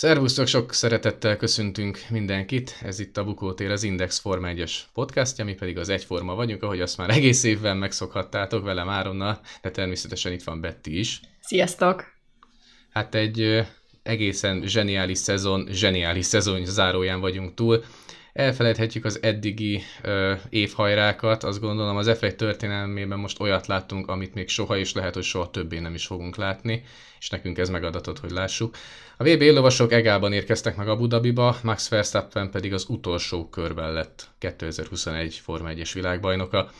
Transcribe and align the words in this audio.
Szervusztok, 0.00 0.46
sok 0.46 0.72
szeretettel 0.72 1.36
köszöntünk 1.36 1.98
mindenkit. 2.10 2.76
Ez 2.82 2.98
itt 2.98 3.16
a 3.16 3.24
Bukótér, 3.24 3.70
az 3.70 3.82
Index 3.82 4.18
Forma 4.18 4.48
1-es 4.50 4.72
podcastja, 4.92 5.44
mi 5.44 5.54
pedig 5.54 5.78
az 5.78 5.88
Egyforma 5.88 6.34
vagyunk, 6.34 6.62
ahogy 6.62 6.80
azt 6.80 6.96
már 6.96 7.10
egész 7.10 7.42
évben 7.42 7.76
megszokhattátok 7.76 8.64
velem 8.64 8.88
Áronnal, 8.88 9.40
de 9.62 9.70
természetesen 9.70 10.32
itt 10.32 10.42
van 10.42 10.60
Betty 10.60 10.86
is. 10.86 11.20
Sziasztok! 11.40 12.04
Hát 12.90 13.14
egy 13.14 13.66
egészen 14.02 14.62
zseniális 14.66 15.18
szezon, 15.18 15.68
zseniális 15.70 16.26
szezon 16.26 16.64
záróján 16.64 17.20
vagyunk 17.20 17.54
túl. 17.54 17.84
Elfelejthetjük 18.32 19.04
az 19.04 19.22
eddigi 19.22 19.82
ö, 20.02 20.34
évhajrákat, 20.48 21.44
azt 21.44 21.60
gondolom 21.60 21.96
az 21.96 22.10
F1 22.10 22.34
történelmében 22.34 23.18
most 23.18 23.40
olyat 23.40 23.66
láttunk, 23.66 24.08
amit 24.08 24.34
még 24.34 24.48
soha 24.48 24.76
és 24.76 24.92
lehet, 24.92 25.14
hogy 25.14 25.22
soha 25.22 25.50
többé 25.50 25.78
nem 25.78 25.94
is 25.94 26.06
fogunk 26.06 26.36
látni, 26.36 26.82
és 27.18 27.28
nekünk 27.28 27.58
ez 27.58 27.68
megadatott, 27.68 28.18
hogy 28.18 28.30
lássuk. 28.30 28.76
A 29.16 29.24
VB 29.24 29.40
lovasok 29.40 29.92
egálban 29.92 30.32
érkeztek 30.32 30.76
meg 30.76 30.88
Abu 30.88 31.06
Dhabiba, 31.06 31.56
Max 31.62 31.88
Verstappen 31.88 32.50
pedig 32.50 32.72
az 32.72 32.84
utolsó 32.88 33.48
körben 33.48 33.92
lett 33.92 34.28
2021 34.38 35.34
Forma 35.34 35.68
1-es 35.72 35.90
világbajnoka. 35.94 36.70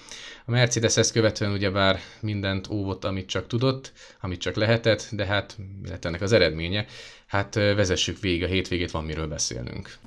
A 0.45 0.51
Mercedes 0.51 0.97
ezt 0.97 1.13
követően 1.13 1.53
ugyebár 1.53 2.01
mindent 2.21 2.69
óvott, 2.71 3.05
amit 3.05 3.29
csak 3.29 3.47
tudott, 3.47 3.93
amit 4.21 4.41
csak 4.41 4.55
lehetett, 4.55 5.09
de 5.11 5.27
hát 5.27 5.57
mi 5.83 5.89
lett 5.89 6.05
ennek 6.05 6.21
az 6.23 6.33
eredménye? 6.33 6.87
Hát 7.27 7.55
vezessük 7.55 8.21
végig 8.21 8.43
a 8.43 8.47
hétvégét, 8.47 8.91
van 8.91 9.05
miről 9.05 9.27
beszélnünk. 9.27 9.99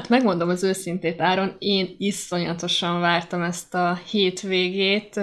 Hát 0.00 0.08
megmondom 0.08 0.48
az 0.48 0.62
őszintét, 0.62 1.20
Áron, 1.20 1.56
én 1.58 1.94
iszonyatosan 1.98 3.00
vártam 3.00 3.42
ezt 3.42 3.74
a 3.74 4.00
hétvégét. 4.10 5.20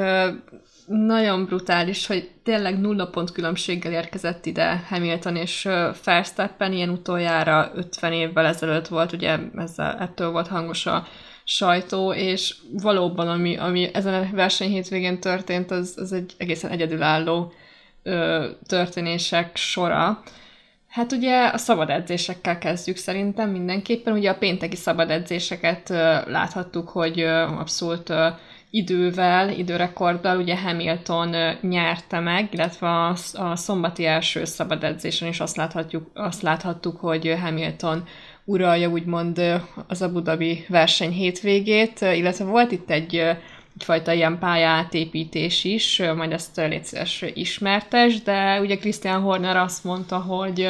Nagyon 0.85 1.45
brutális, 1.45 2.07
hogy 2.07 2.29
tényleg 2.43 2.79
nulla 2.79 3.07
pont 3.07 3.31
különbséggel 3.31 3.91
érkezett 3.91 4.45
ide 4.45 4.85
Hamilton 4.89 5.35
és 5.35 5.67
Verstappen, 6.03 6.73
ilyen 6.73 6.89
utoljára 6.89 7.71
50 7.75 8.11
évvel 8.11 8.45
ezelőtt 8.45 8.87
volt, 8.87 9.11
ugye 9.11 9.37
ezzel, 9.55 9.97
ettől 9.99 10.31
volt 10.31 10.47
hangos 10.47 10.85
a 10.85 11.07
sajtó, 11.43 12.13
és 12.13 12.55
valóban, 12.81 13.27
ami, 13.27 13.57
ami 13.57 13.89
ezen 13.93 14.13
a 14.13 14.35
verseny 14.35 14.69
hétvégén 14.69 15.19
történt, 15.19 15.71
az, 15.71 15.93
az 15.97 16.13
egy 16.13 16.33
egészen 16.37 16.71
egyedülálló 16.71 17.53
ö, 18.03 18.45
történések 18.67 19.55
sora. 19.55 20.23
Hát 20.87 21.11
ugye 21.11 21.47
a 21.47 21.57
szabad 21.57 21.89
edzésekkel 21.89 22.57
kezdjük 22.57 22.97
szerintem 22.97 23.49
mindenképpen. 23.49 24.13
Ugye 24.13 24.29
a 24.29 24.37
pénteki 24.37 24.75
szabad 24.75 25.09
edzéseket 25.09 25.89
láthattuk, 26.25 26.89
hogy 26.89 27.21
abszolút 27.59 28.13
idővel, 28.69 29.49
időrekorddal 29.49 30.37
ugye 30.37 30.57
Hamilton 30.57 31.35
nyerte 31.61 32.19
meg, 32.19 32.47
illetve 32.51 32.87
a, 32.87 33.15
a 33.33 33.55
szombati 33.55 34.05
első 34.05 34.45
szabad 34.45 34.83
edzésen 34.83 35.27
is 35.27 35.39
azt, 35.39 35.55
láthatjuk, 35.55 36.11
azt 36.13 36.41
láthattuk, 36.41 36.99
hogy 36.99 37.37
Hamilton 37.41 38.03
uralja 38.45 38.89
úgymond 38.89 39.61
az 39.87 40.01
Abu 40.01 40.21
Dhabi 40.21 40.65
verseny 40.67 41.11
hétvégét, 41.11 42.01
illetve 42.01 42.45
volt 42.45 42.71
itt 42.71 42.89
egy 42.89 43.23
egyfajta 43.77 44.11
ilyen 44.11 44.39
pályátépítés 44.39 45.63
is, 45.63 46.01
majd 46.15 46.31
ezt 46.31 46.55
létszés 46.55 47.25
ismertes, 47.33 48.21
de 48.21 48.59
ugye 48.61 48.77
Christian 48.77 49.21
Horner 49.21 49.55
azt 49.55 49.83
mondta, 49.83 50.17
hogy 50.17 50.69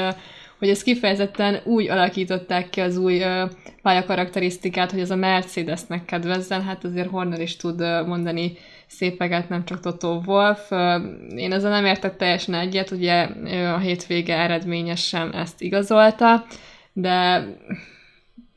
hogy 0.59 0.69
ezt 0.69 0.83
kifejezetten 0.83 1.59
úgy 1.63 1.89
alakították 1.89 2.69
ki 2.69 2.81
az 2.81 2.97
új 2.97 3.23
pályakarakterisztikát, 3.81 4.91
hogy 4.91 5.00
ez 5.00 5.11
a 5.11 5.16
Mercedesnek 5.16 6.05
kedvezzen, 6.05 6.63
hát 6.63 6.83
azért 6.83 7.09
Horner 7.09 7.41
is 7.41 7.55
tud 7.55 7.80
mondani 8.08 8.58
szépeket, 8.88 9.50
nem 9.50 9.66
csak 9.66 9.80
Toto 9.80 10.22
Wolf. 10.25 10.72
Én 11.35 11.52
ezzel 11.52 11.72
nem 11.72 11.85
értek 11.85 12.17
teljesen 12.17 12.53
egyet, 12.53 12.91
ugye 12.91 13.22
a 13.74 13.78
hétvége 13.78 14.38
eredményesen 14.38 15.34
ezt 15.34 15.62
igazolta, 15.62 16.45
de 16.94 17.45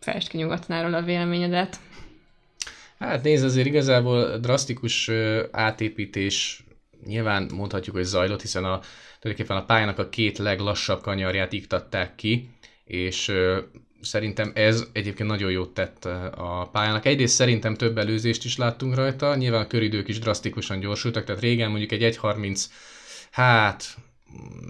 fejtsd 0.01 0.29
ki 0.29 0.37
nyugodtan 0.37 0.95
a 0.95 1.03
véleményedet. 1.03 1.77
Hát 3.01 3.23
nézd, 3.23 3.45
azért 3.45 3.67
igazából 3.67 4.39
drasztikus 4.39 5.11
átépítés 5.51 6.65
nyilván 7.05 7.51
mondhatjuk, 7.55 7.97
hogy 7.97 8.05
zajlott, 8.05 8.41
hiszen 8.41 8.65
a, 8.65 8.81
tulajdonképpen 9.21 9.63
a 9.63 9.65
pályának 9.65 9.99
a 9.99 10.09
két 10.09 10.39
leglassabb 10.39 11.03
kanyarját 11.03 11.53
iktatták 11.53 12.15
ki, 12.15 12.49
és 12.85 13.33
szerintem 14.01 14.53
ez 14.55 14.85
egyébként 14.93 15.29
nagyon 15.29 15.51
jót 15.51 15.75
tett 15.75 16.05
a 16.35 16.69
pályának. 16.73 17.07
Egyrészt 17.07 17.35
szerintem 17.35 17.75
több 17.75 17.99
előzést 17.99 18.45
is 18.45 18.57
láttunk 18.57 18.95
rajta, 18.95 19.37
nyilván 19.37 19.63
a 19.63 19.67
köridők 19.67 20.09
is 20.09 20.19
drasztikusan 20.19 20.81
gyorsultak, 20.81 21.25
tehát 21.25 21.41
régen 21.41 21.71
mondjuk 21.71 21.93
egy 21.93 22.17
1.30, 22.17 22.65
hát 23.31 23.85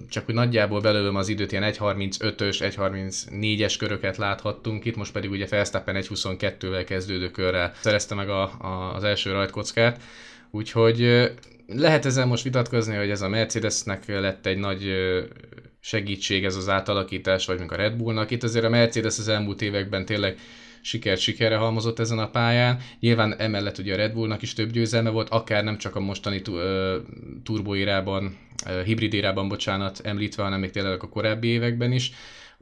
csak 0.08 0.28
úgy 0.28 0.34
nagyjából 0.34 0.80
belőlem 0.80 1.16
az 1.16 1.28
időt, 1.28 1.52
ilyen 1.52 1.72
1.35-ös, 1.72 2.56
1.34-es 2.58 3.74
köröket 3.78 4.16
láthattunk 4.16 4.84
itt, 4.84 4.96
most 4.96 5.12
pedig 5.12 5.30
ugye 5.30 5.46
Felsztappen 5.46 6.02
1.22-vel 6.02 6.84
kezdődő 6.86 7.30
körrel 7.30 7.72
szerezte 7.80 8.14
meg 8.14 8.28
a, 8.28 8.42
a, 8.42 8.94
az 8.94 9.04
első 9.04 9.32
rajtkockát, 9.32 10.02
úgyhogy 10.50 11.30
lehet 11.66 12.06
ezen 12.06 12.28
most 12.28 12.42
vitatkozni, 12.42 12.96
hogy 12.96 13.10
ez 13.10 13.22
a 13.22 13.28
Mercedesnek 13.28 14.06
lett 14.06 14.46
egy 14.46 14.58
nagy 14.58 14.92
segítség 15.80 16.44
ez 16.44 16.56
az 16.56 16.68
átalakítás, 16.68 17.46
vagy 17.46 17.58
még 17.58 17.72
a 17.72 17.76
Red 17.76 17.96
Bullnak. 17.96 18.30
Itt 18.30 18.42
azért 18.42 18.64
a 18.64 18.68
Mercedes 18.68 19.18
az 19.18 19.28
elmúlt 19.28 19.62
években 19.62 20.04
tényleg 20.04 20.38
sikert 20.82 21.20
sikerre 21.20 21.56
halmozott 21.56 21.98
ezen 21.98 22.18
a 22.18 22.30
pályán. 22.30 22.78
Nyilván 23.00 23.34
emellett 23.38 23.78
ugye 23.78 23.92
a 23.92 23.96
Red 23.96 24.12
Bullnak 24.12 24.42
is 24.42 24.52
több 24.52 24.70
győzelme 24.70 25.10
volt, 25.10 25.28
akár 25.28 25.64
nem 25.64 25.78
csak 25.78 25.96
a 25.96 26.00
mostani 26.00 26.42
turboérában, 27.44 28.38
hibrid 28.84 29.14
érában, 29.14 29.48
bocsánat, 29.48 30.00
említve, 30.02 30.42
hanem 30.42 30.60
még 30.60 30.70
tényleg 30.70 31.02
a 31.02 31.08
korábbi 31.08 31.48
években 31.48 31.92
is. 31.92 32.12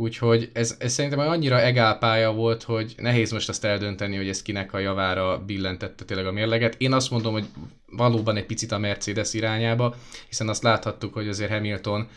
Úgyhogy 0.00 0.50
ez, 0.52 0.76
ez 0.78 0.92
szerintem 0.92 1.18
annyira 1.18 1.60
egál 1.60 1.98
pálya 1.98 2.32
volt, 2.32 2.62
hogy 2.62 2.94
nehéz 2.96 3.32
most 3.32 3.48
azt 3.48 3.64
eldönteni, 3.64 4.16
hogy 4.16 4.28
ez 4.28 4.42
kinek 4.42 4.72
a 4.72 4.78
javára 4.78 5.42
billentette 5.46 6.04
tényleg 6.04 6.26
a 6.26 6.32
mérleget. 6.32 6.74
Én 6.78 6.92
azt 6.92 7.10
mondom, 7.10 7.32
hogy 7.32 7.46
valóban 7.86 8.36
egy 8.36 8.46
picit 8.46 8.72
a 8.72 8.78
Mercedes 8.78 9.34
irányába, 9.34 9.94
hiszen 10.28 10.48
azt 10.48 10.62
láthattuk, 10.62 11.14
hogy 11.14 11.28
azért 11.28 11.50
Hamilton 11.50 12.08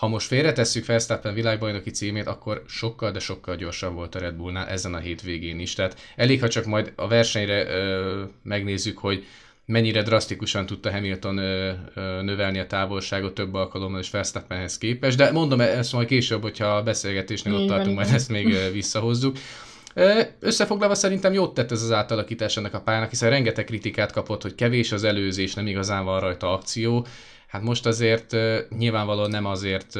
ha 0.00 0.08
most 0.08 0.26
félretesszük 0.26 0.86
Verstappen 0.86 1.34
világbajnoki 1.34 1.90
címét, 1.90 2.26
akkor 2.26 2.62
sokkal, 2.66 3.10
de 3.10 3.18
sokkal 3.18 3.56
gyorsabb 3.56 3.94
volt 3.94 4.14
a 4.14 4.18
Red 4.18 4.34
Bullnál 4.34 4.68
ezen 4.68 4.94
a 4.94 4.98
hétvégén 4.98 5.58
is. 5.58 5.74
Tehát 5.74 6.00
elég, 6.16 6.40
ha 6.40 6.48
csak 6.48 6.64
majd 6.64 6.92
a 6.96 7.08
versenyre 7.08 7.66
ö, 7.66 8.22
megnézzük, 8.42 8.98
hogy 8.98 9.24
mennyire 9.64 10.02
drasztikusan 10.02 10.66
tudta 10.66 10.90
Hamilton 10.90 11.38
ö, 11.38 11.72
ö, 11.94 12.22
növelni 12.22 12.58
a 12.58 12.66
távolságot 12.66 13.34
több 13.34 13.54
alkalommal 13.54 14.00
és 14.00 14.10
Verstappenhez 14.10 14.78
képest, 14.78 15.16
de 15.16 15.32
mondom 15.32 15.60
ezt 15.60 15.92
majd 15.92 16.06
később, 16.06 16.42
hogyha 16.42 16.66
a 16.66 16.82
beszélgetésnél 16.82 17.54
ott 17.54 17.68
tartunk, 17.68 17.96
majd 17.96 18.12
ezt 18.12 18.28
még 18.28 18.56
visszahozzuk. 18.72 19.36
Összefoglalva 20.38 20.94
szerintem 20.94 21.32
jót 21.32 21.54
tett 21.54 21.70
ez 21.70 21.82
az 21.82 21.92
átalakítás 21.92 22.56
ennek 22.56 22.74
a 22.74 22.80
pályának, 22.80 23.10
hiszen 23.10 23.30
rengeteg 23.30 23.64
kritikát 23.64 24.12
kapott, 24.12 24.42
hogy 24.42 24.54
kevés 24.54 24.92
az 24.92 25.04
előzés, 25.04 25.54
nem 25.54 25.66
igazán 25.66 26.04
van 26.04 26.20
rajta 26.20 26.52
akció. 26.52 27.06
Hát 27.50 27.62
most 27.62 27.86
azért 27.86 28.36
nyilvánvalóan 28.78 29.30
nem 29.30 29.46
azért 29.46 29.94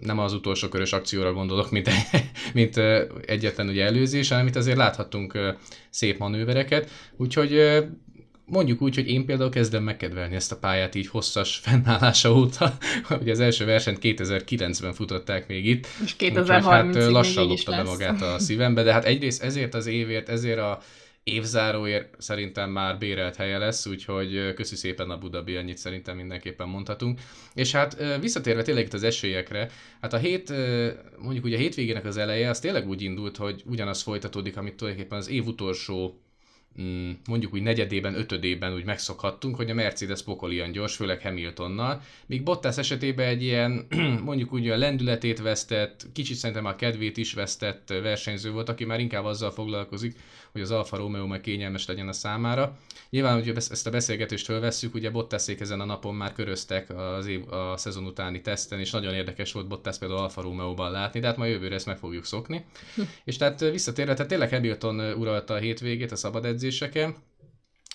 nem 0.00 0.18
az 0.18 0.32
utolsó 0.32 0.68
körös 0.68 0.92
akcióra 0.92 1.32
gondolok, 1.32 1.70
mint, 1.70 1.90
mint 2.54 2.76
egyetlen 3.26 3.68
ugye 3.68 3.84
előzés, 3.84 4.28
hanem 4.28 4.46
itt 4.46 4.56
azért 4.56 4.76
láthattunk 4.76 5.38
szép 5.90 6.18
manővereket, 6.18 6.90
úgyhogy 7.16 7.82
mondjuk 8.44 8.82
úgy, 8.82 8.94
hogy 8.94 9.08
én 9.08 9.24
például 9.24 9.50
kezdem 9.50 9.82
megkedvelni 9.82 10.34
ezt 10.34 10.52
a 10.52 10.56
pályát 10.56 10.94
így 10.94 11.08
hosszas 11.08 11.56
fennállása 11.56 12.32
óta, 12.32 12.76
hogy 13.08 13.30
az 13.30 13.40
első 13.40 13.64
versenyt 13.64 13.98
2009-ben 14.02 14.92
futották 14.92 15.48
még 15.48 15.66
itt. 15.66 15.86
És 16.04 16.16
2030 16.16 16.96
hát 16.96 17.10
lassan 17.10 17.46
lopta 17.46 17.70
be 17.70 17.82
magát 17.82 18.22
a 18.22 18.38
szívembe, 18.38 18.82
de 18.82 18.92
hát 18.92 19.04
egyrészt 19.04 19.42
ezért 19.42 19.74
az 19.74 19.86
évért, 19.86 20.28
ezért 20.28 20.58
a 20.58 20.80
évzáróért 21.32 22.14
szerintem 22.18 22.70
már 22.70 22.98
bérelt 22.98 23.36
helye 23.36 23.58
lesz, 23.58 23.86
úgyhogy 23.86 24.54
köszi 24.54 24.76
szépen 24.76 25.10
a 25.10 25.18
Budabi, 25.18 25.56
annyit 25.56 25.78
szerintem 25.78 26.16
mindenképpen 26.16 26.68
mondhatunk. 26.68 27.20
És 27.54 27.72
hát 27.72 28.18
visszatérve 28.20 28.62
tényleg 28.62 28.84
itt 28.84 28.92
az 28.92 29.02
esélyekre, 29.02 29.70
hát 30.00 30.12
a 30.12 30.18
hét, 30.18 30.52
mondjuk 31.18 31.44
ugye 31.44 31.56
a 31.56 31.60
hétvégének 31.60 32.04
az 32.04 32.16
eleje, 32.16 32.48
az 32.48 32.60
tényleg 32.60 32.88
úgy 32.88 33.02
indult, 33.02 33.36
hogy 33.36 33.62
ugyanaz 33.66 34.02
folytatódik, 34.02 34.56
amit 34.56 34.74
tulajdonképpen 34.74 35.18
az 35.18 35.28
év 35.28 35.46
utolsó 35.46 36.20
mm, 36.80 37.10
mondjuk 37.28 37.54
úgy 37.54 37.62
negyedében, 37.62 38.14
ötödében 38.14 38.74
úgy 38.74 38.84
megszokhattunk, 38.84 39.56
hogy 39.56 39.70
a 39.70 39.74
Mercedes 39.74 40.22
pokolian 40.22 40.72
gyors, 40.72 40.96
főleg 40.96 41.22
Hamiltonnal, 41.22 42.02
míg 42.26 42.42
Bottas 42.42 42.78
esetében 42.78 43.28
egy 43.28 43.42
ilyen 43.42 43.86
mondjuk 44.24 44.52
úgy 44.52 44.68
a 44.68 44.76
lendületét 44.76 45.40
vesztett, 45.40 46.06
kicsit 46.12 46.36
szerintem 46.36 46.64
a 46.64 46.76
kedvét 46.76 47.16
is 47.16 47.32
vesztett 47.32 47.88
versenyző 47.88 48.50
volt, 48.50 48.68
aki 48.68 48.84
már 48.84 49.00
inkább 49.00 49.24
azzal 49.24 49.50
foglalkozik, 49.50 50.16
hogy 50.52 50.60
az 50.60 50.70
Alfa 50.70 50.96
Romeo 50.96 51.26
meg 51.26 51.40
kényelmes 51.40 51.86
legyen 51.86 52.08
a 52.08 52.12
számára. 52.12 52.78
Nyilván, 53.10 53.34
hogy 53.34 53.48
ezt 53.56 53.86
a 53.86 53.90
beszélgetést 53.90 54.44
fölvesszük, 54.44 54.94
ugye 54.94 55.10
Bottasék 55.10 55.60
ezen 55.60 55.80
a 55.80 55.84
napon 55.84 56.14
már 56.14 56.32
köröztek 56.32 56.90
az 56.90 57.26
év, 57.26 57.52
a 57.52 57.76
szezon 57.76 58.04
utáni 58.04 58.40
teszten, 58.40 58.80
és 58.80 58.90
nagyon 58.90 59.14
érdekes 59.14 59.52
volt 59.52 59.68
Bottas 59.68 59.98
például 59.98 60.20
Alfa 60.20 60.42
Romeo-ban 60.42 60.90
látni, 60.90 61.20
de 61.20 61.26
hát 61.26 61.36
majd 61.36 61.52
jövőre 61.52 61.74
ezt 61.74 61.86
meg 61.86 61.98
fogjuk 61.98 62.24
szokni. 62.24 62.64
és 63.24 63.36
tehát 63.36 63.60
visszatérve, 63.60 64.14
tehát 64.14 64.30
tényleg 64.30 64.50
Hamilton 64.50 65.00
uralta 65.00 65.54
a 65.54 65.58
hétvégét 65.58 66.12
a 66.12 66.16
szabad 66.16 66.44
edzéseken, 66.44 67.16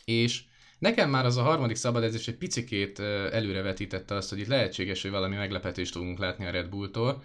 és 0.06 0.44
Nekem 0.80 1.10
már 1.10 1.26
az 1.26 1.38
a 1.38 1.42
harmadik 1.42 1.76
szabad 1.76 2.04
edzés 2.04 2.28
egy 2.28 2.38
picikét 2.38 3.00
előrevetítette 3.32 4.16
azt, 4.16 4.30
hogy 4.30 4.40
itt 4.40 4.48
lehetséges, 4.48 5.02
hogy 5.02 5.12
valami 5.12 5.36
meglepetést 5.36 5.94
tudunk 5.94 6.20
látni 6.20 6.46
a 6.46 6.52
Red 6.52 6.70
Bulltól, 6.70 7.24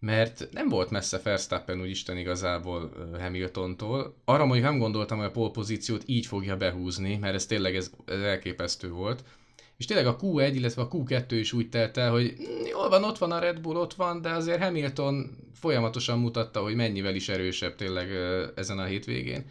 mert 0.00 0.48
nem 0.50 0.68
volt 0.68 0.90
messze 0.90 1.20
Verstappen 1.22 1.80
úgy 1.80 1.90
Isten 1.90 2.16
igazából 2.16 2.90
Hamiltontól. 3.18 4.14
Arra 4.24 4.44
mondjuk 4.44 4.68
nem 4.68 4.78
gondoltam, 4.78 5.18
hogy 5.18 5.26
a 5.26 5.30
pole 5.30 5.50
pozíciót 5.50 6.02
így 6.06 6.26
fogja 6.26 6.56
behúzni, 6.56 7.16
mert 7.16 7.34
ez 7.34 7.46
tényleg 7.46 7.76
ez, 7.76 7.90
ez 8.04 8.20
elképesztő 8.20 8.90
volt. 8.90 9.24
És 9.76 9.84
tényleg 9.84 10.06
a 10.06 10.16
Q1, 10.16 10.50
illetve 10.54 10.82
a 10.82 10.88
Q2 10.88 11.26
is 11.28 11.52
úgy 11.52 11.68
telt 11.68 11.96
el, 11.96 12.10
hogy 12.10 12.34
mm, 12.40 12.66
jól 12.66 12.88
van, 12.88 13.04
ott 13.04 13.18
van 13.18 13.32
a 13.32 13.38
Red 13.38 13.60
Bull, 13.60 13.76
ott 13.76 13.94
van, 13.94 14.22
de 14.22 14.30
azért 14.30 14.62
Hamilton 14.62 15.30
folyamatosan 15.54 16.18
mutatta, 16.18 16.62
hogy 16.62 16.74
mennyivel 16.74 17.14
is 17.14 17.28
erősebb 17.28 17.74
tényleg 17.74 18.08
ezen 18.54 18.78
a 18.78 18.84
hétvégén. 18.84 19.44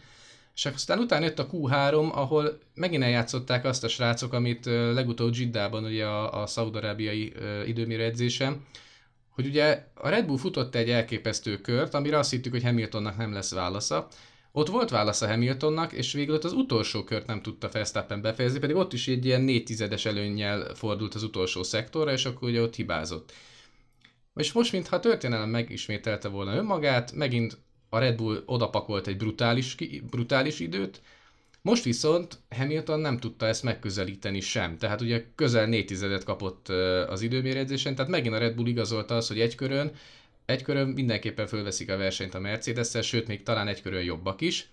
És 0.56 0.66
aztán 0.66 1.00
utána 1.00 1.26
jött 1.26 1.40
a 1.40 1.48
Q3, 1.48 2.12
ahol 2.12 2.60
megint 2.74 3.04
eljátszották 3.04 3.66
azt 3.66 3.84
a 3.84 3.88
srácok, 3.88 4.34
amit 4.34 4.66
legutóbb 4.66 5.36
Jiddában, 5.36 5.84
ugye 5.84 6.06
a, 6.06 6.42
a 6.42 6.46
szaudarábiai 6.46 7.34
időmérő 7.66 8.04
edzésem, 8.04 8.66
hogy 9.38 9.46
ugye 9.46 9.86
a 9.94 10.10
Red 10.10 10.26
Bull 10.26 10.38
futott 10.38 10.76
egy 10.76 10.90
elképesztő 10.90 11.58
kört, 11.58 11.94
amire 11.94 12.18
azt 12.18 12.32
hittük, 12.32 12.52
hogy 12.52 12.64
Hamiltonnak 12.64 13.18
nem 13.18 13.34
lesz 13.34 13.54
válasza. 13.54 14.08
Ott 14.52 14.68
volt 14.68 14.90
válasza 14.90 15.28
Hamiltonnak, 15.28 15.94
és 15.94 16.14
végül 16.14 16.36
ott 16.36 16.44
az 16.44 16.54
utolsó 16.54 17.04
kört 17.04 17.28
nem 17.28 17.42
tudta 17.42 17.70
Verstappen 17.72 18.22
befejezni, 18.22 18.60
pedig 18.60 18.76
ott 18.76 18.94
is 18.94 19.08
egy 19.08 19.26
ilyen 19.26 19.42
négy 19.42 19.64
tizedes 19.64 20.06
előnnyel 20.06 20.76
fordult 20.76 21.16
az 21.16 21.24
utolsó 21.24 21.64
szektorra, 21.64 22.12
és 22.12 22.26
akkor 22.26 22.50
ugye 22.50 22.62
ott 22.62 22.76
hibázott. 22.76 23.34
És 24.36 24.52
most, 24.52 24.72
mintha 24.72 24.96
a 24.96 25.00
történelem 25.00 25.50
megismételte 25.50 26.28
volna 26.28 26.56
önmagát, 26.56 27.12
megint 27.12 27.58
a 27.90 28.00
Red 28.00 28.16
Bull 28.16 28.44
odapakolt 28.46 29.08
egy 29.08 29.18
brutális, 29.18 29.76
brutális 30.10 30.60
időt, 30.60 31.02
most 31.62 31.84
viszont 31.84 32.40
Hamilton 32.50 33.00
nem 33.00 33.18
tudta 33.18 33.46
ezt 33.46 33.64
megközelíteni 33.64 34.40
sem, 34.40 34.78
tehát 34.78 35.02
ugye 35.02 35.26
közel 35.36 35.66
négy 35.66 35.86
tizedet 35.86 36.24
kapott 36.24 36.68
az 37.08 37.22
időméredzésen, 37.22 37.96
tehát 37.96 38.12
megint 38.12 38.36
a 38.36 38.38
Red 38.38 38.56
Bull 38.56 38.68
igazolta 38.68 39.16
az, 39.16 39.28
hogy 39.28 39.40
egy 39.40 39.56
körön, 39.56 39.92
egy 40.46 40.62
körön 40.62 40.88
mindenképpen 40.88 41.48
fölveszik 41.48 41.92
a 41.92 41.98
versenyt 41.98 42.34
a 42.34 42.40
mercedes 42.40 43.08
sőt 43.08 43.28
még 43.28 43.44
talán 43.44 43.68
egy 43.68 43.82
körön 43.82 44.04
jobbak 44.04 44.42
is. 44.42 44.70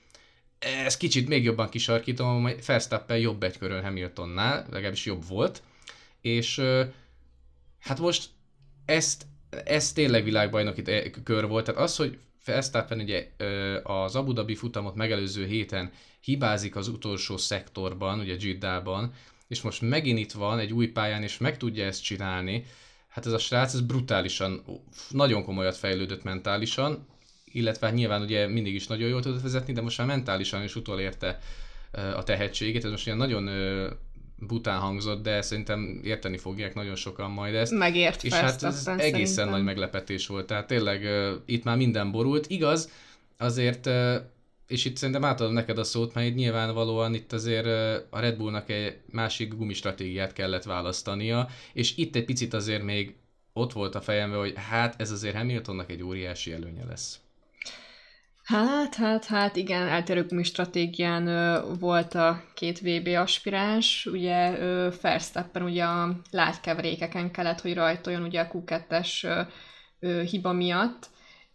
Ez 0.58 0.96
kicsit 0.96 1.28
még 1.28 1.44
jobban 1.44 1.68
kisarkítom, 1.68 2.42
hogy 2.42 2.64
Verstappen 2.66 3.18
jobb 3.18 3.42
egy 3.42 3.58
körön 3.58 3.82
Hamiltonnál, 3.82 4.66
legalábbis 4.70 5.04
jobb 5.04 5.26
volt, 5.28 5.62
és 6.20 6.60
hát 7.80 7.98
most 7.98 8.28
ezt, 8.84 9.26
ez 9.64 9.92
tényleg 9.92 10.24
világbajnoki 10.24 10.82
kör 11.24 11.46
volt, 11.46 11.64
tehát 11.64 11.80
az, 11.80 11.96
hogy 11.96 12.18
Verstappen 12.44 13.00
ugye 13.00 13.28
az 13.82 14.16
Abu 14.16 14.32
Dhabi 14.32 14.54
futamot 14.54 14.94
megelőző 14.94 15.46
héten 15.46 15.92
hibázik 16.24 16.76
az 16.76 16.88
utolsó 16.88 17.36
szektorban, 17.36 18.18
ugye 18.18 18.36
Jiddában, 18.38 19.12
és 19.48 19.60
most 19.60 19.80
megint 19.80 20.18
itt 20.18 20.32
van 20.32 20.58
egy 20.58 20.72
új 20.72 20.86
pályán, 20.86 21.22
és 21.22 21.38
meg 21.38 21.56
tudja 21.56 21.84
ezt 21.84 22.02
csinálni, 22.02 22.64
hát 23.08 23.26
ez 23.26 23.32
a 23.32 23.38
srác 23.38 23.74
ez 23.74 23.80
brutálisan, 23.80 24.64
nagyon 25.10 25.44
komolyat 25.44 25.76
fejlődött 25.76 26.22
mentálisan, 26.22 27.06
illetve 27.44 27.86
hát 27.86 27.96
nyilván 27.96 28.22
ugye 28.22 28.48
mindig 28.48 28.74
is 28.74 28.86
nagyon 28.86 29.08
jól 29.08 29.22
tudott 29.22 29.42
vezetni, 29.42 29.72
de 29.72 29.80
most 29.80 29.98
már 29.98 30.06
mentálisan 30.06 30.62
is 30.62 30.76
utolérte 30.76 31.38
a 32.16 32.22
tehetségét, 32.22 32.84
ez 32.84 32.90
most 32.90 33.06
ilyen 33.06 33.18
nagyon 33.18 33.48
bután 34.38 34.78
hangzott, 34.78 35.22
de 35.22 35.42
szerintem 35.42 36.00
érteni 36.04 36.38
fogják 36.38 36.74
nagyon 36.74 36.94
sokan 36.94 37.30
majd 37.30 37.54
ezt. 37.54 37.72
Megért 37.72 38.24
És 38.24 38.32
hát 38.32 38.62
ez 38.62 38.86
egészen 38.86 39.26
szerintem. 39.26 39.48
nagy 39.48 39.64
meglepetés 39.64 40.26
volt, 40.26 40.46
tehát 40.46 40.66
tényleg 40.66 41.02
uh, 41.02 41.40
itt 41.46 41.64
már 41.64 41.76
minden 41.76 42.10
borult. 42.10 42.46
Igaz, 42.48 42.90
azért, 43.38 43.86
uh, 43.86 44.14
és 44.66 44.84
itt 44.84 44.96
szerintem 44.96 45.24
átadom 45.24 45.52
neked 45.52 45.78
a 45.78 45.84
szót, 45.84 46.14
mert 46.14 46.26
itt 46.26 46.34
nyilvánvalóan 46.34 47.14
itt 47.14 47.32
azért 47.32 47.66
a 48.10 48.18
Red 48.20 48.36
Bullnak 48.36 48.70
egy 48.70 48.96
másik 49.10 49.54
gumistratégiát 49.54 50.32
kellett 50.32 50.62
választania, 50.62 51.48
és 51.72 51.96
itt 51.96 52.16
egy 52.16 52.24
picit 52.24 52.54
azért 52.54 52.82
még 52.82 53.14
ott 53.52 53.72
volt 53.72 53.94
a 53.94 54.00
fejemben, 54.00 54.38
hogy 54.38 54.54
hát 54.56 55.00
ez 55.00 55.10
azért 55.10 55.36
Hamiltonnak 55.36 55.90
egy 55.90 56.02
óriási 56.02 56.52
előnye 56.52 56.84
lesz. 56.84 57.18
Hát, 58.44 58.94
hát, 58.94 59.24
hát 59.24 59.56
igen, 59.56 59.88
eltérő 59.88 60.42
stratégián 60.42 61.26
ö, 61.26 61.60
volt 61.78 62.14
a 62.14 62.44
két 62.54 62.80
VB 62.80 63.06
aspiráns, 63.06 64.06
ugye 64.06 64.58
ö, 64.58 64.88
Verstappen 65.00 65.62
ugye 65.62 65.84
a 65.84 66.20
látkeverékeken 66.30 67.30
kellett, 67.30 67.60
hogy 67.60 67.74
rajtoljon 67.74 68.22
ugye 68.22 68.40
a 68.40 68.48
Q2-es 68.52 69.24
ö, 69.24 69.40
ö, 70.00 70.22
hiba 70.22 70.52
miatt, 70.52 71.06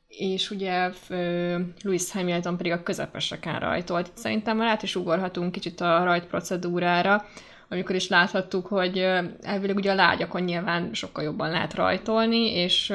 és 0.09 0.49
ugye 0.49 0.89
ö, 1.09 1.59
Lewis 1.81 2.11
Hamilton 2.11 2.57
pedig 2.57 2.71
a 2.71 2.83
közepeseken 2.83 3.59
rajtolt. 3.59 4.11
Szerintem 4.13 4.57
már 4.57 4.67
át 4.67 4.83
is 4.83 4.95
ugorhatunk 4.95 5.51
kicsit 5.51 5.81
a 5.81 6.03
rajt 6.03 6.25
procedúrára, 6.25 7.25
amikor 7.69 7.95
is 7.95 8.07
láthattuk, 8.07 8.67
hogy 8.67 8.97
elvileg 9.41 9.75
ugye 9.75 9.91
a 9.91 9.95
lágyakon 9.95 10.41
nyilván 10.41 10.93
sokkal 10.93 11.23
jobban 11.23 11.49
lehet 11.49 11.73
rajtolni, 11.73 12.55
és 12.55 12.93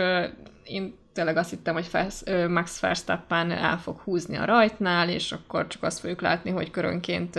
én 0.65 0.95
tényleg 1.13 1.37
azt 1.37 1.51
hittem, 1.51 1.75
hogy 1.75 1.91
Max 2.49 2.81
Verstappen 2.81 3.51
el 3.51 3.79
fog 3.79 3.99
húzni 3.99 4.37
a 4.37 4.45
rajtnál, 4.45 5.09
és 5.09 5.33
akkor 5.33 5.67
csak 5.67 5.83
azt 5.83 5.99
fogjuk 5.99 6.21
látni, 6.21 6.51
hogy 6.51 6.71
körönként 6.71 7.39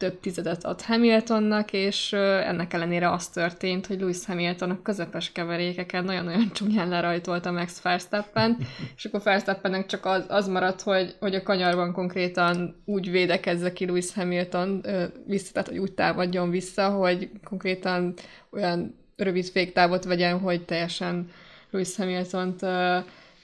több 0.00 0.20
tizedet 0.20 0.64
ad 0.64 0.82
Hamiltonnak, 0.82 1.72
és 1.72 2.12
ennek 2.12 2.72
ellenére 2.72 3.10
az 3.10 3.28
történt, 3.28 3.86
hogy 3.86 4.00
Lewis 4.00 4.24
Hamilton 4.26 4.70
a 4.70 4.82
közepes 4.82 5.32
keverékeken 5.32 6.04
nagyon-nagyon 6.04 6.52
csúnyán 6.52 6.88
lerajtolta 6.88 7.50
Max 7.50 7.82
Verstappen, 7.82 8.56
és 8.96 9.04
akkor 9.04 9.20
Verstappennek 9.22 9.86
csak 9.86 10.06
az, 10.06 10.24
az 10.28 10.48
maradt, 10.48 10.80
hogy, 10.80 11.16
hogy 11.18 11.34
a 11.34 11.42
kanyarban 11.42 11.92
konkrétan 11.92 12.82
úgy 12.84 13.10
védekezze 13.10 13.72
ki 13.72 13.86
Lewis 13.86 14.14
Hamilton 14.14 14.84
vissza, 15.26 15.52
tehát 15.52 15.68
hogy 15.68 15.78
úgy 15.78 15.92
támadjon 15.92 16.50
vissza, 16.50 16.88
hogy 16.88 17.30
konkrétan 17.44 18.14
olyan 18.50 18.98
rövid 19.16 19.44
féktávot 19.44 20.04
vegyen, 20.04 20.38
hogy 20.38 20.64
teljesen 20.64 21.30
Lewis 21.70 21.96
Hamilton-t 21.96 22.66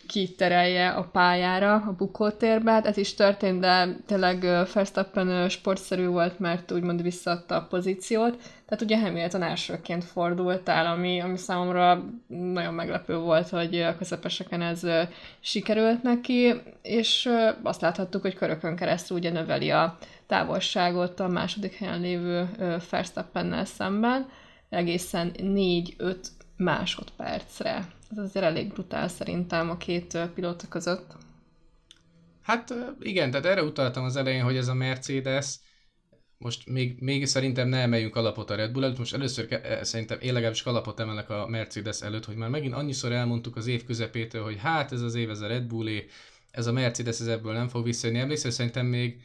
kiterelje 0.06 0.88
a 0.88 1.02
pályára, 1.02 1.74
a 1.74 1.94
bukótérbe. 1.98 2.70
Hát 2.70 2.86
ez 2.86 2.96
is 2.96 3.14
történt, 3.14 3.60
de 3.60 3.96
tényleg 4.06 4.40
Verstappen 4.74 5.48
sportszerű 5.48 6.06
volt, 6.06 6.38
mert 6.38 6.72
úgymond 6.72 7.02
visszaadta 7.02 7.56
a 7.56 7.66
pozíciót. 7.66 8.36
Tehát 8.66 8.84
ugye 8.84 9.00
Hamilton 9.00 9.42
elsőként 9.42 10.04
fordult 10.04 10.68
el, 10.68 10.86
ami, 10.86 11.20
ami 11.20 11.36
számomra 11.36 12.04
nagyon 12.26 12.74
meglepő 12.74 13.16
volt, 13.16 13.48
hogy 13.48 13.80
a 13.80 13.96
közepeseken 13.96 14.62
ez 14.62 14.82
sikerült 15.40 16.02
neki, 16.02 16.54
és 16.82 17.30
azt 17.62 17.80
láthattuk, 17.80 18.22
hogy 18.22 18.34
körökön 18.34 18.76
keresztül 18.76 19.16
ugye 19.16 19.30
növeli 19.30 19.70
a 19.70 19.98
távolságot 20.26 21.20
a 21.20 21.28
második 21.28 21.74
helyen 21.74 22.00
lévő 22.00 22.48
Verstappennel 22.90 23.64
szemben, 23.64 24.28
egészen 24.68 25.32
4-5 25.38 26.16
másodpercre. 26.56 27.94
Ez 28.10 28.18
azért 28.18 28.44
elég 28.44 28.72
brutál 28.72 29.08
szerintem 29.08 29.70
a 29.70 29.76
két 29.76 30.18
pilóta 30.34 30.68
között. 30.68 31.16
Hát 32.42 32.74
igen, 33.00 33.30
tehát 33.30 33.46
erre 33.46 33.62
utaltam 33.62 34.04
az 34.04 34.16
elején, 34.16 34.42
hogy 34.42 34.56
ez 34.56 34.68
a 34.68 34.74
Mercedes, 34.74 35.58
most 36.38 36.68
még, 36.68 37.00
még 37.00 37.26
szerintem 37.26 37.68
ne 37.68 37.78
emeljünk 37.78 38.16
alapot 38.16 38.50
a 38.50 38.54
Red 38.54 38.72
Bull 38.72 38.84
előtt, 38.84 38.98
most 38.98 39.14
először 39.14 39.46
ke- 39.46 39.64
e, 39.64 39.84
szerintem 39.84 40.18
én 40.20 40.32
legalábbis 40.32 40.62
alapot 40.62 41.00
emelek 41.00 41.30
a 41.30 41.46
Mercedes 41.46 42.02
előtt, 42.02 42.24
hogy 42.24 42.36
már 42.36 42.48
megint 42.48 42.74
annyiszor 42.74 43.12
elmondtuk 43.12 43.56
az 43.56 43.66
év 43.66 43.84
közepétől, 43.84 44.42
hogy 44.42 44.58
hát 44.58 44.92
ez 44.92 45.00
az 45.00 45.14
év, 45.14 45.30
ez 45.30 45.40
a 45.40 45.46
Red 45.46 45.64
Bullé, 45.64 46.06
ez 46.50 46.66
a 46.66 46.72
Mercedes 46.72 47.20
ez 47.20 47.26
ebből 47.26 47.52
nem 47.52 47.68
fog 47.68 47.84
visszajönni. 47.84 48.20
Emlékszel, 48.20 48.50
szerintem 48.50 48.86
még 48.86 49.20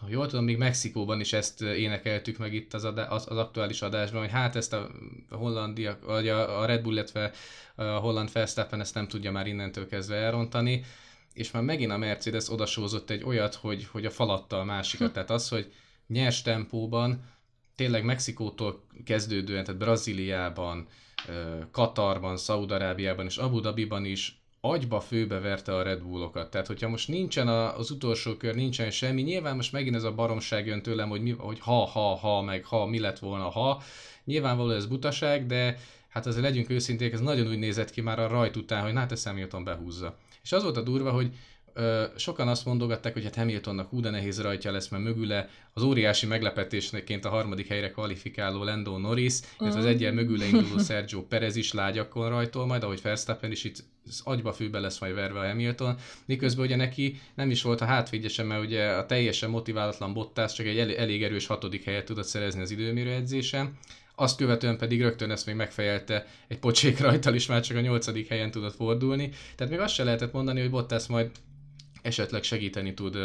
ha 0.00 0.08
jól 0.08 0.26
tudom, 0.26 0.44
még 0.44 0.56
Mexikóban 0.56 1.20
is 1.20 1.32
ezt 1.32 1.62
énekeltük 1.62 2.38
meg 2.38 2.54
itt 2.54 2.74
az, 2.74 2.84
adá- 2.84 3.10
az, 3.10 3.26
az 3.28 3.36
aktuális 3.36 3.82
adásban, 3.82 4.20
hogy 4.20 4.30
hát 4.30 4.56
ezt 4.56 4.72
a 4.72 4.90
Hollandia, 5.30 5.98
vagy 6.04 6.28
a, 6.28 6.60
a 6.60 6.64
Red 6.64 6.82
Bull, 6.82 6.92
illetve 6.92 7.32
a 7.74 7.82
holland 7.82 8.32
Verstappen 8.32 8.80
ezt 8.80 8.94
nem 8.94 9.08
tudja 9.08 9.32
már 9.32 9.46
innentől 9.46 9.88
kezdve 9.88 10.16
elrontani, 10.16 10.84
és 11.32 11.50
már 11.50 11.62
megint 11.62 11.90
a 11.90 11.96
Mercedes 11.96 12.50
odasózott 12.50 13.10
egy 13.10 13.24
olyat, 13.24 13.54
hogy, 13.54 13.86
hogy 13.90 14.04
a 14.04 14.10
falatta 14.10 14.60
a 14.60 14.64
másikat, 14.64 15.08
hm. 15.08 15.14
tehát 15.14 15.30
az, 15.30 15.48
hogy 15.48 15.72
nyers 16.06 16.42
tempóban, 16.42 17.24
tényleg 17.74 18.04
Mexikótól 18.04 18.84
kezdődően, 19.04 19.64
tehát 19.64 19.80
Brazíliában, 19.80 20.86
Katarban, 21.70 22.36
Szaudarábiában 22.36 23.24
és 23.24 23.36
Abu 23.36 23.60
Dhabiban 23.60 24.04
is 24.04 24.37
agyba 24.60 25.00
főbe 25.00 25.38
verte 25.38 25.76
a 25.76 25.82
Red 25.82 26.02
Bullokat. 26.02 26.50
Tehát, 26.50 26.66
hogyha 26.66 26.88
most 26.88 27.08
nincsen 27.08 27.48
a, 27.48 27.78
az 27.78 27.90
utolsó 27.90 28.36
kör, 28.36 28.54
nincsen 28.54 28.90
semmi, 28.90 29.22
nyilván 29.22 29.56
most 29.56 29.72
megint 29.72 29.96
ez 29.96 30.02
a 30.02 30.14
baromság 30.14 30.66
jön 30.66 30.82
tőlem, 30.82 31.08
hogy, 31.08 31.22
mi, 31.22 31.30
hogy 31.30 31.60
ha, 31.60 31.84
ha, 31.84 32.16
ha, 32.16 32.42
meg 32.42 32.64
ha, 32.64 32.86
mi 32.86 32.98
lett 32.98 33.18
volna, 33.18 33.48
ha. 33.48 33.82
Nyilvánvaló 34.24 34.70
ez 34.70 34.86
butaság, 34.86 35.46
de 35.46 35.78
hát 36.08 36.26
azért 36.26 36.44
legyünk 36.44 36.70
őszinték, 36.70 37.12
ez 37.12 37.20
nagyon 37.20 37.48
úgy 37.48 37.58
nézett 37.58 37.90
ki 37.90 38.00
már 38.00 38.18
a 38.18 38.26
rajt 38.26 38.56
után, 38.56 38.82
hogy 38.82 38.94
hát 38.94 39.12
ezt 39.12 39.26
Hamilton 39.26 39.64
behúzza. 39.64 40.16
És 40.42 40.52
az 40.52 40.62
volt 40.62 40.76
a 40.76 40.82
durva, 40.82 41.10
hogy 41.10 41.34
sokan 42.16 42.48
azt 42.48 42.64
mondogatták, 42.64 43.12
hogy 43.12 43.24
hát 43.24 43.34
Hamiltonnak 43.34 43.88
hú 43.88 44.00
de 44.00 44.10
nehéz 44.10 44.40
rajtja 44.40 44.72
lesz, 44.72 44.88
mert 44.88 45.02
mögüle 45.02 45.48
az 45.72 45.82
óriási 45.82 46.26
meglepetésneként 46.26 47.24
a 47.24 47.28
harmadik 47.28 47.66
helyre 47.66 47.90
kvalifikáló 47.90 48.64
Lando 48.64 48.98
Norris, 48.98 49.34
uh-huh. 49.58 49.76
az 49.76 49.84
egyen 49.84 50.14
mögüle 50.14 50.44
induló 50.44 50.78
Sergio 50.88 51.22
Perez 51.22 51.56
is 51.56 51.72
lágyakon 51.72 52.28
rajtol 52.28 52.66
majd, 52.66 52.82
ahogy 52.82 53.02
Verstappen 53.02 53.50
is 53.50 53.64
itt 53.64 53.84
agyba 54.24 54.52
fűbe 54.52 54.78
lesz 54.78 55.00
majd 55.00 55.14
verve 55.14 55.40
a 55.40 55.46
Hamilton, 55.46 55.96
miközben 56.26 56.64
ugye 56.64 56.76
neki 56.76 57.20
nem 57.34 57.50
is 57.50 57.62
volt 57.62 57.80
a 57.80 57.84
hátvédjese, 57.84 58.42
mert 58.42 58.64
ugye 58.64 58.88
a 58.88 59.06
teljesen 59.06 59.50
motiválatlan 59.50 60.12
Bottas 60.12 60.52
csak 60.52 60.66
egy 60.66 60.78
elég 60.78 61.22
erős 61.22 61.46
hatodik 61.46 61.84
helyet 61.84 62.04
tudott 62.04 62.26
szerezni 62.26 62.60
az 62.60 62.70
időmérő 62.70 63.10
edzésen, 63.10 63.78
azt 64.20 64.36
követően 64.36 64.78
pedig 64.78 65.02
rögtön 65.02 65.30
ezt 65.30 65.46
még 65.46 65.54
megfejelte 65.54 66.26
egy 66.48 66.58
pocsék 66.58 67.00
rajtal 67.00 67.34
is, 67.34 67.46
már 67.46 67.60
csak 67.60 67.76
a 67.76 67.80
nyolcadik 67.80 68.28
helyen 68.28 68.50
tudott 68.50 68.74
fordulni. 68.74 69.30
Tehát 69.56 69.72
még 69.72 69.82
azt 69.82 69.94
se 69.94 70.04
lehetett 70.04 70.32
mondani, 70.32 70.60
hogy 70.60 70.70
Bottas 70.70 71.06
majd 71.06 71.30
esetleg 72.08 72.42
segíteni 72.42 72.94
tud 72.94 73.16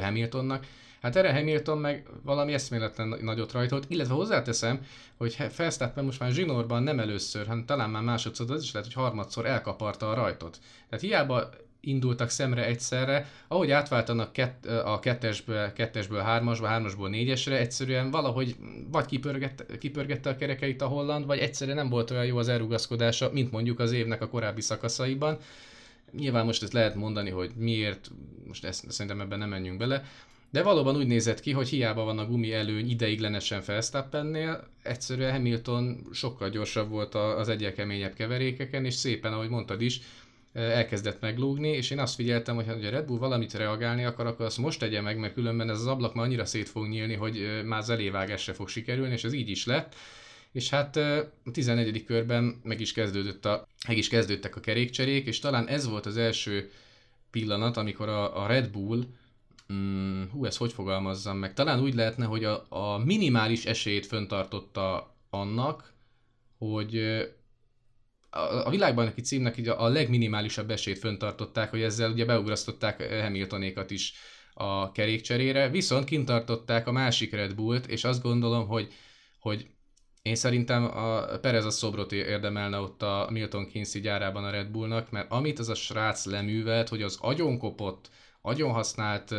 Hamiltonnak. 0.00 0.66
Hát 1.02 1.16
erre 1.16 1.32
Hamilton 1.32 1.78
meg 1.78 2.06
valami 2.22 2.52
eszméletlen 2.52 3.18
nagyot 3.20 3.52
rajtolt, 3.52 3.84
illetve 3.88 4.14
hozzáteszem, 4.14 4.86
hogy 5.16 5.36
Verstappen 5.56 6.04
most 6.04 6.20
már 6.20 6.30
zsinórban 6.30 6.82
nem 6.82 6.98
először, 6.98 7.46
hanem 7.46 7.64
talán 7.64 7.90
már 7.90 8.02
másodszor, 8.02 8.46
de 8.46 8.52
az 8.52 8.62
is 8.62 8.72
lehet, 8.72 8.92
hogy 8.92 9.02
harmadszor 9.02 9.46
elkaparta 9.46 10.10
a 10.10 10.14
rajtot. 10.14 10.58
Tehát 10.88 11.04
hiába 11.04 11.50
indultak 11.80 12.28
szemre 12.28 12.66
egyszerre, 12.66 13.30
ahogy 13.48 13.70
átváltanak 13.70 14.32
kett, 14.32 14.66
a 14.66 14.98
kettesből, 14.98 15.72
kettesből 15.72 16.20
hármasba, 16.20 16.66
hármasból 16.66 17.08
négyesre, 17.08 17.58
egyszerűen 17.58 18.10
valahogy 18.10 18.56
vagy 18.90 19.06
kipörgette, 19.06 19.78
kipörgette 19.78 20.30
a 20.30 20.36
kerekeit 20.36 20.82
a 20.82 20.86
holland, 20.86 21.26
vagy 21.26 21.38
egyszerűen 21.38 21.76
nem 21.76 21.88
volt 21.88 22.10
olyan 22.10 22.26
jó 22.26 22.36
az 22.36 22.48
elrugaszkodása, 22.48 23.30
mint 23.32 23.50
mondjuk 23.50 23.78
az 23.78 23.92
évnek 23.92 24.22
a 24.22 24.28
korábbi 24.28 24.60
szakaszaiban. 24.60 25.38
Nyilván 26.16 26.44
most 26.44 26.62
ezt 26.62 26.72
lehet 26.72 26.94
mondani, 26.94 27.30
hogy 27.30 27.50
miért, 27.56 28.10
most 28.46 28.64
ezt, 28.64 28.90
szerintem 28.90 29.20
ebben 29.20 29.38
nem 29.38 29.48
menjünk 29.48 29.78
bele, 29.78 30.04
de 30.50 30.62
valóban 30.62 30.96
úgy 30.96 31.06
nézett 31.06 31.40
ki, 31.40 31.52
hogy 31.52 31.68
hiába 31.68 32.04
van 32.04 32.18
a 32.18 32.26
gumi 32.26 32.52
előny 32.52 32.90
ideiglenesen 32.90 33.60
Felsztappennél, 33.60 34.68
egyszerűen 34.82 35.32
Hamilton 35.32 36.06
sokkal 36.12 36.50
gyorsabb 36.50 36.88
volt 36.88 37.14
az 37.14 37.48
egyel 37.48 37.72
keményebb 37.72 38.14
keverékeken, 38.14 38.84
és 38.84 38.94
szépen, 38.94 39.32
ahogy 39.32 39.48
mondtad 39.48 39.80
is, 39.80 40.00
elkezdett 40.52 41.20
meglógni, 41.20 41.68
és 41.68 41.90
én 41.90 41.98
azt 41.98 42.14
figyeltem, 42.14 42.54
hogy 42.54 42.66
ha 42.66 42.72
a 42.72 42.90
Red 42.90 43.04
Bull 43.04 43.18
valamit 43.18 43.54
reagálni 43.54 44.04
akar, 44.04 44.26
akkor 44.26 44.46
azt 44.46 44.58
most 44.58 44.78
tegye 44.78 45.00
meg, 45.00 45.18
mert 45.18 45.34
különben 45.34 45.70
ez 45.70 45.78
az 45.78 45.86
ablak 45.86 46.14
már 46.14 46.24
annyira 46.24 46.44
szét 46.44 46.68
fog 46.68 46.88
nyílni, 46.88 47.14
hogy 47.14 47.62
már 47.64 47.78
az 47.78 47.90
elévágás 47.90 48.50
fog 48.54 48.68
sikerülni, 48.68 49.12
és 49.12 49.24
ez 49.24 49.32
így 49.32 49.48
is 49.48 49.66
lett. 49.66 49.94
És 50.52 50.70
hát 50.70 50.96
a 50.96 51.50
14. 51.52 52.04
körben 52.04 52.60
meg 52.62 52.80
is, 52.80 52.92
kezdődött 52.92 53.44
a, 53.44 53.68
meg 53.88 53.96
is 53.96 54.08
kezdődtek 54.08 54.56
a 54.56 54.60
kerékcserék, 54.60 55.26
és 55.26 55.38
talán 55.38 55.68
ez 55.68 55.88
volt 55.88 56.06
az 56.06 56.16
első 56.16 56.70
pillanat, 57.30 57.76
amikor 57.76 58.08
a, 58.08 58.42
a 58.42 58.46
Red 58.46 58.70
Bull, 58.70 59.04
mm, 59.72 60.22
hú, 60.30 60.44
ezt 60.44 60.58
hogy 60.58 60.72
fogalmazzam 60.72 61.36
meg, 61.36 61.54
talán 61.54 61.80
úgy 61.80 61.94
lehetne, 61.94 62.24
hogy 62.24 62.44
a, 62.44 62.66
a 62.68 62.98
minimális 62.98 63.64
esélyt 63.64 64.06
föntartotta 64.06 65.16
annak, 65.30 65.92
hogy 66.58 66.96
a, 68.30 68.66
a 68.66 68.70
világbajnoki 68.70 69.20
címnek 69.20 69.56
így 69.56 69.68
a, 69.68 69.82
a 69.82 69.88
legminimálisabb 69.88 70.70
esélyt 70.70 70.98
föntartották, 70.98 71.70
hogy 71.70 71.82
ezzel 71.82 72.12
ugye 72.12 72.24
beugrasztották 72.24 73.02
Hamiltonékat 73.22 73.90
is 73.90 74.14
a 74.54 74.92
kerékcserére, 74.92 75.68
viszont 75.68 76.04
kintartották 76.04 76.86
a 76.86 76.92
másik 76.92 77.32
Red 77.32 77.54
Bullt, 77.54 77.86
és 77.86 78.04
azt 78.04 78.22
gondolom, 78.22 78.66
hogy, 78.66 78.92
hogy 79.38 79.66
én 80.22 80.34
szerintem 80.34 80.84
a 80.84 81.38
Perez 81.38 81.64
a 81.64 81.70
szobrot 81.70 82.12
érdemelne 82.12 82.78
ott 82.78 83.02
a 83.02 83.28
Milton 83.30 83.66
Kinsey 83.66 84.00
gyárában 84.00 84.44
a 84.44 84.50
Red 84.50 84.68
Bullnak, 84.68 85.10
mert 85.10 85.30
amit 85.30 85.58
az 85.58 85.68
a 85.68 85.74
srác 85.74 86.24
leművelt, 86.24 86.88
hogy 86.88 87.02
az 87.02 87.18
agyonkopott, 87.20 88.10
agyon 88.40 88.72
használt 88.72 89.34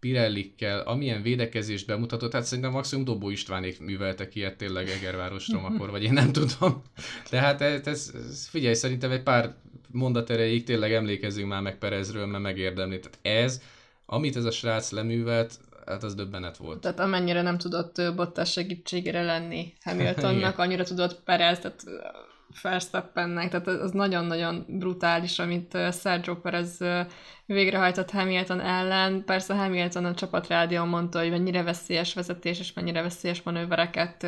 Pirellikkel, 0.00 0.80
amilyen 0.80 1.22
védekezést 1.22 1.86
bemutatott, 1.86 2.32
hát 2.32 2.44
szerintem 2.44 2.72
maximum 2.72 3.04
Dobó 3.04 3.30
Istvánék 3.30 3.80
műveltek 3.80 4.34
ilyet 4.34 4.56
tényleg 4.56 4.88
Egervárosról 4.88 5.64
akkor, 5.64 5.90
vagy 5.90 6.02
én 6.02 6.12
nem 6.12 6.32
tudom. 6.32 6.82
De 7.30 7.40
hát 7.40 7.60
ez, 7.60 8.10
ez, 8.14 8.48
figyelj, 8.48 8.74
szerintem 8.74 9.10
egy 9.10 9.22
pár 9.22 9.54
mondat 9.90 10.30
erejéig 10.30 10.64
tényleg 10.64 10.92
emlékezünk 10.92 11.48
már 11.48 11.62
meg 11.62 11.78
Perezről, 11.78 12.26
mert 12.26 12.42
megérdemli. 12.42 12.98
Tehát 12.98 13.42
ez, 13.42 13.62
amit 14.06 14.36
ez 14.36 14.44
a 14.44 14.50
srác 14.50 14.90
leművelt, 14.90 15.58
hát 15.86 16.02
az 16.02 16.14
döbbenet 16.14 16.56
volt. 16.56 16.80
Tehát 16.80 17.00
amennyire 17.00 17.42
nem 17.42 17.58
tudott 17.58 18.02
Bottas 18.16 18.52
segítségére 18.52 19.22
lenni 19.22 19.72
Hamiltonnak, 19.84 20.58
annyira 20.58 20.84
tudott 20.84 21.22
Perez, 21.22 21.58
tehát 21.58 21.82
Verstappennek, 22.62 23.50
tehát 23.50 23.66
az 23.66 23.90
nagyon-nagyon 23.90 24.64
brutális, 24.68 25.38
amit 25.38 25.78
Sergio 26.00 26.36
Perez 26.36 26.78
végrehajtott 27.46 28.10
Hamilton 28.10 28.60
ellen. 28.60 29.24
Persze 29.24 29.54
Hamilton 29.54 30.04
a 30.04 30.14
csapatrádió 30.14 30.84
mondta, 30.84 31.18
hogy 31.18 31.30
mennyire 31.30 31.62
veszélyes 31.62 32.14
vezetés 32.14 32.58
és 32.58 32.72
mennyire 32.72 33.02
veszélyes 33.02 33.42
manővereket 33.42 34.26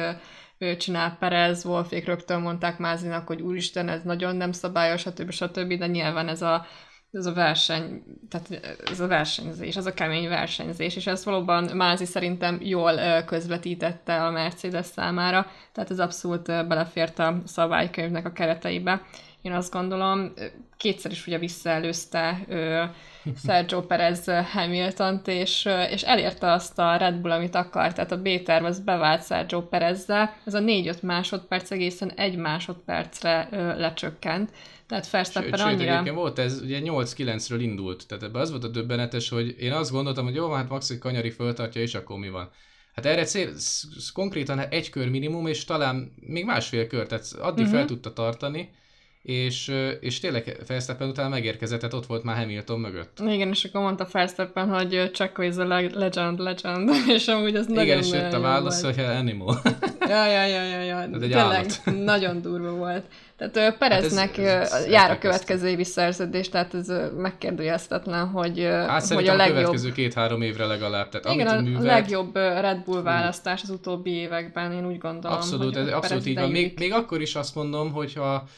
ő 0.59 0.77
csinál 0.77 1.17
Perez, 1.19 1.65
Wolfék 1.65 2.05
rögtön 2.05 2.41
mondták 2.41 2.79
Mázinak, 2.79 3.27
hogy 3.27 3.41
úristen, 3.41 3.89
ez 3.89 4.03
nagyon 4.03 4.37
nem 4.37 4.53
szabályos, 4.53 5.01
stb. 5.01 5.31
stb. 5.31 5.73
De 5.73 5.87
nyilván 5.87 6.29
ez 6.29 6.43
a 6.43 6.67
ez 7.17 7.27
a 7.27 7.33
verseny, 7.33 8.03
tehát 8.31 8.77
ez 8.91 9.01
a 9.01 9.07
versenyzés, 9.07 9.77
ez 9.77 9.87
a 9.87 9.95
kemény 9.95 10.29
versenyzés, 10.29 10.97
és 10.97 11.07
ez 11.07 11.25
valóban 11.25 11.65
Mázi 11.65 12.05
szerintem 12.05 12.59
jól 12.63 13.23
közvetítette 13.23 14.25
a 14.25 14.31
Mercedes 14.31 14.87
számára, 14.87 15.47
tehát 15.73 15.91
ez 15.91 15.99
abszolút 15.99 16.47
belefért 16.47 17.19
a 17.19 17.43
szabálykönyvnek 17.45 18.27
a 18.27 18.33
kereteibe. 18.33 19.03
Én 19.47 19.53
azt 19.53 19.73
gondolom, 19.73 20.33
kétszer 20.77 21.11
is 21.11 21.27
ugye 21.27 21.39
visszaelőzte 21.39 22.47
Sergio 23.45 23.83
Perez 23.83 24.25
Hamilton-t, 24.53 25.29
és, 25.29 25.69
és 25.91 26.03
elérte 26.03 26.53
azt 26.53 26.79
a 26.79 26.97
Red 26.97 27.15
Bull, 27.15 27.31
amit 27.31 27.55
akar, 27.55 27.93
tehát 27.93 28.13
a 28.13 28.23
B-terv 28.23 28.65
az 28.65 28.81
bevált 28.81 29.27
Sergio 29.27 29.63
Perezzel, 29.63 30.37
ez 30.45 30.55
a 30.55 30.61
4-5 30.61 31.01
másodperc 31.03 31.71
egészen 31.71 32.11
egy 32.11 32.37
másodpercre 32.37 33.49
lecsökkent, 33.79 34.51
tehát 34.87 35.11
Verstappen 35.11 35.61
annyira... 35.61 36.05
Sőt, 36.05 36.15
volt 36.15 36.39
ez, 36.39 36.61
ugye 36.61 36.81
8-9-ről 36.83 37.59
indult, 37.61 38.07
tehát 38.07 38.25
ebben 38.25 38.41
az 38.41 38.51
volt 38.51 38.65
a 38.65 38.69
döbbenetes, 38.69 39.29
hogy 39.29 39.55
én 39.59 39.73
azt 39.73 39.91
gondoltam, 39.91 40.25
hogy 40.25 40.35
jó, 40.35 40.53
hát 40.53 40.69
Maxi 40.69 40.99
kanyari 40.99 41.31
föltartja, 41.31 41.81
és 41.81 41.95
akkor 41.95 42.19
mi 42.19 42.29
van. 42.29 42.51
Hát 42.95 43.07
erre 43.07 43.25
cél, 43.25 43.51
konkrétan 44.13 44.59
egy 44.59 44.91
kör 44.91 45.09
minimum, 45.09 45.47
és 45.47 45.65
talán 45.65 46.13
még 46.21 46.45
másfél 46.45 46.87
kör, 46.87 47.07
tehát 47.07 47.33
addig 47.41 47.65
uh-huh. 47.65 47.79
fel 47.79 47.87
tudta 47.87 48.13
tartani, 48.13 48.71
és, 49.27 49.73
és 50.01 50.21
tényleg 50.21 50.57
Verstappen 50.67 51.09
után 51.09 51.31
megérkezett, 51.31 51.79
tehát 51.79 51.95
ott 51.95 52.07
volt 52.07 52.23
már 52.23 52.37
Hamilton 52.37 52.81
mögött. 52.81 53.21
Igen, 53.27 53.49
és 53.49 53.65
akkor 53.65 53.81
mondta 53.81 54.09
Verstappen, 54.13 54.69
hogy 54.69 55.11
Checo 55.13 55.43
is 55.43 55.57
a 55.57 55.67
legend, 55.95 56.39
legend, 56.39 56.91
és 57.17 57.27
amúgy 57.27 57.57
az 57.57 57.69
Igen, 57.69 57.87
nagyon 57.87 57.99
és 57.99 58.11
jött 58.11 58.33
a 58.33 58.41
válasz, 58.41 58.83
hogy 58.83 58.99
animal. 58.99 59.61
ja, 60.09 60.27
ja, 60.27 60.47
ja, 60.47 60.63
ja, 60.63 60.81
ja. 60.81 60.97
Tehát 60.97 61.19
tényleg 61.19 61.39
állat. 61.39 61.81
nagyon 62.15 62.43
durva 62.43 62.71
volt. 62.71 63.05
Tehát 63.37 63.79
Pereznek 63.79 64.37
hát 64.37 64.47
ez, 64.47 64.73
ez 64.73 64.87
jár 64.87 65.11
a 65.11 65.19
következő 65.19 65.69
évi 65.69 65.85
szerződés, 65.85 66.49
tehát 66.49 66.75
ez 66.75 66.93
megkérdőjelezhetetlen, 67.17 68.27
hogy, 68.27 68.61
hát 68.63 69.09
hogy 69.09 69.29
a 69.29 69.37
legjobb... 69.37 69.57
következő 69.57 69.93
két-három 69.93 70.43
évre 70.43 70.65
legalább. 70.65 71.09
Tehát 71.09 71.37
Igen, 71.37 71.47
amit 71.47 71.61
a 71.61 71.65
művelt... 71.65 71.85
legjobb 71.85 72.35
Red 72.37 72.85
Bull 72.85 73.03
választás 73.03 73.63
az 73.63 73.71
utóbbi 73.71 74.11
években, 74.11 74.73
én 74.73 74.87
úgy 74.87 74.99
gondolom. 74.99 75.37
Abszolút, 75.37 75.77
ez 75.77 75.89
abszolút 75.89 76.27
így 76.27 76.39
van. 76.39 76.51
Még, 76.51 76.79
még 76.79 76.93
akkor 76.93 77.21
is 77.21 77.35
azt 77.35 77.55
mondom, 77.55 77.93
hogyha 77.93 78.49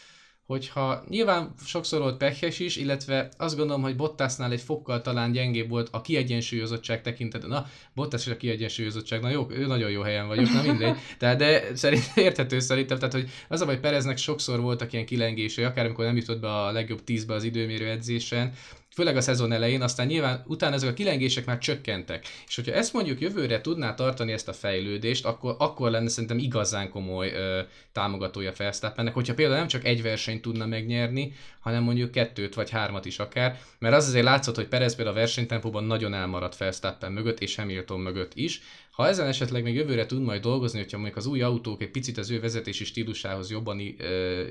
hogyha 0.48 1.04
nyilván 1.08 1.54
sokszor 1.64 2.00
volt 2.00 2.16
pekhes 2.16 2.58
is, 2.58 2.76
illetve 2.76 3.28
azt 3.36 3.56
gondolom, 3.56 3.82
hogy 3.82 3.96
Bottasnál 3.96 4.52
egy 4.52 4.60
fokkal 4.60 5.00
talán 5.00 5.32
gyengébb 5.32 5.68
volt 5.68 5.88
a 5.92 6.00
kiegyensúlyozottság 6.00 7.02
tekintetben. 7.02 7.50
Na, 7.50 7.66
Bottas 7.94 8.26
is 8.26 8.32
a 8.32 8.36
kiegyensúlyozottság, 8.36 9.20
na 9.20 9.30
jó, 9.30 9.46
ő 9.50 9.66
nagyon 9.66 9.90
jó 9.90 10.02
helyen 10.02 10.26
vagyok, 10.26 10.52
na 10.52 10.62
mindegy. 10.62 10.96
Tehát, 11.18 11.38
de 11.38 11.76
szerint, 11.76 12.02
érthető 12.14 12.58
szerintem, 12.58 12.98
tehát 12.98 13.14
hogy 13.14 13.30
az 13.48 13.60
a 13.60 13.64
baj 13.66 13.80
Pereznek 13.80 14.16
sokszor 14.16 14.60
voltak 14.60 14.92
ilyen 14.92 15.06
kilengései, 15.06 15.64
akár 15.64 15.84
amikor 15.84 16.04
nem 16.04 16.16
jutott 16.16 16.40
be 16.40 16.54
a 16.54 16.72
legjobb 16.72 17.04
tízbe 17.04 17.34
az 17.34 17.44
időmérő 17.44 17.88
edzésen, 17.88 18.52
főleg 18.98 19.16
a 19.16 19.20
szezon 19.20 19.52
elején, 19.52 19.82
aztán 19.82 20.06
nyilván 20.06 20.44
utána 20.46 20.74
ezek 20.74 20.90
a 20.90 20.92
kilengések 20.92 21.44
már 21.44 21.58
csökkentek. 21.58 22.26
És 22.48 22.54
hogyha 22.54 22.72
ezt 22.72 22.92
mondjuk 22.92 23.20
jövőre 23.20 23.60
tudná 23.60 23.94
tartani 23.94 24.32
ezt 24.32 24.48
a 24.48 24.52
fejlődést, 24.52 25.24
akkor, 25.24 25.54
akkor 25.58 25.90
lenne 25.90 26.08
szerintem 26.08 26.38
igazán 26.38 26.90
komoly 26.90 27.32
ö, 27.32 27.60
támogatója 27.92 28.52
Felsztappennek, 28.52 29.14
hogyha 29.14 29.34
például 29.34 29.58
nem 29.58 29.68
csak 29.68 29.84
egy 29.84 30.02
versenyt 30.02 30.42
tudna 30.42 30.66
megnyerni, 30.66 31.32
hanem 31.60 31.82
mondjuk 31.82 32.10
kettőt 32.10 32.54
vagy 32.54 32.70
hármat 32.70 33.04
is 33.04 33.18
akár, 33.18 33.58
mert 33.78 33.94
az 33.94 34.08
azért 34.08 34.24
látszott, 34.24 34.54
hogy 34.54 34.68
Perez 34.68 34.94
például 34.94 35.16
a 35.16 35.20
versenytempóban 35.20 35.84
nagyon 35.84 36.14
elmaradt 36.14 36.54
Felsztappen 36.54 37.12
mögött 37.12 37.40
és 37.40 37.54
Hamilton 37.54 38.00
mögött 38.00 38.32
is. 38.34 38.60
Ha 38.90 39.08
ezen 39.08 39.26
esetleg 39.26 39.62
még 39.62 39.74
jövőre 39.74 40.06
tud 40.06 40.22
majd 40.22 40.42
dolgozni, 40.42 40.78
hogyha 40.78 40.96
mondjuk 40.96 41.18
az 41.18 41.26
új 41.26 41.42
autók 41.42 41.82
egy 41.82 41.90
picit 41.90 42.18
az 42.18 42.30
ő 42.30 42.40
vezetési 42.40 42.84
stílusához 42.84 43.50
jobban 43.50 43.78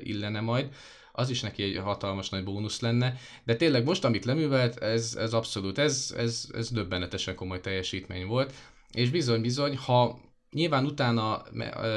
illene 0.02 0.40
majd, 0.40 0.68
az 1.18 1.30
is 1.30 1.40
neki 1.40 1.62
egy 1.62 1.76
hatalmas 1.76 2.28
nagy 2.28 2.44
bónusz 2.44 2.80
lenne, 2.80 3.16
de 3.44 3.56
tényleg 3.56 3.84
most, 3.84 4.04
amit 4.04 4.24
leművelt, 4.24 4.78
ez, 4.78 5.16
ez 5.18 5.32
abszolút, 5.32 5.78
ez, 5.78 6.14
ez, 6.16 6.48
ez 6.54 6.70
döbbenetesen 6.70 7.34
komoly 7.34 7.60
teljesítmény 7.60 8.26
volt, 8.26 8.52
és 8.92 9.10
bizony-bizony, 9.10 9.76
ha 9.76 10.26
Nyilván 10.52 10.84
utána 10.84 11.42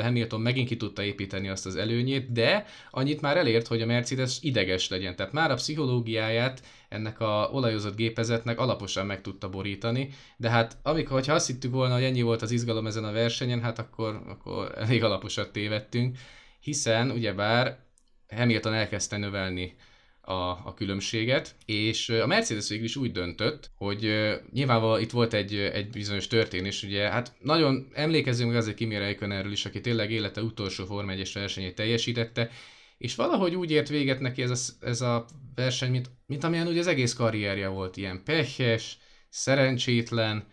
Hamilton 0.01 0.42
megint 0.42 0.68
ki 0.68 0.78
tudta 0.78 1.04
építeni 1.04 1.48
azt 1.48 1.66
az 1.66 1.75
előnyét, 1.75 2.32
de 2.32 2.66
annyit 2.92 3.22
már 3.22 3.38
elért, 3.38 3.68
hogy 3.68 3.82
a 3.82 3.86
Mercedes 3.86 4.38
ideges 4.42 4.90
legyen. 4.90 5.16
Tehát 5.16 5.32
már 5.32 5.51
a 5.51 5.56
pszichológiáját 5.56 6.62
ennek 6.90 7.20
a 7.20 7.50
olajozott 7.51 7.96
gépezetnek 7.96 8.60
alaposan 8.60 9.06
meg 9.06 9.22
tudta 9.22 9.50
borítani, 9.50 10.10
de 10.38 10.50
hát 10.50 10.78
amikor, 10.84 11.12
hogyha 11.12 11.34
azt 11.34 11.48
hittük 11.48 11.72
volna, 11.72 11.94
hogy 11.94 12.04
ennyi 12.04 12.22
volt 12.22 12.42
az 12.42 12.51
izgalom 12.51 12.88
ezen 12.88 13.04
a 13.04 13.12
versenyen, 13.12 13.62
hát 13.62 13.80
akkor, 13.80 14.22
akkor 14.28 14.74
elég 14.78 15.04
alaposat 15.04 15.51
tévedtünk, 15.51 16.18
hiszen 16.60 17.12
ugyebár 17.12 17.90
Hamilton 18.35 18.73
elkezdte 18.73 19.17
növelni 19.17 19.75
a, 20.21 20.33
a 20.33 20.73
különbséget, 20.75 21.55
és 21.65 22.09
a 22.09 22.27
Mercedes 22.27 22.69
végül 22.69 22.85
is 22.85 22.95
úgy 22.95 23.11
döntött, 23.11 23.71
hogy 23.75 24.31
nyilvánvalóan 24.51 25.01
itt 25.01 25.11
volt 25.11 25.33
egy, 25.33 25.55
egy 25.55 25.89
bizonyos 25.89 26.27
történés, 26.27 26.83
ugye 26.83 27.09
hát 27.09 27.33
nagyon 27.41 27.88
emlékezzünk 27.93 28.50
meg 28.50 28.57
azért 28.57 28.75
Kimi 28.75 28.97
Räikkönenről 28.97 29.51
is, 29.51 29.65
aki 29.65 29.81
tényleg 29.81 30.11
élete 30.11 30.41
utolsó 30.41 30.85
Forma 30.85 31.11
1 31.11 31.31
versenyét 31.33 31.75
teljesítette, 31.75 32.50
és 32.97 33.15
valahogy 33.15 33.55
úgy 33.55 33.71
ért 33.71 33.89
véget 33.89 34.19
neki 34.19 34.41
ez 34.41 34.50
a, 34.50 34.85
ez 34.85 35.01
a 35.01 35.25
verseny, 35.55 35.91
mint, 35.91 36.09
mint 36.25 36.43
amilyen 36.43 36.67
ugye 36.67 36.79
az 36.79 36.88
egész 36.88 37.13
karrierje 37.13 37.67
volt, 37.67 37.97
ilyen 37.97 38.23
pehes, 38.23 38.97
szerencsétlen, 39.29 40.43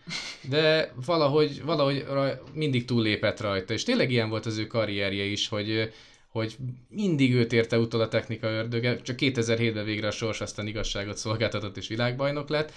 de 0.41 0.93
valahogy, 1.05 1.63
valahogy 1.63 2.05
mindig 2.53 2.85
túllépett 2.85 3.39
rajta, 3.39 3.73
és 3.73 3.83
tényleg 3.83 4.11
ilyen 4.11 4.29
volt 4.29 4.45
az 4.45 4.57
ő 4.57 4.67
karrierje 4.67 5.23
is, 5.23 5.47
hogy 5.47 5.93
hogy 6.29 6.57
mindig 6.89 7.33
őt 7.33 7.53
érte 7.53 7.77
utol 7.77 8.01
a 8.01 8.07
technika 8.07 8.47
ördöge, 8.47 9.01
csak 9.01 9.15
2007-ben 9.19 9.85
végre 9.85 10.07
a 10.07 10.11
sors 10.11 10.41
aztán 10.41 10.67
igazságot 10.67 11.17
szolgáltatott 11.17 11.77
és 11.77 11.87
világbajnok 11.87 12.49
lett. 12.49 12.71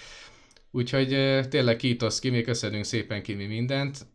Úgyhogy 0.71 1.09
tényleg 1.49 1.77
kítosz 1.77 2.19
Kimi, 2.19 2.43
köszönünk 2.43 2.85
szépen 2.85 3.23
Kimi 3.23 3.47
mindent. 3.47 4.07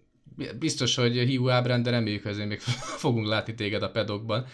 Biztos, 0.59 0.95
hogy 0.95 1.17
hiú 1.17 1.49
ábrán, 1.49 1.83
de 1.83 1.89
reméljük, 1.89 2.23
hogy 2.23 2.47
még 2.47 2.59
fogunk 3.03 3.27
látni 3.27 3.55
téged 3.55 3.83
a 3.83 3.91
pedokban 3.91 4.45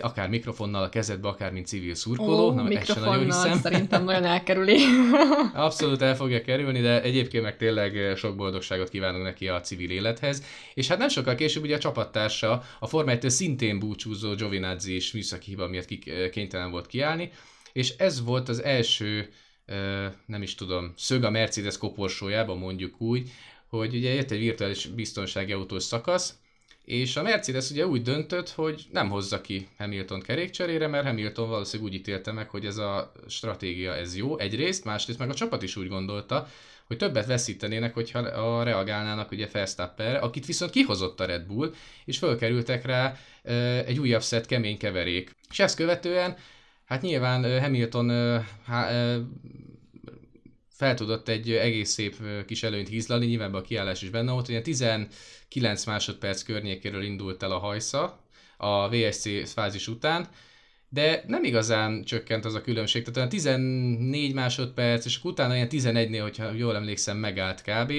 akár 0.00 0.28
mikrofonnal 0.28 0.82
a 0.82 0.88
kezedbe, 0.88 1.28
akár 1.28 1.52
mint 1.52 1.66
civil 1.66 1.94
szurkoló. 1.94 2.48
Ó, 2.48 2.52
Na, 2.52 2.62
mikrofonnal 2.62 3.16
nagyon 3.16 3.56
szerintem 3.56 4.04
nagyon 4.04 4.24
elkerüli. 4.24 4.78
Abszolút 5.54 6.02
el 6.02 6.16
fogja 6.16 6.40
kerülni, 6.40 6.80
de 6.80 7.02
egyébként 7.02 7.42
meg 7.42 7.56
tényleg 7.56 8.16
sok 8.16 8.36
boldogságot 8.36 8.88
kívánunk 8.88 9.24
neki 9.24 9.48
a 9.48 9.60
civil 9.60 9.90
élethez. 9.90 10.42
És 10.74 10.88
hát 10.88 10.98
nem 10.98 11.08
sokkal 11.08 11.34
később 11.34 11.62
ugye 11.62 11.76
a 11.76 11.78
csapattársa, 11.78 12.62
a 12.80 12.86
Forma 12.86 13.10
1 13.10 13.30
szintén 13.30 13.78
búcsúzó 13.78 14.34
Giovinazzi 14.34 14.94
is 14.94 15.12
műszaki 15.12 15.50
hiba 15.50 15.68
miatt 15.68 15.88
kénytelen 16.30 16.70
volt 16.70 16.86
kiállni, 16.86 17.30
és 17.72 17.94
ez 17.96 18.24
volt 18.24 18.48
az 18.48 18.62
első 18.62 19.28
nem 20.26 20.42
is 20.42 20.54
tudom, 20.54 20.92
szög 20.96 21.24
a 21.24 21.30
Mercedes 21.30 21.78
koporsójában 21.78 22.58
mondjuk 22.58 23.00
úgy, 23.00 23.30
hogy 23.68 23.94
ugye 23.94 24.14
jött 24.14 24.30
egy 24.30 24.38
virtuális 24.38 24.86
biztonsági 24.86 25.52
autós 25.52 25.82
szakasz, 25.82 26.34
és 26.88 27.16
a 27.16 27.22
Mercedes 27.22 27.70
ugye 27.70 27.86
úgy 27.86 28.02
döntött, 28.02 28.50
hogy 28.50 28.86
nem 28.92 29.08
hozza 29.08 29.40
ki 29.40 29.68
Hamilton 29.78 30.20
kerékcserére, 30.20 30.86
mert 30.86 31.06
Hamilton 31.06 31.48
valószínűleg 31.48 31.92
úgy 31.92 31.98
ítélte 31.98 32.32
meg, 32.32 32.48
hogy 32.48 32.66
ez 32.66 32.76
a 32.76 33.12
stratégia 33.26 33.94
ez 33.94 34.16
jó 34.16 34.38
egyrészt, 34.38 34.84
másrészt 34.84 35.18
meg 35.18 35.30
a 35.30 35.34
csapat 35.34 35.62
is 35.62 35.76
úgy 35.76 35.88
gondolta, 35.88 36.48
hogy 36.86 36.96
többet 36.96 37.26
veszítenének, 37.26 37.94
hogyha 37.94 38.18
a 38.18 38.62
reagálnának 38.62 39.30
ugye 39.30 39.48
Verstappenre, 39.52 40.18
akit 40.18 40.46
viszont 40.46 40.70
kihozott 40.70 41.20
a 41.20 41.24
Red 41.24 41.46
Bull, 41.46 41.74
és 42.04 42.18
fölkerültek 42.18 42.84
rá 42.84 43.16
egy 43.86 43.98
újabb 43.98 44.22
szett 44.22 44.46
kemény 44.46 44.78
keverék. 44.78 45.36
És 45.50 45.58
ezt 45.58 45.76
követően, 45.76 46.36
hát 46.84 47.02
nyilván 47.02 47.60
Hamilton 47.60 48.08
fel 50.78 50.94
tudott 50.94 51.28
egy 51.28 51.50
egész 51.50 51.90
szép 51.90 52.16
kis 52.46 52.62
előnyt 52.62 52.88
hízlani, 52.88 53.26
nyilván 53.26 53.54
a 53.54 53.60
kiállás 53.60 54.02
is 54.02 54.10
benne 54.10 54.32
volt, 54.32 54.48
ugye 54.48 54.62
19 54.62 55.84
másodperc 55.84 56.42
környékéről 56.42 57.02
indult 57.02 57.42
el 57.42 57.50
a 57.50 57.58
hajsza 57.58 58.20
a 58.56 58.88
VSC 58.88 59.52
fázis 59.52 59.88
után, 59.88 60.28
de 60.88 61.24
nem 61.26 61.44
igazán 61.44 62.04
csökkent 62.04 62.44
az 62.44 62.54
a 62.54 62.60
különbség, 62.60 63.02
tehát 63.02 63.16
olyan 63.16 63.28
14 63.28 64.34
másodperc, 64.34 65.04
és 65.04 65.24
utána 65.24 65.54
ilyen 65.54 65.68
11-nél, 65.70 66.20
hogyha 66.22 66.52
jól 66.52 66.76
emlékszem, 66.76 67.16
megállt 67.16 67.62
kb 67.62 67.92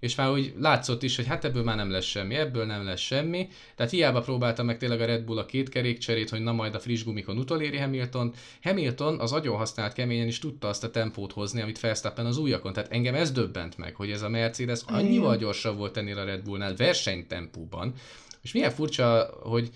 és 0.00 0.14
már 0.14 0.30
úgy 0.30 0.54
látszott 0.58 1.02
is, 1.02 1.16
hogy 1.16 1.26
hát 1.26 1.44
ebből 1.44 1.62
már 1.62 1.76
nem 1.76 1.90
lesz 1.90 2.04
semmi, 2.04 2.34
ebből 2.34 2.64
nem 2.64 2.84
lesz 2.84 3.00
semmi. 3.00 3.48
Tehát 3.74 3.92
hiába 3.92 4.20
próbálta 4.20 4.62
meg 4.62 4.78
tényleg 4.78 5.00
a 5.00 5.06
Red 5.06 5.24
Bull 5.24 5.38
a 5.38 5.46
két 5.46 5.68
kerékcserét, 5.68 6.30
hogy 6.30 6.40
na 6.40 6.52
majd 6.52 6.74
a 6.74 6.80
friss 6.80 7.04
gumikon 7.04 7.38
utoléri 7.38 7.78
Hamilton. 7.78 8.34
Hamilton 8.62 9.20
az 9.20 9.32
agyon 9.32 9.56
használt 9.56 9.92
keményen 9.92 10.26
is 10.26 10.38
tudta 10.38 10.68
azt 10.68 10.84
a 10.84 10.90
tempót 10.90 11.32
hozni, 11.32 11.60
amit 11.60 11.80
Verstappen 11.80 12.26
az 12.26 12.38
újakon. 12.38 12.72
Tehát 12.72 12.92
engem 12.92 13.14
ez 13.14 13.32
döbbent 13.32 13.76
meg, 13.76 13.94
hogy 13.94 14.10
ez 14.10 14.22
a 14.22 14.28
Mercedes 14.28 14.80
annyival 14.86 15.36
gyorsabb 15.36 15.76
volt 15.76 15.96
ennél 15.96 16.18
a 16.18 16.24
Red 16.24 16.42
Bullnál 16.42 16.76
versenytempóban. 16.76 17.92
És 18.42 18.52
milyen 18.52 18.70
furcsa, 18.70 19.30
hogy 19.42 19.70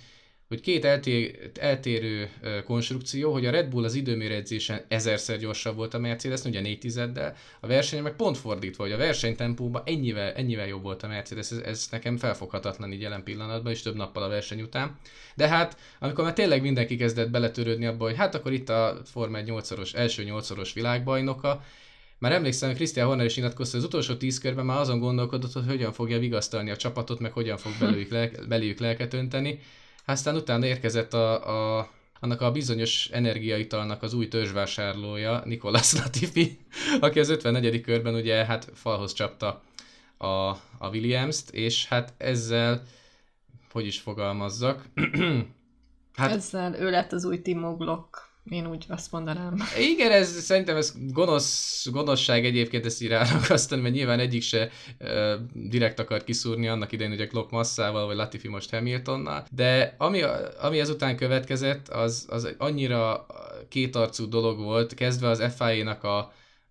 hogy 0.50 0.60
két 0.60 0.84
eltér, 0.84 1.50
eltérő 1.60 2.30
konstrukció, 2.64 3.32
hogy 3.32 3.46
a 3.46 3.50
Red 3.50 3.68
Bull 3.68 3.84
az 3.84 3.94
időméredzésen 3.94 4.84
ezerszer 4.88 5.38
gyorsabb 5.38 5.76
volt 5.76 5.94
a 5.94 5.98
Mercedes, 5.98 6.44
ugye 6.44 6.60
négy 6.60 6.78
tizeddel, 6.78 7.36
a 7.60 7.66
versenyen 7.66 8.04
meg 8.04 8.16
pont 8.16 8.38
fordítva, 8.38 8.82
hogy 8.82 8.92
a 8.92 8.96
versenytempóban 8.96 9.82
ennyivel, 9.84 10.32
ennyivel 10.32 10.66
jobb 10.66 10.82
volt 10.82 11.02
a 11.02 11.06
Mercedes, 11.06 11.50
ez, 11.50 11.58
ez 11.58 11.88
nekem 11.90 12.16
felfoghatatlan 12.16 12.92
így 12.92 13.00
jelen 13.00 13.22
pillanatban, 13.22 13.72
és 13.72 13.82
több 13.82 13.96
nappal 13.96 14.22
a 14.22 14.28
verseny 14.28 14.62
után. 14.62 14.98
De 15.34 15.48
hát, 15.48 15.76
amikor 15.98 16.24
már 16.24 16.32
tényleg 16.32 16.62
mindenki 16.62 16.96
kezdett 16.96 17.30
beletörődni 17.30 17.86
abba, 17.86 18.04
hogy 18.04 18.16
hát 18.16 18.34
akkor 18.34 18.52
itt 18.52 18.68
a 18.68 19.00
Forma 19.04 19.38
1 19.38 19.44
8 19.44 19.94
első 19.94 20.24
8 20.24 20.72
világbajnoka, 20.72 21.64
már 22.18 22.32
emlékszem, 22.32 22.74
Christian 22.74 23.06
Horner 23.06 23.26
is 23.26 23.36
nyilatkozta, 23.36 23.78
az 23.78 23.84
utolsó 23.84 24.14
tíz 24.14 24.38
körben 24.38 24.64
már 24.64 24.80
azon 24.80 24.98
gondolkodott, 24.98 25.52
hogy 25.52 25.66
hogyan 25.66 25.92
fogja 25.92 26.18
vigasztalni 26.18 26.70
a 26.70 26.76
csapatot, 26.76 27.18
meg 27.18 27.32
hogyan 27.32 27.56
fog 27.56 27.72
belőjük, 27.80 28.10
lelke, 28.10 28.46
belőjük 28.46 28.78
lelket 28.78 29.14
önteni 29.14 29.60
aztán 30.10 30.36
utána 30.36 30.66
érkezett 30.66 31.14
a, 31.14 31.78
a 31.78 31.88
annak 32.20 32.40
a 32.40 32.50
bizonyos 32.50 33.08
energiaitalnak 33.12 34.02
az 34.02 34.14
új 34.14 34.28
törzsvásárlója, 34.28 35.42
Nikolas 35.44 35.92
Latifi, 35.92 36.58
aki 37.00 37.20
az 37.20 37.28
54. 37.28 37.80
körben 37.80 38.14
ugye 38.14 38.44
hát 38.44 38.70
falhoz 38.74 39.12
csapta 39.12 39.62
a, 40.16 40.26
a 40.78 40.88
Williams-t, 40.90 41.50
és 41.50 41.86
hát 41.86 42.14
ezzel, 42.16 42.82
hogy 43.72 43.86
is 43.86 44.00
fogalmazzak, 44.00 44.84
hát, 46.14 46.30
ezzel 46.30 46.74
ő 46.74 46.90
lett 46.90 47.12
az 47.12 47.24
új 47.24 47.42
Timo 47.42 47.76
Glock. 47.76 48.29
Én 48.44 48.66
úgy 48.66 48.84
azt 48.88 49.12
mondanám. 49.12 49.56
Igen, 49.78 50.10
ez 50.12 50.28
szerintem 50.28 50.76
ez 50.76 50.94
gonosz, 51.08 51.86
gonoszság 51.90 52.44
egyébként 52.44 52.86
ezt 52.86 53.02
így 53.02 53.08
rárakasztani, 53.08 53.82
mert 53.82 53.94
nyilván 53.94 54.18
egyik 54.18 54.42
se 54.42 54.70
uh, 55.00 55.32
direkt 55.52 55.98
akart 55.98 56.24
kiszúrni 56.24 56.68
annak 56.68 56.92
idején 56.92 57.12
ugye 57.12 57.24
Glock 57.24 57.50
masszával, 57.50 58.06
vagy 58.06 58.16
Latifi 58.16 58.48
most 58.48 58.70
Hamiltonnal, 58.70 59.44
de 59.50 59.94
ami, 59.98 60.22
ami 60.60 60.80
ezután 60.80 61.16
következett, 61.16 61.88
az, 61.88 62.26
az 62.28 62.54
annyira 62.58 63.26
kétarcú 63.68 64.28
dolog 64.28 64.58
volt, 64.58 64.94
kezdve 64.94 65.28
az 65.28 65.54
FIA-nak 65.56 66.04
a, 66.04 66.18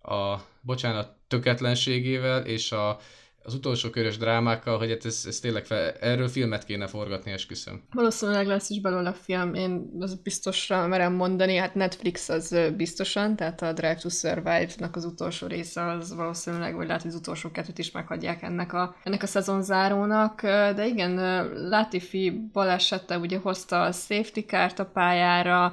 a 0.02 0.44
bocsánat, 0.60 1.18
töketlenségével, 1.28 2.46
és 2.46 2.72
a, 2.72 2.98
az 3.42 3.54
utolsó 3.54 3.90
körös 3.90 4.16
drámákkal, 4.16 4.78
hogy 4.78 4.90
hát 4.90 5.04
ez, 5.04 5.24
ez 5.26 5.38
tényleg 5.40 5.64
fel, 5.64 5.90
erről 5.90 6.28
filmet 6.28 6.64
kéne 6.64 6.86
forgatni, 6.86 7.30
esküszöm. 7.30 7.82
Valószínűleg 7.92 8.46
lesz 8.46 8.70
is 8.70 8.80
belőle 8.80 9.08
a 9.08 9.12
film, 9.12 9.54
én 9.54 9.90
az 9.98 10.14
biztosra 10.14 10.86
merem 10.86 11.12
mondani, 11.12 11.56
hát 11.56 11.74
Netflix 11.74 12.28
az 12.28 12.56
biztosan, 12.76 13.36
tehát 13.36 13.62
a 13.62 13.72
Drive 13.72 13.94
to 13.94 14.08
Survive-nak 14.08 14.96
az 14.96 15.04
utolsó 15.04 15.46
része 15.46 15.82
az 15.82 16.14
valószínűleg, 16.14 16.74
vagy 16.74 16.86
lehet, 16.86 17.02
hogy 17.02 17.10
az 17.10 17.16
utolsó 17.16 17.50
kettőt 17.50 17.78
is 17.78 17.90
meghagyják 17.90 18.42
ennek 18.42 18.72
a, 18.72 18.96
ennek 19.02 19.22
a 19.22 19.26
szezonzárónak, 19.26 20.42
de 20.42 20.86
igen, 20.86 21.14
Latifi 21.68 22.48
balesete 22.52 23.18
ugye 23.18 23.38
hozta 23.38 23.82
a 23.82 23.92
safety 23.92 24.40
kárt 24.46 24.78
a 24.78 24.84
pályára, 24.84 25.72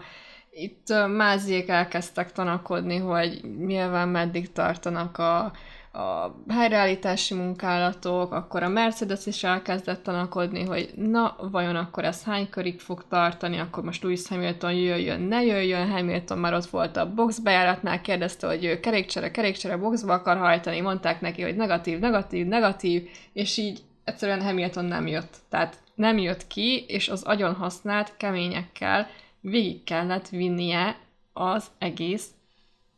itt 0.59 0.87
máziék 1.15 1.67
elkezdtek 1.67 2.31
tanakodni, 2.31 2.97
hogy 2.97 3.41
nyilván 3.65 4.07
meddig 4.07 4.51
tartanak 4.51 5.17
a, 5.17 5.51
a 5.97 6.35
helyreállítási 6.49 7.33
munkálatok, 7.33 8.33
akkor 8.33 8.63
a 8.63 8.67
Mercedes 8.67 9.25
is 9.25 9.43
elkezdett 9.43 10.03
tanakodni, 10.03 10.63
hogy 10.65 10.89
na, 10.95 11.35
vajon 11.51 11.75
akkor 11.75 12.03
ez 12.03 12.23
hány 12.23 12.49
körig 12.49 12.79
fog 12.79 13.07
tartani, 13.07 13.59
akkor 13.59 13.83
most 13.83 14.03
Lewis 14.03 14.27
Hamilton 14.27 14.73
jöjjön, 14.73 15.21
ne 15.21 15.43
jöjjön, 15.43 15.89
Hamilton 15.89 16.37
már 16.37 16.53
ott 16.53 16.65
volt 16.65 16.97
a 16.97 17.13
box 17.13 17.39
bejáratnál, 17.39 18.01
kérdezte, 18.01 18.47
hogy 18.47 18.65
ő 18.65 18.79
kerékcsere, 18.79 19.31
kerékcsere 19.31 19.77
boxba 19.77 20.13
akar 20.13 20.37
hajtani, 20.37 20.81
mondták 20.81 21.21
neki, 21.21 21.41
hogy 21.41 21.55
negatív, 21.55 21.99
negatív, 21.99 22.45
negatív, 22.45 23.09
és 23.33 23.57
így 23.57 23.79
egyszerűen 24.03 24.43
Hamilton 24.43 24.85
nem 24.85 25.07
jött. 25.07 25.37
Tehát 25.49 25.77
nem 25.95 26.17
jött 26.17 26.47
ki, 26.47 26.85
és 26.87 27.09
az 27.09 27.23
agyon 27.23 27.53
használt 27.53 28.13
keményekkel 28.17 29.07
végig 29.39 29.83
kellett 29.83 30.29
vinnie 30.29 30.97
az 31.33 31.67
egész 31.77 32.29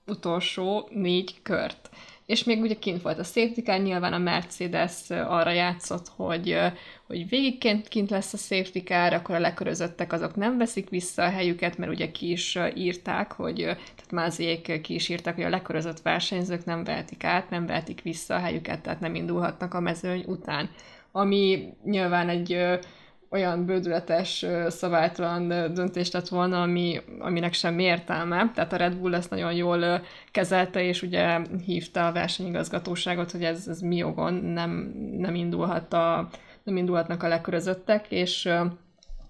utolsó 0.05 0.89
négy 0.91 1.39
kört 1.41 1.89
és 2.29 2.43
még 2.43 2.61
ugye 2.61 2.73
kint 2.73 3.01
volt 3.01 3.19
a 3.19 3.23
safety 3.23 3.59
car, 3.59 3.79
nyilván 3.79 4.13
a 4.13 4.17
Mercedes 4.17 5.09
arra 5.09 5.51
játszott, 5.51 6.07
hogy, 6.15 6.57
hogy 7.07 7.29
végig 7.29 7.83
kint 7.87 8.09
lesz 8.09 8.33
a 8.33 8.37
safety 8.37 8.83
car, 8.83 9.13
akkor 9.13 9.35
a 9.35 9.39
lekörözöttek 9.39 10.13
azok 10.13 10.35
nem 10.35 10.57
veszik 10.57 10.89
vissza 10.89 11.23
a 11.23 11.29
helyüket, 11.29 11.77
mert 11.77 11.91
ugye 11.91 12.11
ki 12.11 12.31
is 12.31 12.57
írták, 12.75 13.31
hogy, 13.31 13.55
tehát 13.55 14.11
Máziék 14.11 14.81
ki 14.81 14.93
is 14.93 15.09
írták, 15.09 15.35
hogy 15.35 15.43
a 15.43 15.49
lekörözött 15.49 16.01
versenyzők 16.01 16.65
nem 16.65 16.83
vehetik 16.83 17.23
át, 17.23 17.49
nem 17.49 17.65
vehetik 17.65 18.01
vissza 18.01 18.35
a 18.35 18.39
helyüket, 18.39 18.81
tehát 18.81 18.99
nem 18.99 19.15
indulhatnak 19.15 19.73
a 19.73 19.79
mezőny 19.79 20.23
után. 20.27 20.69
Ami 21.11 21.73
nyilván 21.83 22.29
egy 22.29 22.79
olyan 23.29 23.65
bődületes, 23.65 24.45
szabálytalan 24.67 25.73
döntést 25.73 26.13
lett 26.13 26.27
volna, 26.27 26.61
ami, 26.61 27.01
aminek 27.19 27.53
semmi 27.53 27.83
értelme. 27.83 28.51
Tehát 28.55 28.73
a 28.73 28.77
Red 28.77 28.95
Bull 28.95 29.13
ezt 29.13 29.29
nagyon 29.29 29.53
jól 29.53 30.01
kezelte, 30.31 30.83
és 30.83 31.01
ugye 31.01 31.39
hívta 31.65 32.07
a 32.07 32.11
versenyigazgatóságot, 32.11 33.31
hogy 33.31 33.43
ez, 33.43 33.67
ez 33.67 33.79
mi 33.79 33.95
jogon 33.95 34.33
nem, 34.33 34.93
nem, 35.17 35.35
indulhat 35.35 35.93
a, 35.93 36.29
nem 36.63 36.77
indulhatnak 36.77 37.23
a 37.23 37.27
lekörözöttek, 37.27 38.05
és 38.09 38.49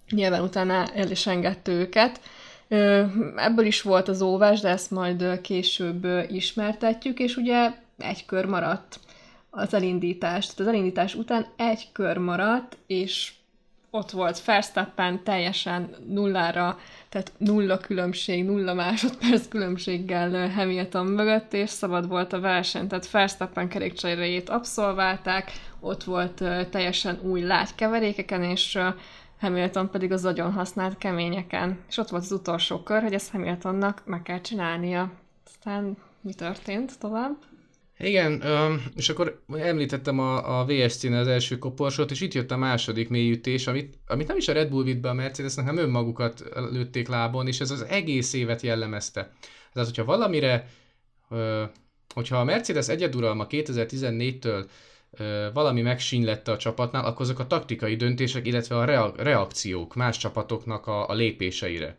nyilván 0.09 0.41
utána 0.41 0.85
el 0.85 1.11
is 1.11 1.27
engedte 1.27 1.71
őket. 1.71 2.21
Ebből 3.35 3.65
is 3.65 3.81
volt 3.81 4.07
az 4.07 4.21
óvás, 4.21 4.59
de 4.59 4.69
ezt 4.69 4.91
majd 4.91 5.41
később 5.41 6.07
ismertetjük, 6.29 7.19
és 7.19 7.35
ugye 7.37 7.71
egy 7.97 8.25
kör 8.25 8.45
maradt 8.45 8.99
az 9.49 9.73
elindítás. 9.73 10.45
Tehát 10.45 10.59
az 10.59 10.67
elindítás 10.67 11.15
után 11.15 11.45
egy 11.55 11.89
kör 11.91 12.17
maradt, 12.17 12.77
és 12.87 13.31
ott 13.91 14.11
volt 14.11 14.45
Verstappen 14.45 15.23
teljesen 15.23 15.95
nullára, 16.07 16.77
tehát 17.09 17.31
nulla 17.37 17.77
különbség, 17.77 18.45
nulla 18.45 18.73
másodperc 18.73 19.47
különbséggel 19.47 20.49
Hamilton 20.49 21.05
mögött, 21.05 21.53
és 21.53 21.69
szabad 21.69 22.07
volt 22.07 22.33
a 22.33 22.39
verseny. 22.39 22.87
Tehát 22.87 23.11
Verstappen 23.11 23.69
kerékcserét 23.69 24.49
abszolválták, 24.49 25.51
ott 25.79 26.03
volt 26.03 26.43
teljesen 26.69 27.19
új 27.21 27.41
lágykeverékeken, 27.41 28.43
és 28.43 28.79
Hamilton 29.39 29.89
pedig 29.89 30.11
az 30.11 30.25
agyon 30.25 30.53
használt 30.53 30.97
keményeken. 30.97 31.79
És 31.87 31.97
ott 31.97 32.09
volt 32.09 32.23
az 32.23 32.31
utolsó 32.31 32.83
kör, 32.83 33.01
hogy 33.01 33.13
ezt 33.13 33.31
Hamiltonnak 33.31 34.01
meg 34.05 34.21
kell 34.21 34.41
csinálnia. 34.41 35.11
Aztán 35.45 35.97
mi 36.21 36.33
történt 36.33 36.99
tovább? 36.99 37.35
Igen, 38.03 38.43
és 38.95 39.09
akkor 39.09 39.41
említettem 39.57 40.19
a, 40.19 40.59
a 40.59 40.65
VSC-n 40.65 41.13
az 41.13 41.27
első 41.27 41.57
koporsót, 41.57 42.11
és 42.11 42.21
itt 42.21 42.33
jött 42.33 42.51
a 42.51 42.57
második 42.57 43.09
mélyütés, 43.09 43.67
amit, 43.67 43.97
amit 44.07 44.27
nem 44.27 44.37
is 44.37 44.47
a 44.47 44.53
Red 44.53 44.69
Bull 44.69 44.83
vitt 44.83 44.99
be 44.99 45.09
a 45.09 45.13
Mercedesnek, 45.13 45.65
hanem 45.65 45.83
önmagukat 45.83 46.43
lőtték 46.71 47.07
lábon, 47.07 47.47
és 47.47 47.59
ez 47.59 47.71
az 47.71 47.81
egész 47.81 48.33
évet 48.33 48.61
jellemezte. 48.61 49.31
Tehát, 49.73 49.87
hogyha 49.87 50.05
valamire, 50.05 50.69
hogyha 52.13 52.37
a 52.37 52.43
Mercedes 52.43 52.87
egyeduralma 52.87 53.47
2014-től 53.49 54.65
valami 55.53 55.81
megsínlette 55.81 56.51
a 56.51 56.57
csapatnál, 56.57 57.05
akkor 57.05 57.21
azok 57.21 57.39
a 57.39 57.47
taktikai 57.47 57.95
döntések, 57.95 58.47
illetve 58.47 58.77
a 58.77 59.13
reakciók 59.15 59.95
más 59.95 60.17
csapatoknak 60.17 60.87
a, 60.87 61.09
a 61.09 61.13
lépéseire. 61.13 61.97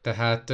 Tehát 0.00 0.52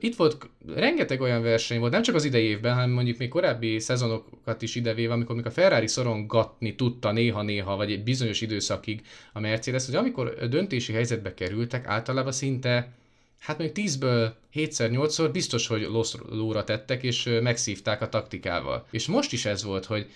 itt 0.00 0.16
volt 0.16 0.48
rengeteg 0.74 1.20
olyan 1.20 1.42
verseny 1.42 1.78
volt, 1.78 1.92
nem 1.92 2.02
csak 2.02 2.14
az 2.14 2.24
idei 2.24 2.44
évben, 2.44 2.74
hanem 2.74 2.90
mondjuk 2.90 3.18
még 3.18 3.28
korábbi 3.28 3.78
szezonokat 3.78 4.62
is 4.62 4.74
idevéve, 4.74 5.12
amikor 5.12 5.36
még 5.36 5.46
a 5.46 5.50
Ferrari 5.50 5.86
szorongatni 5.86 6.74
tudta 6.74 7.12
néha-néha, 7.12 7.76
vagy 7.76 7.92
egy 7.92 8.02
bizonyos 8.02 8.40
időszakig 8.40 9.00
a 9.32 9.40
Mercedes, 9.40 9.86
hogy 9.86 9.94
amikor 9.94 10.48
döntési 10.48 10.92
helyzetbe 10.92 11.34
kerültek, 11.34 11.86
általában 11.86 12.32
szinte 12.32 12.92
hát 13.38 13.58
még 13.58 13.70
10-ből 13.74 14.30
7-szer, 14.54 14.90
8-szor 14.92 15.28
biztos, 15.32 15.66
hogy 15.66 15.88
lóra 16.30 16.64
tettek, 16.64 17.02
és 17.02 17.38
megszívták 17.42 18.00
a 18.00 18.08
taktikával. 18.08 18.86
És 18.90 19.06
most 19.06 19.32
is 19.32 19.44
ez 19.44 19.64
volt, 19.64 19.84
hogy 19.84 20.06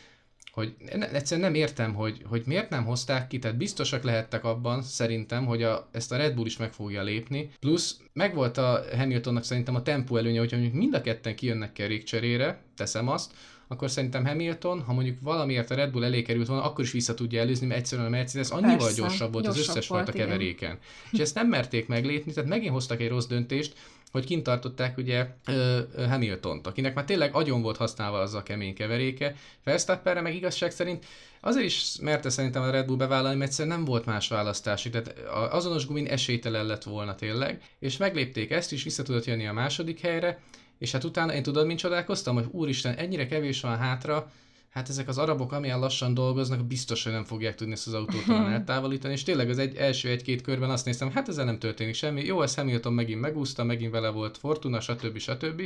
hogy 0.52 0.74
egyszerűen 1.12 1.50
nem 1.50 1.60
értem, 1.60 1.94
hogy, 1.94 2.22
hogy 2.24 2.42
miért 2.46 2.70
nem 2.70 2.84
hozták 2.84 3.26
ki, 3.26 3.38
tehát 3.38 3.56
biztosak 3.56 4.02
lehettek 4.02 4.44
abban 4.44 4.82
szerintem, 4.82 5.46
hogy 5.46 5.62
a, 5.62 5.88
ezt 5.92 6.12
a 6.12 6.16
Red 6.16 6.34
Bull 6.34 6.46
is 6.46 6.56
meg 6.56 6.72
fogja 6.72 7.02
lépni, 7.02 7.50
plusz 7.60 8.00
megvolt 8.12 8.58
a 8.58 8.84
Hamiltonnak 8.96 9.44
szerintem 9.44 9.74
a 9.74 9.82
tempó 9.82 10.16
előnye, 10.16 10.38
hogyha 10.38 10.56
mondjuk 10.56 10.78
mind 10.78 10.94
a 10.94 11.00
ketten 11.00 11.34
kijönnek 11.34 11.72
kerékcserére, 11.72 12.62
teszem 12.76 13.08
azt, 13.08 13.32
akkor 13.68 13.90
szerintem 13.90 14.26
Hamilton, 14.26 14.80
ha 14.80 14.92
mondjuk 14.92 15.20
valamiért 15.20 15.70
a 15.70 15.74
Red 15.74 15.90
Bull 15.90 16.04
elé 16.04 16.22
került 16.22 16.46
volna, 16.46 16.64
akkor 16.64 16.84
is 16.84 16.92
vissza 16.92 17.14
tudja 17.14 17.40
előzni, 17.40 17.66
mert 17.66 17.80
egyszerűen 17.80 18.06
a 18.06 18.10
Mercedes 18.10 18.50
annyival 18.50 18.76
Persze, 18.76 19.00
gyorsabb 19.00 19.32
volt 19.32 19.44
gyorsabb 19.44 19.62
az 19.62 19.68
összes 19.68 19.88
volt, 19.88 20.04
fajta 20.04 20.18
igen. 20.18 20.28
keveréken. 20.28 20.78
És 21.12 21.18
ezt 21.18 21.34
nem 21.34 21.48
merték 21.48 21.86
meglépni, 21.86 22.32
tehát 22.32 22.48
megint 22.48 22.72
hoztak 22.72 23.00
egy 23.00 23.08
rossz 23.08 23.26
döntést, 23.26 23.74
hogy 24.12 24.24
kint 24.24 24.42
tartották 24.42 24.96
ugye 24.96 25.26
Hamilton-t, 26.08 26.66
akinek 26.66 26.94
már 26.94 27.04
tényleg 27.04 27.34
agyon 27.34 27.62
volt 27.62 27.76
használva 27.76 28.18
az 28.18 28.34
a 28.34 28.42
kemény 28.42 28.74
keveréke. 28.74 29.34
Verstappenre 29.64 30.20
meg 30.20 30.34
igazság 30.34 30.70
szerint 30.70 31.04
azért 31.40 31.64
is 31.64 31.96
merte 32.00 32.30
szerintem 32.30 32.62
a 32.62 32.70
Red 32.70 32.86
Bull 32.86 32.96
bevállalni, 32.96 33.36
mert 33.36 33.50
egyszerűen 33.50 33.76
nem 33.76 33.84
volt 33.84 34.04
más 34.04 34.28
választás. 34.28 34.82
Tehát 34.82 35.14
azonos 35.50 35.86
gumin 35.86 36.06
esélytelen 36.06 36.66
lett 36.66 36.82
volna 36.82 37.14
tényleg, 37.14 37.62
és 37.78 37.96
meglépték 37.96 38.50
ezt 38.50 38.72
is, 38.72 38.84
vissza 38.84 39.02
tudott 39.02 39.24
jönni 39.24 39.46
a 39.46 39.52
második 39.52 40.00
helyre, 40.00 40.40
és 40.78 40.92
hát 40.92 41.04
utána 41.04 41.34
én 41.34 41.42
tudod, 41.42 41.66
mint 41.66 41.78
csodálkoztam, 41.78 42.34
hogy 42.34 42.46
úristen, 42.50 42.94
ennyire 42.94 43.26
kevés 43.26 43.60
van 43.60 43.78
hátra, 43.78 44.32
hát 44.72 44.88
ezek 44.88 45.08
az 45.08 45.18
arabok, 45.18 45.52
amilyen 45.52 45.78
lassan 45.78 46.14
dolgoznak, 46.14 46.64
biztos, 46.64 47.02
hogy 47.04 47.12
nem 47.12 47.24
fogják 47.24 47.54
tudni 47.54 47.72
ezt 47.72 47.86
az 47.86 47.94
autót 47.94 48.28
eltávolítani, 48.56 49.12
és 49.12 49.22
tényleg 49.22 49.50
az 49.50 49.58
egy, 49.58 49.76
első 49.76 50.08
egy-két 50.08 50.42
körben 50.42 50.70
azt 50.70 50.84
néztem, 50.84 51.10
hát 51.10 51.28
ezzel 51.28 51.44
nem 51.44 51.58
történik 51.58 51.94
semmi, 51.94 52.24
jó, 52.24 52.42
ez 52.42 52.54
Hamilton 52.54 52.92
megint 52.92 53.20
megúszta, 53.20 53.64
megint 53.64 53.92
vele 53.92 54.08
volt 54.08 54.38
Fortuna, 54.38 54.80
stb. 54.80 55.18
stb. 55.18 55.62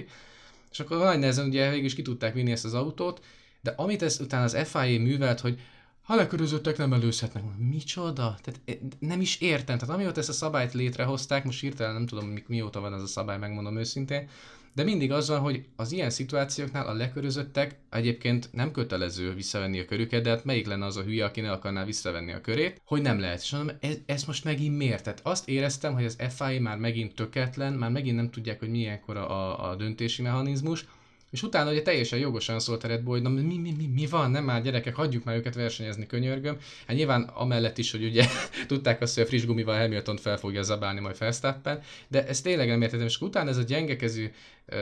És 0.71 0.81
akkor 0.81 0.99
nagy 0.99 1.19
nehezen 1.19 1.47
ugye 1.47 1.71
végül 1.71 1.85
is 1.85 1.95
ki 1.95 2.03
tudták 2.03 2.35
vinni 2.35 2.51
ezt 2.51 2.65
az 2.65 2.75
autót, 2.75 3.25
de 3.61 3.75
amit 3.77 4.03
ez 4.03 4.21
utána 4.21 4.45
az 4.45 4.57
FIA 4.65 5.01
művelt, 5.01 5.41
hogy 5.41 5.61
ha 6.03 6.15
lekörözöttek 6.15 6.77
nem 6.77 6.93
előzhetnek. 6.93 7.43
Micsoda? 7.57 8.39
Tehát 8.43 8.61
eh, 8.65 8.77
nem 8.99 9.21
is 9.21 9.41
értem. 9.41 9.79
Tehát 9.79 9.95
amióta 9.95 10.21
ezt 10.21 10.29
a 10.29 10.33
szabályt 10.33 10.73
létrehozták, 10.73 11.45
most 11.45 11.61
hirtelen 11.61 11.93
nem 11.93 12.07
tudom, 12.07 12.29
mi, 12.29 12.45
mióta 12.47 12.81
van 12.81 12.95
ez 12.95 13.03
a 13.03 13.07
szabály, 13.07 13.39
megmondom 13.39 13.79
őszintén, 13.79 14.29
de 14.77 14.85
mindig 14.85 15.13
az 15.13 15.29
van, 15.29 15.41
hogy 15.41 15.65
az 15.77 15.93
ilyen 15.93 16.11
szituációknál 16.11 16.87
a 16.87 16.93
lekörözöttek 16.93 17.79
egyébként 17.91 18.49
nem 18.53 18.71
kötelező 18.71 19.35
visszavenni 19.35 19.79
a 19.79 19.85
körüket, 19.85 20.23
de 20.23 20.31
hát 20.31 20.45
melyik 20.45 20.67
lenne 20.67 20.85
az 20.85 20.97
a 20.97 21.03
hülye, 21.03 21.25
aki 21.25 21.41
ne 21.41 21.51
akarná 21.51 21.85
visszavenni 21.85 22.33
a 22.33 22.41
körét, 22.41 22.81
hogy 22.85 23.03
nem 23.03 23.21
lehet. 23.21 23.41
És 23.41 23.53
mondom, 23.53 23.77
ez, 23.81 23.97
ez 24.07 24.25
most 24.25 24.45
megint 24.45 24.77
miért? 24.77 25.03
Tehát 25.03 25.21
azt 25.23 25.49
éreztem, 25.49 25.95
hogy 25.95 26.05
az 26.05 26.17
FI 26.29 26.59
már 26.59 26.79
megint 26.79 27.15
töketlen, 27.15 27.73
már 27.73 27.91
megint 27.91 28.17
nem 28.17 28.31
tudják, 28.31 28.59
hogy 28.59 28.69
milyenkor 28.69 29.17
a, 29.17 29.71
a 29.71 29.77
döntési 29.77 30.23
mechanizmus, 30.23 30.87
és 31.31 31.43
utána 31.43 31.71
ugye 31.71 31.83
teljesen 31.83 32.19
jogosan 32.19 32.59
szólt 32.61 32.85
a 32.85 32.89
Red 32.89 33.03
Bull, 33.03 33.13
hogy 33.13 33.23
na, 33.23 33.29
mi, 33.29 33.59
mi, 33.59 33.73
mi, 33.77 33.87
mi 33.87 34.07
van, 34.07 34.31
nem 34.31 34.45
már 34.45 34.63
gyerekek, 34.63 34.95
hagyjuk 34.95 35.25
már 35.25 35.37
őket 35.37 35.55
versenyezni, 35.55 36.07
könyörgöm. 36.07 36.57
Hát 36.87 36.97
nyilván 36.97 37.23
amellett 37.23 37.79
is, 37.79 37.91
hogy 37.91 38.05
ugye 38.05 38.25
tudták 38.67 39.01
azt, 39.01 39.15
hogy 39.15 39.23
a 39.23 39.27
friss 39.27 39.45
gumival 39.45 39.79
Hamilton 39.79 40.17
fel 40.17 40.37
fogja 40.37 40.63
zabálni 40.63 41.01
majd 41.01 41.19
Verstappen, 41.19 41.83
de 42.09 42.27
ez 42.27 42.41
tényleg 42.41 42.69
nem 42.69 42.83
értettem, 42.83 43.07
és 43.07 43.21
utána 43.21 43.51
ez 43.51 43.57
a 43.57 43.63
gyengekezű 43.63 44.31
uh, 44.67 44.77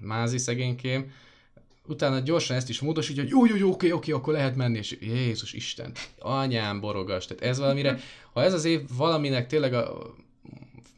mázi 0.00 0.38
szegénykém, 0.38 1.12
utána 1.86 2.18
gyorsan 2.18 2.56
ezt 2.56 2.68
is 2.68 2.80
módosítja, 2.80 3.22
hogy 3.22 3.32
jó, 3.32 3.46
jó, 3.46 3.56
jó, 3.56 3.70
oké, 3.70 3.90
oké, 3.90 4.12
akkor 4.12 4.32
lehet 4.32 4.56
menni, 4.56 4.78
és 4.78 4.96
Jézus 5.00 5.52
Isten, 5.52 5.92
anyám 6.18 6.80
borogas, 6.80 7.26
tehát 7.26 7.42
ez 7.42 7.58
valamire, 7.58 7.98
ha 8.32 8.42
ez 8.42 8.54
az 8.54 8.64
év 8.64 8.80
valaminek 8.96 9.46
tényleg 9.46 9.74
a, 9.74 10.14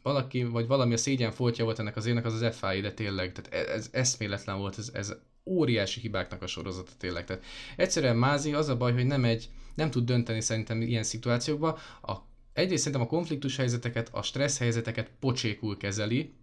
valaki, 0.05 0.43
vagy 0.43 0.67
valami 0.67 0.93
a 0.93 0.97
szégyen 0.97 1.31
foltja 1.31 1.63
volt 1.63 1.79
ennek 1.79 1.95
az 1.95 2.05
évnek, 2.05 2.25
az 2.25 2.41
az 2.41 2.55
FI, 2.55 2.81
de 2.81 2.93
tényleg, 2.93 3.31
tehát 3.31 3.69
ez, 3.69 3.75
ez 3.75 3.89
eszméletlen 3.91 4.57
volt, 4.57 4.77
ez, 4.77 4.89
ez 4.93 5.13
óriási 5.45 5.99
hibáknak 5.99 6.41
a 6.41 6.47
sorozata 6.47 6.91
tényleg. 6.97 7.25
Tehát 7.25 7.43
egyszerűen 7.75 8.15
Mázi 8.15 8.53
az 8.53 8.69
a 8.69 8.77
baj, 8.77 8.93
hogy 8.93 9.05
nem 9.05 9.23
egy, 9.23 9.49
nem 9.75 9.91
tud 9.91 10.05
dönteni 10.05 10.41
szerintem 10.41 10.81
ilyen 10.81 11.03
szituációkban. 11.03 11.77
A, 12.01 12.13
egyrészt 12.53 12.83
szerintem 12.83 13.07
a 13.07 13.09
konfliktus 13.09 13.55
helyzeteket, 13.55 14.09
a 14.11 14.21
stressz 14.21 14.59
helyzeteket 14.59 15.11
pocsékul 15.19 15.77
kezeli, 15.77 16.33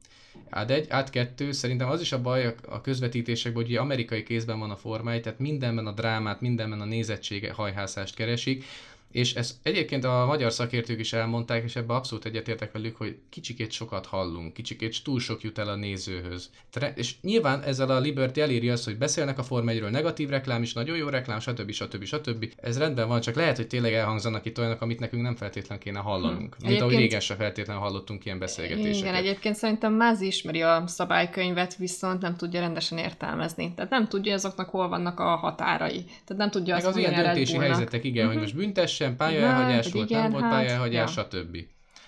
Át 0.51 0.70
egy, 0.70 0.87
át 0.90 1.11
kettő, 1.11 1.53
szerintem 1.53 1.88
az 1.88 2.01
is 2.01 2.12
a 2.12 2.20
baj 2.20 2.55
a 2.68 2.81
közvetítésekben, 2.81 3.62
hogy 3.62 3.70
ugye 3.70 3.81
amerikai 3.81 4.22
kézben 4.22 4.59
van 4.59 4.70
a 4.70 4.77
formáj, 4.77 5.20
tehát 5.20 5.38
mindenben 5.38 5.87
a 5.87 5.92
drámát, 5.92 6.40
mindenben 6.40 6.81
a 6.81 6.85
nézettsége, 6.85 7.53
hajhászást 7.53 8.14
keresik, 8.14 8.64
és 9.12 9.35
ezt 9.35 9.55
egyébként 9.62 10.05
a 10.05 10.25
magyar 10.27 10.53
szakértők 10.53 11.01
is 11.01 11.12
elmondták, 11.12 11.64
és 11.64 11.77
ebbe 11.77 11.94
abszolút 11.94 12.25
egyetértek 12.25 12.72
velük, 12.72 12.96
hogy 12.96 13.16
kicsikét 13.29 13.70
sokat 13.70 14.07
hallunk, 14.07 14.53
kicsikét 14.53 15.05
túl 15.05 15.20
sok 15.20 15.42
jut 15.42 15.59
el 15.59 15.68
a 15.68 15.77
nézőhöz. 15.77 16.51
És 16.94 17.14
nyilván 17.20 17.62
ezzel 17.62 17.88
a 17.90 17.98
Liberty 17.98 18.38
eléri 18.38 18.68
azt, 18.68 18.85
hogy 18.85 18.98
beszélnek 18.98 19.38
a 19.38 19.42
Form 19.42 19.68
1 19.68 19.83
negatív 19.83 20.29
reklám 20.29 20.62
is, 20.62 20.72
nagyon 20.72 20.96
jó 20.96 21.09
reklám, 21.09 21.40
stb. 21.40 21.70
stb. 21.70 22.05
stb. 22.05 22.53
Ez 22.57 22.79
rendben 22.79 23.09
van, 23.09 23.20
csak 23.20 23.35
lehet, 23.35 23.57
hogy 23.57 23.66
tényleg 23.66 23.92
elhangzanak 23.92 24.44
itt 24.44 24.59
olyanok, 24.59 24.81
amit 24.81 25.01
nekünk 25.01 25.22
nem 25.22 25.37
feltétlenül 25.37 25.85
kéne 25.85 25.98
hallanunk. 25.98 26.57
Hm. 26.61 26.66
Mint 26.66 26.81
ahogy 26.81 26.96
régen 26.96 27.20
sem 27.20 27.37
feltétlenül 27.37 27.83
hallottunk 27.83 28.25
ilyen 28.25 28.38
beszélgetéseket. 28.38 28.96
Igen, 28.96 29.14
egyébként 29.14 29.55
szerintem 29.55 29.92
Mázi 29.92 30.27
ismeri 30.27 30.62
a 30.62 30.85
szabálykönyvet, 30.87 31.77
viszont 31.77 32.20
nem 32.20 32.37
tudja 32.37 32.61
rendesen 32.61 32.98
értelmezni. 32.98 33.72
Tehát 33.75 33.90
nem 33.90 34.09
tudja 34.09 34.35
azoknak 34.35 34.68
hol 34.68 34.88
vannak 34.88 35.20
a 35.20 35.37
határai. 35.37 36.05
Tehát 36.05 36.37
nem 36.37 36.51
tudja 36.51 36.75
Meg 36.75 36.85
azt, 36.85 36.94
az 36.94 37.01
ilyen 37.01 37.14
döntési 37.14 37.57
helyzetek, 37.57 38.05
igen, 38.05 38.27
uh-huh. 38.27 38.40
hogy 38.40 38.48
mhm. 38.48 38.59
most 38.59 38.66
büntesse, 38.66 39.01
sem, 39.02 39.16
pályaelhagyás 39.16 39.92
volt, 39.92 40.10
igen, 40.10 40.22
nem 40.22 40.30
volt 40.30 40.42
hát, 40.42 40.52
pályaelhagyás, 40.52 41.16
ja. 41.16 41.22
stb. 41.22 41.56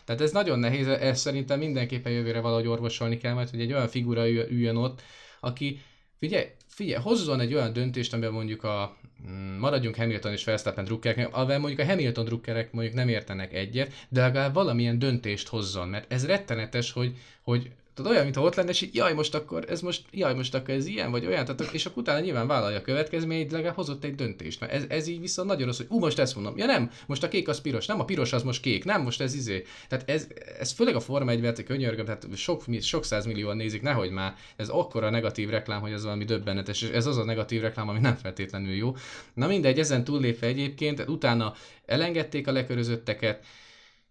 Tehát 0.04 0.20
ez 0.20 0.32
nagyon 0.32 0.58
nehéz, 0.58 0.88
ez 0.88 1.20
szerintem 1.20 1.58
mindenképpen 1.58 2.12
jövőre 2.12 2.40
valahogy 2.40 2.66
orvosolni 2.66 3.16
kell, 3.16 3.34
mert 3.34 3.50
hogy 3.50 3.60
egy 3.60 3.72
olyan 3.72 3.88
figura 3.88 4.28
üljön 4.28 4.76
ott, 4.76 5.02
aki 5.40 5.80
figyelj, 6.18 6.46
figyelj, 6.66 7.02
hozzon 7.02 7.40
egy 7.40 7.54
olyan 7.54 7.72
döntést, 7.72 8.12
amiben 8.12 8.32
mondjuk 8.32 8.64
a 8.64 8.96
mm, 9.28 9.58
maradjunk 9.58 9.96
Hamilton 9.96 10.32
és 10.32 10.44
Verstappen 10.44 10.84
drukkerek, 10.84 11.36
amivel 11.36 11.58
mondjuk 11.58 11.80
a 11.80 11.84
Hamilton 11.84 12.24
drukkerek 12.24 12.72
mondjuk 12.72 12.94
nem 12.94 13.08
értenek 13.08 13.52
egyet, 13.52 13.92
de 14.08 14.20
legalább 14.20 14.54
valamilyen 14.54 14.98
döntést 14.98 15.48
hozzon, 15.48 15.88
mert 15.88 16.12
ez 16.12 16.26
rettenetes, 16.26 16.92
hogy, 16.92 17.16
hogy 17.42 17.70
Tudod, 17.94 18.12
olyan, 18.12 18.24
mintha 18.24 18.42
ott 18.42 18.54
lenne, 18.54 18.70
és 18.70 18.80
így, 18.80 18.94
jaj, 18.94 19.14
most 19.14 19.34
akkor 19.34 19.64
ez 19.68 19.80
most, 19.80 20.04
jaj, 20.10 20.34
most 20.34 20.54
akkor 20.54 20.74
ez 20.74 20.86
ilyen, 20.86 21.10
vagy 21.10 21.26
olyan, 21.26 21.44
tehát, 21.44 21.72
és 21.72 21.86
akkor 21.86 22.02
utána 22.02 22.20
nyilván 22.20 22.46
vállalja 22.46 22.78
a 22.78 22.82
következményeit, 22.82 23.52
legalább 23.52 23.74
hozott 23.74 24.04
egy 24.04 24.14
döntést. 24.14 24.60
Mert 24.60 24.72
ez, 24.72 24.84
ez 24.88 25.06
így 25.06 25.20
viszont 25.20 25.48
nagyon 25.48 25.66
rossz, 25.66 25.76
hogy 25.76 25.86
ú, 25.88 25.98
most 25.98 26.18
ezt 26.18 26.34
mondom. 26.34 26.56
Ja 26.56 26.66
nem, 26.66 26.90
most 27.06 27.22
a 27.22 27.28
kék 27.28 27.48
az 27.48 27.60
piros, 27.60 27.86
nem, 27.86 28.00
a 28.00 28.04
piros 28.04 28.32
az 28.32 28.42
most 28.42 28.60
kék, 28.60 28.84
nem, 28.84 29.02
most 29.02 29.20
ez 29.20 29.34
izé. 29.34 29.64
Tehát 29.88 30.10
ez, 30.10 30.26
ez 30.58 30.72
főleg 30.72 30.94
a 30.94 31.00
Forma 31.00 31.30
1 31.30 31.40
verte 31.40 31.62
könyörgöm, 31.62 32.04
tehát 32.04 32.26
sok, 32.36 32.64
sok 32.80 33.04
százmillióan 33.04 33.56
nézik, 33.56 33.82
nehogy 33.82 34.10
már, 34.10 34.34
ez 34.56 34.68
akkora 34.68 35.10
negatív 35.10 35.48
reklám, 35.48 35.80
hogy 35.80 35.92
ez 35.92 36.02
valami 36.02 36.24
döbbenetes, 36.24 36.82
és 36.82 36.88
ez 36.88 37.06
az 37.06 37.16
a 37.16 37.24
negatív 37.24 37.60
reklám, 37.60 37.88
ami 37.88 37.98
nem 37.98 38.14
feltétlenül 38.14 38.74
jó. 38.74 38.96
Na 39.34 39.46
mindegy, 39.46 39.78
ezen 39.78 40.04
túllépve 40.04 40.46
egyébként, 40.46 41.04
utána 41.08 41.54
elengedték 41.86 42.46
a 42.46 42.52
lekörözötteket, 42.52 43.44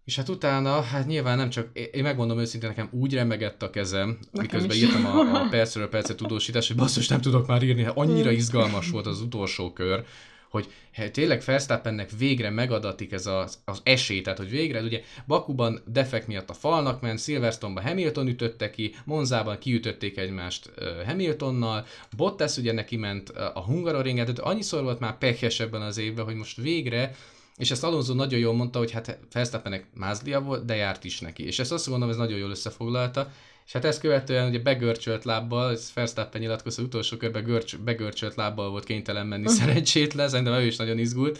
és 0.04 0.16
hát 0.16 0.28
utána, 0.28 0.80
hát 0.80 1.06
nyilván 1.06 1.36
nem 1.36 1.50
csak, 1.50 1.78
én 1.92 2.02
megmondom 2.02 2.38
őszintén, 2.38 2.68
nekem 2.68 2.88
úgy 2.92 3.14
remegett 3.14 3.62
a 3.62 3.70
kezem, 3.70 4.18
nekem 4.32 4.60
miközben 4.60 4.76
is. 4.76 4.82
írtam 4.82 5.06
a, 5.06 5.40
a 5.40 5.48
percről 5.50 5.88
percet 5.88 6.16
tudósítást, 6.16 6.68
hogy 6.68 6.76
basszus 6.76 7.08
nem 7.08 7.20
tudok 7.20 7.46
már 7.46 7.62
írni, 7.62 7.82
hát 7.82 7.96
annyira 7.96 8.30
izgalmas 8.30 8.90
volt 8.90 9.06
az 9.06 9.20
utolsó 9.20 9.72
kör, 9.72 10.04
hogy 10.50 10.72
hát 10.92 11.12
tényleg 11.12 11.42
Verstappennek 11.46 12.10
végre 12.18 12.50
megadatik 12.50 13.12
ez 13.12 13.26
az, 13.26 13.58
az 13.64 13.80
esély, 13.82 14.20
tehát 14.20 14.38
hogy 14.38 14.50
végre, 14.50 14.82
ugye 14.82 15.02
Bakuban 15.26 15.82
defekt 15.86 16.26
miatt 16.26 16.50
a 16.50 16.52
falnak 16.52 17.00
ment, 17.00 17.20
Silverstone-ban 17.20 17.84
Hamilton 17.84 18.28
ütötte 18.28 18.70
ki, 18.70 18.94
Monzában 19.04 19.58
kiütötték 19.58 20.18
egymást 20.18 20.70
Hamiltonnal, 21.06 21.86
Bottas 22.16 22.56
ugye 22.56 22.72
neki 22.72 22.96
ment 22.96 23.28
a 23.30 23.60
Hungaroringet, 23.66 24.26
tehát 24.26 24.50
annyiszor 24.50 24.82
volt 24.82 25.00
már 25.00 25.18
pekhes 25.18 25.60
ebben 25.60 25.82
az 25.82 25.98
évben, 25.98 26.24
hogy 26.24 26.34
most 26.34 26.56
végre 26.56 27.14
és 27.56 27.70
ezt 27.70 27.84
Alonso 27.84 28.14
nagyon 28.14 28.38
jól 28.38 28.54
mondta, 28.54 28.78
hogy 28.78 28.90
hát 28.90 29.18
Verstappennek 29.32 29.86
mázlia 29.94 30.40
volt, 30.40 30.64
de 30.64 30.74
járt 30.74 31.04
is 31.04 31.20
neki. 31.20 31.46
És 31.46 31.58
ezt 31.58 31.72
azt 31.72 31.88
gondolom, 31.88 32.10
ez 32.10 32.16
nagyon 32.16 32.38
jól 32.38 32.50
összefoglalta. 32.50 33.30
És 33.66 33.72
hát 33.72 33.84
ezt 33.84 34.00
követően 34.00 34.48
ugye 34.48 34.58
begörcsölt 34.58 35.24
lábbal, 35.24 35.70
ez 35.70 35.90
Verstappen 35.94 36.40
nyilatkozta, 36.40 36.82
utolsó 36.82 37.16
körben 37.16 37.44
görcs, 37.44 37.78
begörcsölt 37.78 38.34
lábbal 38.34 38.70
volt 38.70 38.84
kénytelen 38.84 39.26
menni 39.26 39.48
szerencsétlen, 39.48 40.28
szerintem 40.28 40.54
ő 40.54 40.66
is 40.66 40.76
nagyon 40.76 40.98
izgult. 40.98 41.38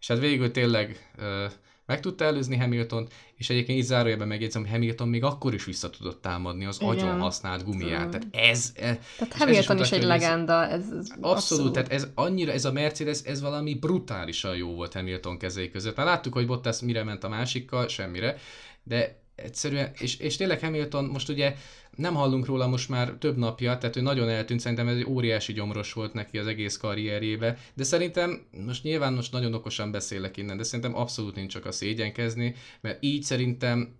És 0.00 0.06
hát 0.06 0.18
végül 0.18 0.50
tényleg 0.50 1.10
uh, 1.18 1.52
meg 1.86 2.00
tudta 2.00 2.24
előzni 2.24 2.56
Hamilton, 2.56 3.08
és 3.36 3.50
egyébként 3.50 3.78
így 3.78 3.84
zárójelben 3.84 4.28
megjegyzem, 4.28 4.62
hogy 4.62 4.70
Hamilton 4.70 5.08
még 5.08 5.24
akkor 5.24 5.54
is 5.54 5.64
vissza 5.64 5.90
tudott 5.90 6.22
támadni 6.22 6.64
az 6.64 6.76
Igen. 6.80 6.88
agyon 6.88 7.20
használt 7.20 7.64
gumiját. 7.64 8.10
Tehát 8.10 8.26
ez... 8.30 8.72
ez 8.74 8.98
tehát 9.18 9.34
Hamilton 9.34 9.78
is, 9.78 9.84
is 9.84 9.92
egy 9.92 10.02
legenda. 10.02 10.66
Ez, 10.66 10.80
ez 10.80 10.90
abszolút, 10.90 11.36
abszolút, 11.36 11.72
tehát 11.72 11.92
ez 11.92 12.08
annyira, 12.14 12.52
ez 12.52 12.64
a 12.64 12.72
Mercedes, 12.72 13.20
ez 13.22 13.40
valami 13.40 13.74
brutálisan 13.74 14.56
jó 14.56 14.74
volt 14.74 14.92
Hamilton 14.92 15.38
kezei 15.38 15.70
között. 15.70 15.96
Már 15.96 16.06
láttuk, 16.06 16.32
hogy 16.32 16.46
Bottas 16.46 16.80
mire 16.80 17.04
ment 17.04 17.24
a 17.24 17.28
másikkal, 17.28 17.88
semmire, 17.88 18.36
de 18.82 19.22
egyszerűen, 19.34 19.90
és, 19.98 20.16
és 20.16 20.36
tényleg 20.36 20.60
Hamilton 20.60 21.04
most 21.04 21.28
ugye 21.28 21.54
nem 21.96 22.14
hallunk 22.14 22.46
róla 22.46 22.66
most 22.66 22.88
már 22.88 23.10
több 23.10 23.36
napja, 23.36 23.78
tehát 23.78 23.96
ő 23.96 24.00
nagyon 24.00 24.28
eltűnt, 24.28 24.60
szerintem 24.60 24.88
ez 24.88 24.96
egy 24.96 25.06
óriási 25.06 25.52
gyomros 25.52 25.92
volt 25.92 26.12
neki 26.12 26.38
az 26.38 26.46
egész 26.46 26.76
karrierjébe, 26.76 27.58
de 27.74 27.84
szerintem 27.84 28.46
most 28.64 28.82
nyilván 28.82 29.12
most 29.12 29.32
nagyon 29.32 29.54
okosan 29.54 29.90
beszélek 29.90 30.36
innen, 30.36 30.56
de 30.56 30.62
szerintem 30.62 30.96
abszolút 30.96 31.34
nincs 31.34 31.52
csak 31.52 31.66
a 31.66 31.72
szégyenkezni, 31.72 32.54
mert 32.80 33.04
így 33.04 33.22
szerintem 33.22 33.94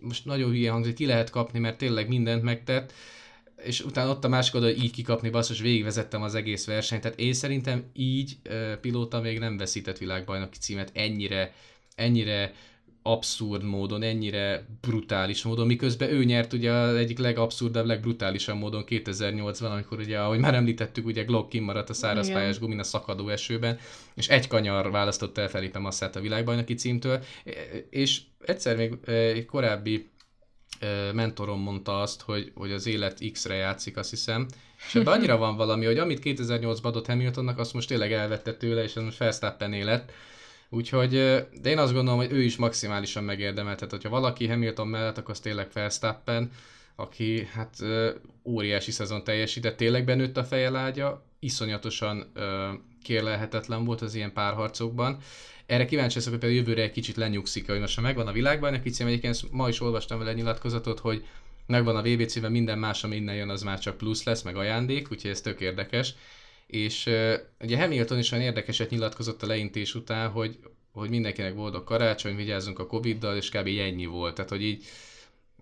most 0.00 0.24
nagyon 0.24 0.50
hülye 0.50 0.70
hangzik, 0.70 0.94
ki 0.94 1.06
lehet 1.06 1.30
kapni, 1.30 1.58
mert 1.58 1.78
tényleg 1.78 2.08
mindent 2.08 2.42
megtett, 2.42 2.92
és 3.64 3.80
utána 3.80 4.10
ott 4.10 4.24
a 4.24 4.28
másik 4.28 4.52
hogy 4.52 4.82
így 4.82 4.92
kikapni, 4.92 5.30
basszus, 5.30 5.60
végigvezettem 5.60 6.22
az 6.22 6.34
egész 6.34 6.66
versenyt, 6.66 7.02
tehát 7.02 7.18
én 7.20 7.32
szerintem 7.32 7.84
így 7.92 8.36
uh, 8.48 8.72
pilóta 8.74 9.20
még 9.20 9.38
nem 9.38 9.56
veszített 9.56 9.98
világbajnoki 9.98 10.58
címet 10.58 10.90
ennyire, 10.94 11.54
ennyire 11.94 12.52
abszurd 13.02 13.62
módon, 13.62 14.02
ennyire 14.02 14.66
brutális 14.80 15.42
módon, 15.42 15.66
miközben 15.66 16.10
ő 16.10 16.24
nyert 16.24 16.52
ugye 16.52 16.72
az 16.72 16.94
egyik 16.94 17.18
legabszurdabb, 17.18 17.86
legbrutálisabb 17.86 18.56
módon 18.56 18.84
2008-ban, 18.88 19.70
amikor 19.70 19.98
ugye, 19.98 20.18
ahogy 20.18 20.38
már 20.38 20.54
említettük, 20.54 21.06
ugye 21.06 21.22
Glock 21.22 21.48
kimaradt 21.48 21.90
a 21.90 21.94
szárazpályás 21.94 22.58
gumin 22.58 22.78
a 22.78 22.82
szakadó 22.82 23.28
esőben, 23.28 23.78
és 24.14 24.28
egy 24.28 24.46
kanyar 24.46 24.90
választotta 24.90 25.40
el 25.40 25.48
Felipe 25.48 25.78
Masszát 25.78 26.16
a 26.16 26.20
világbajnoki 26.20 26.74
címtől, 26.74 27.22
és 27.90 28.20
egyszer 28.44 28.76
még 28.76 28.94
egy 29.06 29.46
korábbi 29.46 30.08
mentorom 31.14 31.60
mondta 31.60 32.00
azt, 32.00 32.20
hogy, 32.20 32.52
hogy 32.54 32.72
az 32.72 32.86
élet 32.86 33.30
X-re 33.32 33.54
játszik, 33.54 33.96
azt 33.96 34.10
hiszem, 34.10 34.46
és 34.86 34.94
ebben 34.94 35.12
annyira 35.12 35.36
van 35.46 35.56
valami, 35.56 35.84
hogy 35.84 35.98
amit 35.98 36.20
2008-ban 36.24 36.82
adott 36.82 37.06
Hamiltonnak, 37.06 37.58
azt 37.58 37.72
most 37.72 37.88
tényleg 37.88 38.12
elvette 38.12 38.54
tőle, 38.54 38.82
és 38.82 38.96
ez 38.96 39.02
most 39.02 39.18
Verstappen 39.18 39.72
élet, 39.72 40.12
Úgyhogy, 40.70 41.10
de 41.60 41.70
én 41.70 41.78
azt 41.78 41.92
gondolom, 41.92 42.18
hogy 42.18 42.32
ő 42.32 42.42
is 42.42 42.56
maximálisan 42.56 43.24
megérdemelt. 43.24 43.76
Tehát, 43.76 43.90
hogyha 43.90 44.08
valaki 44.08 44.46
Hamilton 44.46 44.88
mellett, 44.88 45.18
akkor 45.18 45.30
az 45.30 45.40
tényleg 45.40 45.68
Verstappen, 45.72 46.50
aki 46.96 47.48
hát 47.52 47.76
óriási 48.44 48.90
szezon 48.90 49.24
teljesített, 49.24 49.76
tényleg 49.76 50.04
benőtt 50.04 50.36
a 50.36 50.44
fejelágya, 50.44 51.24
iszonyatosan 51.38 52.32
kérlelhetetlen 53.02 53.84
volt 53.84 54.00
az 54.00 54.14
ilyen 54.14 54.32
párharcokban. 54.32 55.18
Erre 55.66 55.84
kíváncsi 55.84 56.16
leszek, 56.16 56.30
hogy 56.30 56.40
például 56.40 56.60
jövőre 56.60 56.82
egy 56.82 56.90
kicsit 56.90 57.16
lenyugszik, 57.16 57.66
hogy 57.66 57.80
most 57.80 57.96
ha 57.96 58.00
megvan 58.00 58.26
a 58.26 58.32
világbajnoki 58.32 58.90
cím, 58.90 59.06
egyébként 59.06 59.50
ma 59.50 59.68
is 59.68 59.80
olvastam 59.80 60.18
vele 60.18 60.32
nyilatkozatot, 60.32 60.98
hogy 60.98 61.26
megvan 61.66 61.96
a 61.96 62.02
VB 62.02 62.26
címe, 62.26 62.48
minden 62.48 62.78
más, 62.78 63.04
ami 63.04 63.16
innen 63.16 63.34
jön, 63.34 63.48
az 63.48 63.62
már 63.62 63.78
csak 63.78 63.96
plusz 63.96 64.24
lesz, 64.24 64.42
meg 64.42 64.56
ajándék, 64.56 65.10
úgyhogy 65.10 65.30
ez 65.30 65.40
tök 65.40 65.60
érdekes 65.60 66.14
és 66.70 67.10
ugye 67.60 67.78
Hamilton 67.78 68.18
is 68.18 68.32
olyan 68.32 68.44
érdekeset 68.44 68.90
nyilatkozott 68.90 69.42
a 69.42 69.46
leintés 69.46 69.94
után, 69.94 70.30
hogy, 70.30 70.58
hogy 70.92 71.10
mindenkinek 71.10 71.54
boldog 71.54 71.84
karácsony, 71.84 72.36
vigyázzunk 72.36 72.78
a 72.78 72.86
Covid-dal, 72.86 73.36
és 73.36 73.48
kb. 73.48 73.66
ennyi 73.66 74.06
volt. 74.06 74.34
Tehát, 74.34 74.50
hogy 74.50 74.62
így 74.62 74.84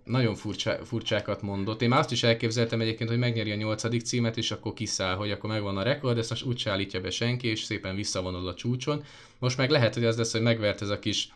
nagyon 0.04 0.34
furcsá, 0.34 0.76
furcsákat 0.84 1.42
mondott. 1.42 1.82
Én 1.82 1.88
már 1.88 1.98
azt 1.98 2.12
is 2.12 2.22
elképzeltem 2.22 2.80
egyébként, 2.80 3.10
hogy 3.10 3.18
megnyeri 3.18 3.50
a 3.50 3.54
nyolcadik 3.54 4.02
címet, 4.02 4.36
és 4.36 4.50
akkor 4.50 4.72
kiszáll, 4.72 5.14
hogy 5.14 5.30
akkor 5.30 5.50
megvan 5.50 5.76
a 5.76 5.82
rekord, 5.82 6.18
ezt 6.18 6.30
most 6.30 6.44
úgy 6.44 6.62
állítja 6.66 7.00
be 7.00 7.10
senki, 7.10 7.48
és 7.48 7.62
szépen 7.62 7.94
visszavonul 7.94 8.48
a 8.48 8.54
csúcson. 8.54 9.04
Most 9.38 9.56
meg 9.56 9.70
lehet, 9.70 9.94
hogy 9.94 10.04
az 10.04 10.16
lesz, 10.16 10.32
hogy 10.32 10.40
megvert 10.42 10.82
ez 10.82 10.88
a 10.88 10.98
kis 10.98 11.28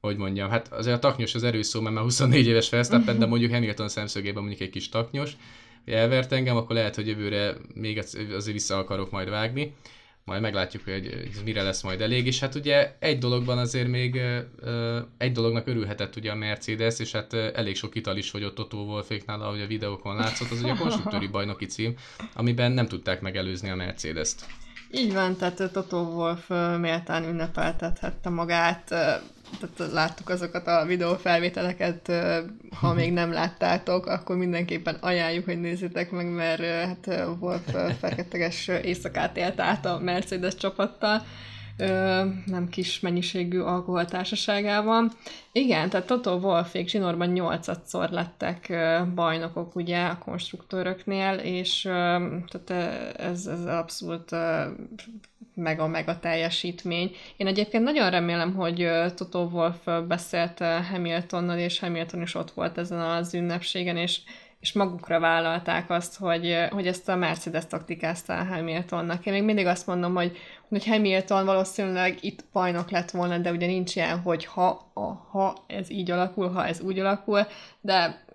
hogy 0.00 0.16
mondjam, 0.16 0.48
hát 0.48 0.72
azért 0.72 0.96
a 0.96 0.98
taknyos 0.98 1.34
az 1.34 1.42
erős 1.42 1.66
szó, 1.66 1.80
mert 1.80 1.94
már 1.94 2.04
24 2.04 2.46
éves 2.46 2.68
Verstappen, 2.68 3.18
de 3.18 3.26
mondjuk 3.26 3.52
Hamilton 3.52 3.88
szemszögében 3.88 4.42
mondjuk 4.42 4.60
egy 4.60 4.70
kis 4.70 4.88
taknyos, 4.88 5.36
elvert 5.92 6.32
engem, 6.32 6.56
akkor 6.56 6.76
lehet, 6.76 6.94
hogy 6.94 7.06
jövőre 7.06 7.54
még 7.74 7.98
azért 7.98 8.52
vissza 8.52 8.78
akarok 8.78 9.10
majd 9.10 9.28
vágni. 9.28 9.74
Majd 10.24 10.40
meglátjuk, 10.40 10.84
hogy 10.84 11.28
ez 11.34 11.42
mire 11.44 11.62
lesz 11.62 11.82
majd 11.82 12.00
elég. 12.00 12.26
És 12.26 12.40
hát 12.40 12.54
ugye 12.54 12.96
egy 12.98 13.18
dologban 13.18 13.58
azért 13.58 13.88
még 13.88 14.20
egy 15.18 15.32
dolognak 15.32 15.66
örülhetett 15.66 16.16
ugye 16.16 16.30
a 16.30 16.34
Mercedes, 16.34 16.98
és 16.98 17.12
hát 17.12 17.32
elég 17.34 17.76
sok 17.76 17.94
ital 17.94 18.16
is 18.16 18.30
fogyott 18.30 18.54
Toto 18.54 18.76
Wolféknál, 18.76 19.40
ahogy 19.40 19.60
a 19.60 19.66
videókon 19.66 20.16
látszott, 20.16 20.50
az 20.50 20.62
ugye 20.62 20.72
a 20.72 20.76
konstruktőri 20.82 21.26
bajnoki 21.26 21.66
cím, 21.66 21.94
amiben 22.34 22.72
nem 22.72 22.86
tudták 22.86 23.20
megelőzni 23.20 23.70
a 23.70 23.74
Mercedes-t. 23.74 24.46
Így 24.90 25.12
van, 25.12 25.36
tehát 25.36 25.72
Toto 25.72 25.96
Wolf 25.98 26.48
méltán 26.78 27.24
ünnepeltethette 27.24 28.28
magát, 28.28 28.94
tehát 29.60 29.92
láttuk 29.92 30.28
azokat 30.28 30.66
a 30.66 30.84
videófelvételeket, 30.84 32.12
ha 32.80 32.94
még 32.94 33.12
nem 33.12 33.32
láttátok, 33.32 34.06
akkor 34.06 34.36
mindenképpen 34.36 34.94
ajánljuk, 35.00 35.44
hogy 35.44 35.60
nézzétek 35.60 36.10
meg, 36.10 36.26
mert 36.26 36.62
hát 36.64 37.26
Wolf 37.40 37.74
feketeges 38.00 38.68
éjszakát 38.68 39.36
élt 39.36 39.60
át 39.60 39.86
a 39.86 39.98
Mercedes 39.98 40.54
csapattal, 40.54 41.22
nem 42.46 42.68
kis 42.70 43.00
mennyiségű 43.00 43.60
alkoholtársaságában. 43.60 45.12
Igen, 45.52 45.88
tehát 45.88 46.06
Toto 46.06 46.34
Wolfék 46.34 46.88
zsinórban 46.88 47.28
nyolcadszor 47.28 48.10
lettek 48.10 48.72
bajnokok 49.14 49.76
ugye 49.76 50.04
a 50.04 50.18
konstruktőröknél, 50.18 51.34
és 51.34 51.82
tehát 52.48 52.70
ez, 53.16 53.46
ez 53.46 53.66
abszolút 53.66 54.30
meg 55.54 55.80
a 55.80 55.86
meg 55.86 56.20
teljesítmény. 56.20 57.10
Én 57.36 57.46
egyébként 57.46 57.84
nagyon 57.84 58.10
remélem, 58.10 58.54
hogy 58.54 58.88
Toto 59.14 59.42
Wolf 59.42 59.86
beszélt 60.08 60.58
Hamiltonnal, 60.90 61.58
és 61.58 61.78
Hamilton 61.78 62.22
is 62.22 62.34
ott 62.34 62.50
volt 62.50 62.78
ezen 62.78 63.00
az 63.00 63.34
ünnepségen, 63.34 63.96
és 63.96 64.20
és 64.60 64.72
magukra 64.72 65.20
vállalták 65.20 65.90
azt, 65.90 66.16
hogy, 66.16 66.56
hogy 66.70 66.86
ezt 66.86 67.08
a 67.08 67.16
Mercedes 67.16 67.66
taktikázta 67.66 68.44
Hamiltonnak. 68.44 69.26
Én 69.26 69.32
még 69.32 69.42
mindig 69.42 69.66
azt 69.66 69.86
mondom, 69.86 70.14
hogy, 70.14 70.36
hogy 70.68 70.86
Hamilton 70.86 71.44
valószínűleg 71.44 72.18
itt 72.20 72.44
bajnok 72.52 72.90
lett 72.90 73.10
volna, 73.10 73.38
de 73.38 73.50
ugye 73.50 73.66
nincs 73.66 73.96
ilyen, 73.96 74.20
hogy 74.20 74.44
ha, 74.44 74.90
a, 74.94 75.00
ha 75.00 75.56
ez 75.66 75.90
így 75.90 76.10
alakul, 76.10 76.48
ha 76.48 76.66
ez 76.66 76.80
úgy 76.80 76.98
alakul, 76.98 77.46
de 77.80 78.26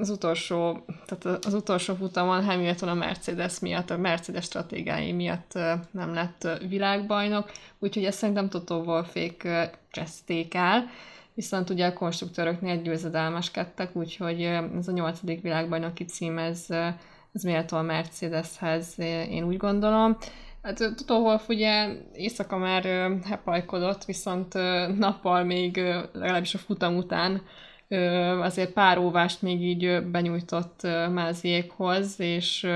az 0.00 0.10
utolsó, 0.10 0.84
tehát 1.06 1.44
az 1.46 1.54
utolsó 1.54 1.94
futamon 1.94 2.44
Hamilton 2.44 2.88
a 2.88 2.94
Mercedes 2.94 3.58
miatt, 3.58 3.90
a 3.90 3.96
Mercedes 3.96 4.44
stratégiái 4.44 5.12
miatt 5.12 5.52
nem 5.90 6.14
lett 6.14 6.48
világbajnok, 6.68 7.50
úgyhogy 7.78 8.04
ezt 8.04 8.18
szerintem 8.18 8.48
Toto 8.48 8.76
Wolfék 8.76 9.48
cseszték 9.90 10.54
el 10.54 10.88
viszont 11.34 11.70
ugye 11.70 11.86
a 11.86 11.92
konstruktőröknél 11.92 12.82
győzedelmeskedtek, 12.82 13.96
úgyhogy 13.96 14.42
ez 14.42 14.88
a 14.88 14.92
nyolcadik 14.92 15.42
világbajnoki 15.42 16.04
cím, 16.04 16.38
ez, 16.38 16.66
ez 17.32 17.42
méltó 17.42 17.76
a 17.76 17.82
Mercedeshez, 17.82 18.94
én 18.98 19.44
úgy 19.44 19.56
gondolom. 19.56 20.16
Hát 20.64 20.76
Toto 20.76 21.14
Wolff 21.14 21.48
ugye 21.48 21.88
éjszaka 22.12 22.56
már 22.56 22.84
hepajkodott, 23.24 24.04
viszont 24.04 24.54
nappal 24.98 25.44
még 25.44 25.76
legalábbis 26.12 26.54
a 26.54 26.58
futam 26.58 26.96
után 26.96 27.42
azért 28.40 28.72
pár 28.72 28.98
óvást 28.98 29.42
még 29.42 29.62
így 29.62 30.02
benyújtott 30.10 30.82
Máziékhoz, 31.12 32.20
és 32.20 32.66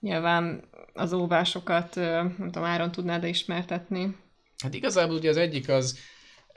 nyilván 0.00 0.62
az 0.92 1.12
óvásokat, 1.12 1.94
nem 1.94 2.50
tudom, 2.52 2.64
Áron 2.64 2.92
tudnád 2.92 3.24
ismertetni? 3.24 4.16
Hát 4.62 4.74
igazából 4.74 5.16
ugye 5.16 5.28
az 5.28 5.36
egyik 5.36 5.68
az, 5.68 5.98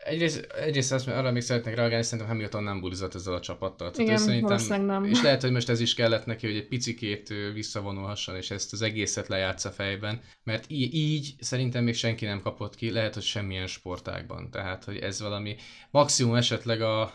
Egyrészt, 0.04 0.52
egyrészt 0.52 0.92
azt, 0.92 1.08
arra 1.08 1.32
még 1.32 1.42
szeretnék 1.42 1.76
reagálni, 1.76 2.04
szerintem 2.04 2.28
Hamilton 2.28 2.64
nem 2.64 2.80
bulizott 2.80 3.16
ezzel 3.16 3.34
a 3.34 3.40
csapattal. 3.40 3.92
Igen, 3.98 4.18
szerintem, 4.18 4.86
nem. 4.86 5.04
És 5.04 5.22
lehet, 5.22 5.42
hogy 5.42 5.52
most 5.52 5.70
ez 5.70 5.80
is 5.80 5.94
kellett 5.94 6.26
neki, 6.26 6.48
hogy 6.48 6.56
egy 6.56 6.68
picikét 6.68 7.34
visszavonulhasson, 7.54 8.36
és 8.36 8.52
ezt 8.52 8.74
az 8.74 8.82
egészet 8.82 9.28
lejátsza 9.28 9.70
fejben, 9.70 10.22
mert 10.44 10.66
így, 10.68 10.94
így 10.94 11.34
szerintem 11.40 11.84
még 11.84 11.96
senki 11.96 12.26
nem 12.26 12.42
kapott 12.42 12.76
ki, 12.76 12.92
lehet, 12.92 13.14
hogy 13.14 13.24
semmilyen 13.24 13.68
sportákban. 13.68 14.52
Tehát, 14.52 14.84
hogy 14.84 14.98
ez 14.98 15.22
valami 15.22 15.56
maximum 15.92 16.36
esetleg 16.36 16.82
a, 16.82 17.14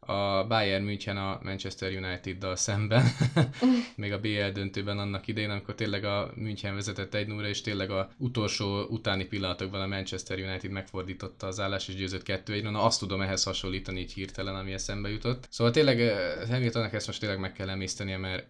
a 0.00 0.46
Bayern 0.46 0.84
München 0.84 1.16
a 1.16 1.40
Manchester 1.42 1.92
United-dal 1.92 2.56
szemben, 2.56 3.04
még 3.96 4.12
a 4.12 4.20
BL 4.20 4.48
döntőben 4.52 4.98
annak 4.98 5.26
idején, 5.26 5.50
amikor 5.50 5.74
tényleg 5.74 6.04
a 6.04 6.32
München 6.34 6.74
vezetett 6.74 7.14
egy 7.14 7.26
0 7.26 7.48
és 7.48 7.60
tényleg 7.60 7.90
a 7.90 8.10
utolsó 8.16 8.82
utáni 8.82 9.24
pillanatokban 9.24 9.80
a 9.80 9.86
Manchester 9.86 10.38
United 10.38 10.70
megfordította 10.70 11.46
az 11.46 11.60
állás 11.60 11.88
és 11.88 11.94
győzött 11.94 12.22
2 12.22 12.52
1 12.52 12.62
Na 12.62 12.82
azt 12.82 13.00
tudom 13.00 13.20
ehhez 13.20 13.42
hasonlítani 13.42 14.00
így 14.00 14.12
hirtelen, 14.12 14.54
ami 14.54 14.72
eszembe 14.72 15.08
jutott. 15.08 15.46
Szóval 15.50 15.72
tényleg 15.72 16.12
Hamiltonnak 16.48 16.92
ezt 16.92 17.06
most 17.06 17.20
tényleg 17.20 17.38
meg 17.38 17.52
kell 17.52 17.68
emésztenie, 17.68 18.16
mert 18.16 18.46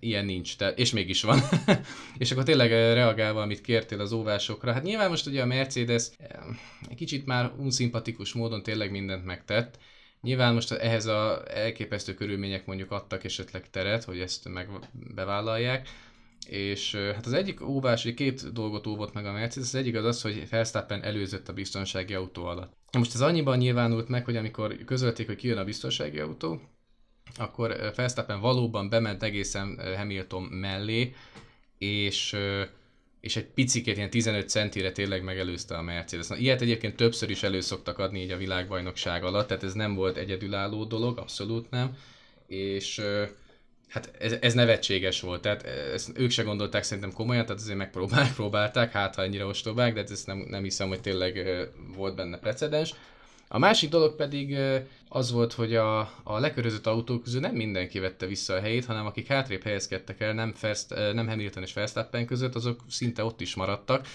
ilyen 0.00 0.24
nincs, 0.24 0.56
de, 0.56 0.70
és 0.70 0.92
mégis 0.92 1.22
van. 1.22 1.40
és 2.18 2.30
akkor 2.30 2.44
tényleg 2.44 2.70
reagálva, 2.70 3.42
amit 3.42 3.60
kértél 3.60 4.00
az 4.00 4.12
óvásokra, 4.12 4.72
hát 4.72 4.82
nyilván 4.82 5.10
most 5.10 5.26
ugye 5.26 5.42
a 5.42 5.46
Mercedes 5.46 6.10
egy 6.88 6.96
kicsit 6.96 7.26
már 7.26 7.52
unszimpatikus 7.56 8.32
módon 8.32 8.62
tényleg 8.62 8.90
mindent 8.90 9.24
megtett, 9.24 9.78
Nyilván 10.24 10.54
most 10.54 10.72
ehhez 10.72 11.06
a 11.06 11.42
elképesztő 11.46 12.14
körülmények 12.14 12.66
mondjuk 12.66 12.90
adtak 12.90 13.24
esetleg 13.24 13.70
teret, 13.70 14.04
hogy 14.04 14.20
ezt 14.20 14.48
meg 14.48 14.68
bevállalják, 15.14 15.88
és 16.48 16.94
hát 16.94 17.26
az 17.26 17.32
egyik 17.32 17.68
óvás, 17.68 18.02
hogy 18.02 18.14
két 18.14 18.52
dolgot 18.52 18.86
óvott 18.86 19.12
meg 19.12 19.26
a 19.26 19.32
Mercedes, 19.32 19.68
az 19.68 19.74
egyik 19.74 19.96
az 19.96 20.04
az, 20.04 20.22
hogy 20.22 20.48
Verstappen 20.48 21.02
előzött 21.02 21.48
a 21.48 21.52
biztonsági 21.52 22.14
autó 22.14 22.44
alatt. 22.44 22.72
Most 22.92 23.14
ez 23.14 23.20
annyiban 23.20 23.58
nyilvánult 23.58 24.08
meg, 24.08 24.24
hogy 24.24 24.36
amikor 24.36 24.76
közölték, 24.84 25.26
hogy 25.26 25.36
kijön 25.36 25.58
a 25.58 25.64
biztonsági 25.64 26.18
autó, 26.18 26.60
akkor 27.36 27.92
Verstappen 27.96 28.40
valóban 28.40 28.88
bement 28.88 29.22
egészen 29.22 29.80
Hamilton 29.96 30.42
mellé, 30.42 31.14
és 31.78 32.36
és 33.24 33.36
egy 33.36 33.46
picikét, 33.46 33.96
ilyen 33.96 34.10
15 34.10 34.48
centire 34.48 34.92
tényleg 34.92 35.22
megelőzte 35.22 35.76
a 35.76 35.82
Mercedes. 35.82 36.26
Na, 36.26 36.36
ilyet 36.36 36.60
egyébként 36.60 36.96
többször 36.96 37.30
is 37.30 37.42
elő 37.42 37.60
szoktak 37.60 37.98
adni 37.98 38.20
így 38.20 38.30
a 38.30 38.36
világbajnokság 38.36 39.24
alatt, 39.24 39.46
tehát 39.46 39.62
ez 39.62 39.72
nem 39.72 39.94
volt 39.94 40.16
egyedülálló 40.16 40.84
dolog, 40.84 41.18
abszolút 41.18 41.70
nem, 41.70 41.96
és 42.46 43.00
hát 43.88 44.10
ez, 44.18 44.36
ez 44.40 44.54
nevetséges 44.54 45.20
volt, 45.20 45.42
tehát 45.42 45.62
ezt 45.62 46.18
ők 46.18 46.30
se 46.30 46.42
gondolták 46.42 46.82
szerintem 46.82 47.12
komolyan, 47.12 47.46
tehát 47.46 47.60
azért 47.60 47.78
megpróbálták, 47.78 48.92
hát 48.98 49.14
ha 49.14 49.22
ennyire 49.22 49.44
ostobák, 49.44 49.94
de 49.94 50.00
hát 50.00 50.10
ezt 50.10 50.26
nem, 50.26 50.38
nem 50.38 50.62
hiszem, 50.62 50.88
hogy 50.88 51.00
tényleg 51.00 51.48
volt 51.96 52.14
benne 52.16 52.38
precedens. 52.38 52.94
A 53.48 53.58
másik 53.58 53.90
dolog 53.90 54.16
pedig 54.16 54.56
az 55.08 55.32
volt, 55.32 55.52
hogy 55.52 55.74
a, 55.74 55.98
a 56.22 56.38
lekörözött 56.38 56.86
autók 56.86 57.22
közül 57.22 57.40
nem 57.40 57.54
mindenki 57.54 57.98
vette 57.98 58.26
vissza 58.26 58.54
a 58.54 58.60
helyét, 58.60 58.84
hanem 58.84 59.06
akik 59.06 59.26
hátrébb 59.26 59.62
helyezkedtek 59.62 60.20
el, 60.20 60.32
nem, 60.32 60.52
First, 60.52 60.88
nem 61.12 61.28
Hamilton 61.28 61.62
és 61.62 61.72
Verstappen 61.72 62.26
között, 62.26 62.54
azok 62.54 62.80
szinte 62.88 63.24
ott 63.24 63.40
is 63.40 63.54
maradtak. 63.54 64.06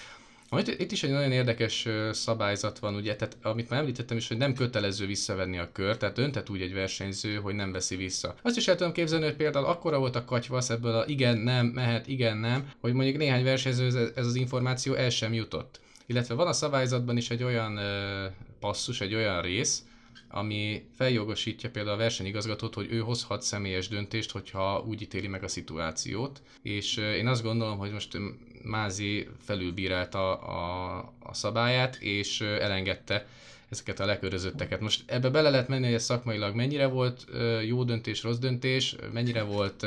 Itt, 0.58 0.80
itt 0.80 0.92
is 0.92 1.02
egy 1.02 1.10
nagyon 1.10 1.32
érdekes 1.32 1.88
szabályzat 2.10 2.78
van, 2.78 2.94
ugye, 2.94 3.16
tehát 3.16 3.36
amit 3.42 3.68
már 3.68 3.80
említettem 3.80 4.16
is, 4.16 4.28
hogy 4.28 4.36
nem 4.36 4.54
kötelező 4.54 5.06
visszavenni 5.06 5.58
a 5.58 5.72
kör, 5.72 5.96
tehát 5.96 6.14
dönthet 6.14 6.48
úgy 6.48 6.60
egy 6.60 6.74
versenyző, 6.74 7.34
hogy 7.34 7.54
nem 7.54 7.72
veszi 7.72 7.96
vissza. 7.96 8.34
Azt 8.42 8.56
is 8.56 8.68
el 8.68 8.76
tudom 8.76 8.92
képzelni, 8.92 9.24
hogy 9.24 9.36
például 9.36 9.64
akkora 9.64 9.98
volt 9.98 10.16
a 10.16 10.24
katyvasz 10.24 10.70
ebből 10.70 10.94
a 10.94 11.04
igen, 11.06 11.38
nem, 11.38 11.66
mehet, 11.66 12.06
igen, 12.06 12.36
nem, 12.36 12.70
hogy 12.80 12.92
mondjuk 12.92 13.16
néhány 13.16 13.44
versenyző 13.44 14.12
ez 14.14 14.26
az 14.26 14.34
információ 14.34 14.94
el 14.94 15.10
sem 15.10 15.32
jutott. 15.32 15.80
Illetve 16.10 16.34
van 16.34 16.46
a 16.46 16.52
szabályzatban 16.52 17.16
is 17.16 17.30
egy 17.30 17.42
olyan 17.42 17.76
ö, 17.76 18.26
passzus, 18.60 19.00
egy 19.00 19.14
olyan 19.14 19.42
rész, 19.42 19.84
ami 20.28 20.82
feljogosítja 20.96 21.70
például 21.70 21.94
a 21.94 21.98
versenyigazgatót, 21.98 22.74
hogy 22.74 22.86
ő 22.90 22.98
hozhat 22.98 23.42
személyes 23.42 23.88
döntést, 23.88 24.30
hogyha 24.30 24.84
úgy 24.86 25.02
ítéli 25.02 25.26
meg 25.26 25.42
a 25.42 25.48
szituációt. 25.48 26.42
És 26.62 26.96
én 26.96 27.26
azt 27.26 27.42
gondolom, 27.42 27.78
hogy 27.78 27.92
most 27.92 28.18
Mázi 28.62 29.28
felülbírálta 29.44 30.34
a, 30.34 30.96
a 31.18 31.34
szabályát, 31.34 31.96
és 31.96 32.40
elengedte 32.40 33.26
ezeket 33.68 34.00
a 34.00 34.06
lekörözötteket. 34.06 34.80
Most 34.80 35.02
ebbe 35.06 35.28
bele 35.28 35.50
lehet 35.50 35.68
menni, 35.68 35.84
hogy 35.84 35.94
ez 35.94 36.04
szakmailag 36.04 36.54
mennyire 36.54 36.86
volt 36.86 37.26
jó 37.66 37.84
döntés, 37.84 38.22
rossz 38.22 38.38
döntés, 38.38 38.96
mennyire 39.12 39.42
volt 39.42 39.86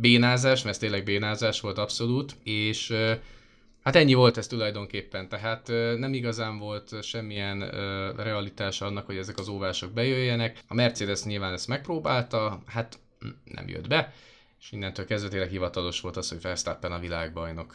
bénázás, 0.00 0.62
mert 0.62 0.74
ez 0.74 0.80
tényleg 0.80 1.04
bénázás 1.04 1.60
volt 1.60 1.78
abszolút, 1.78 2.36
és 2.42 2.94
Hát 3.90 4.02
ennyi 4.02 4.14
volt 4.14 4.36
ez 4.36 4.46
tulajdonképpen, 4.46 5.28
tehát 5.28 5.66
nem 5.98 6.14
igazán 6.14 6.58
volt 6.58 7.02
semmilyen 7.02 7.70
realitás 8.16 8.80
annak, 8.80 9.06
hogy 9.06 9.16
ezek 9.16 9.38
az 9.38 9.48
óvások 9.48 9.92
bejöjjenek. 9.92 10.58
A 10.68 10.74
Mercedes 10.74 11.22
nyilván 11.22 11.52
ezt 11.52 11.68
megpróbálta, 11.68 12.62
hát 12.66 12.98
nem 13.44 13.68
jött 13.68 13.88
be, 13.88 14.12
és 14.60 14.72
innentől 14.72 15.06
kezdve 15.06 15.28
tényleg 15.28 15.48
hivatalos 15.50 16.00
volt 16.00 16.16
az, 16.16 16.28
hogy 16.28 16.40
Verstappen 16.40 16.92
a 16.92 16.98
világbajnok. 16.98 17.74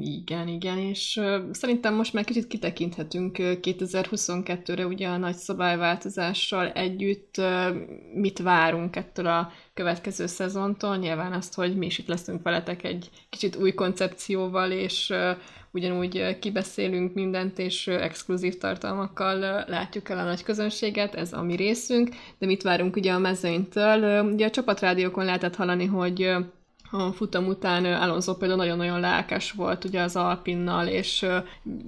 Igen, 0.00 0.48
igen, 0.48 0.78
és 0.78 1.20
szerintem 1.50 1.94
most 1.94 2.12
már 2.12 2.24
kicsit 2.24 2.46
kitekinthetünk 2.46 3.38
uh, 3.38 3.44
2022-re 3.62 4.86
ugye 4.86 5.08
a 5.08 5.16
nagy 5.16 5.34
szabályváltozással 5.34 6.70
együtt, 6.70 7.40
mit 8.14 8.38
várunk 8.38 8.96
ettől 8.96 9.26
a 9.26 9.52
következő 9.74 10.26
szezontól, 10.26 10.96
nyilván 10.96 11.32
azt, 11.32 11.54
hogy 11.54 11.76
mi 11.76 11.86
is 11.86 11.98
itt 11.98 12.08
leszünk 12.08 12.42
veletek 12.42 12.84
egy 12.84 13.10
kicsit 13.28 13.56
új 13.56 13.72
koncepcióval, 13.72 14.70
és 14.70 15.12
ugyanúgy 15.70 16.38
kibeszélünk 16.38 17.14
mindent, 17.14 17.58
és 17.58 17.86
exkluzív 17.86 18.58
tartalmakkal 18.58 19.64
látjuk 19.68 20.08
el 20.08 20.18
a 20.18 20.24
nagy 20.24 20.42
közönséget, 20.42 21.14
ez 21.14 21.32
a 21.32 21.42
mi 21.42 21.56
részünk, 21.56 22.08
de 22.38 22.46
mit 22.46 22.62
várunk 22.62 22.96
ugye 22.96 23.12
a 23.12 23.18
mezőnytől? 23.18 24.24
Ugye 24.32 24.46
a 24.46 24.50
csapatrádiókon 24.50 25.24
lehetett 25.24 25.56
hallani, 25.56 25.84
hogy 25.84 26.36
a 26.94 27.12
futam 27.12 27.46
után 27.46 27.84
Alonso 27.84 28.34
például 28.34 28.60
nagyon-nagyon 28.60 29.00
lelkes 29.00 29.52
volt 29.52 29.84
ugye 29.84 30.00
az 30.00 30.16
Alpinnal, 30.16 30.86
és 30.86 31.26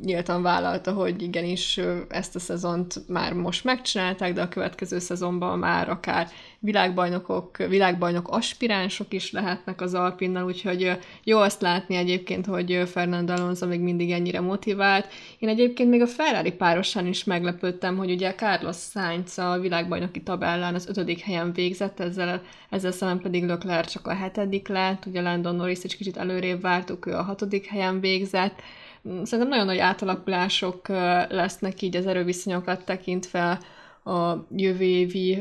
nyíltan 0.03 0.43
vállalta, 0.43 0.93
hogy 0.93 1.23
igenis 1.23 1.81
ezt 2.09 2.37
a 2.37 2.39
szezont 2.39 3.09
már 3.09 3.33
most 3.33 3.65
megcsinálták, 3.65 4.33
de 4.33 4.43
a 4.43 4.49
következő 4.49 4.99
szezonban 4.99 5.59
már 5.59 5.89
akár 5.89 6.29
világbajnokok, 6.59 7.57
világbajnok 7.57 8.29
aspiránsok 8.29 9.13
is 9.13 9.33
lehetnek 9.33 9.81
az 9.81 9.95
Alpinnal, 9.95 10.45
úgyhogy 10.45 10.99
jó 11.25 11.39
azt 11.39 11.61
látni 11.61 11.95
egyébként, 11.95 12.47
hogy 12.47 12.83
Fernando 12.87 13.33
Alonso 13.33 13.67
még 13.67 13.81
mindig 13.81 14.11
ennyire 14.11 14.41
motivált. 14.41 15.09
Én 15.39 15.49
egyébként 15.49 15.91
még 15.91 16.01
a 16.01 16.07
Ferrari 16.07 16.53
párosán 16.53 17.07
is 17.07 17.25
meglepődtem, 17.25 17.97
hogy 17.97 18.11
ugye 18.11 18.35
Carlos 18.35 18.77
Sainz 18.77 19.39
a 19.39 19.59
világbajnoki 19.59 20.23
tabellán 20.23 20.75
az 20.75 20.89
ötödik 20.89 21.21
helyen 21.21 21.53
végzett, 21.53 22.01
ezzel, 22.01 22.43
ezzel 22.71 22.93
szemben 22.93 23.21
pedig 23.21 23.47
Leclerc 23.47 23.93
csak 23.93 24.07
a 24.07 24.15
hetedik 24.15 24.69
lett, 24.69 24.94
ugye 25.07 25.21
Landon 25.21 25.57
Norris 25.57 25.85
is 25.85 25.97
kicsit 25.97 26.17
előrébb 26.17 26.61
vártuk, 26.61 27.07
ő 27.07 27.13
a 27.13 27.23
hatodik 27.23 27.67
helyen 27.67 28.01
végzett. 28.01 28.63
Szerintem 29.03 29.49
nagyon 29.49 29.67
nagy 29.67 29.79
átalakulások 29.79 30.89
lesznek 31.29 31.83
így 31.83 31.97
az 31.97 32.07
erőviszonyokat 32.07 32.85
tekintve 32.85 33.61
a 34.05 34.35
jövő 34.57 34.85
évi, 34.85 35.37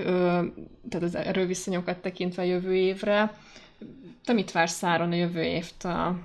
tehát 0.89 1.01
az 1.01 1.15
erőviszonyokat 1.15 1.97
tekintve 1.97 2.41
a 2.41 2.45
jövő 2.45 2.75
évre. 2.75 3.37
Te 4.25 4.33
mit 4.33 4.51
vársz 4.51 4.73
Száron 4.73 5.11
a 5.11 5.15
jövő 5.15 5.43
évtől? 5.43 6.19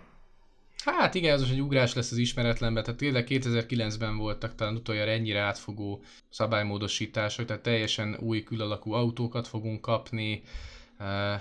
Hát 0.85 1.15
igen, 1.15 1.35
az 1.35 1.51
egy 1.51 1.61
ugrás 1.61 1.95
lesz 1.95 2.11
az 2.11 2.17
ismeretlenbe, 2.17 2.83
tehát 2.83 2.99
tényleg 2.99 3.27
2009-ben 3.29 4.17
voltak 4.17 4.55
talán 4.55 4.75
utoljára 4.75 5.11
ennyire 5.11 5.41
átfogó 5.41 6.03
szabálymódosítások, 6.29 7.47
tehát 7.47 7.63
teljesen 7.63 8.17
új 8.21 8.43
külalakú 8.43 8.93
autókat 8.93 9.49
fogunk 9.49 9.81
kapni. 9.81 10.43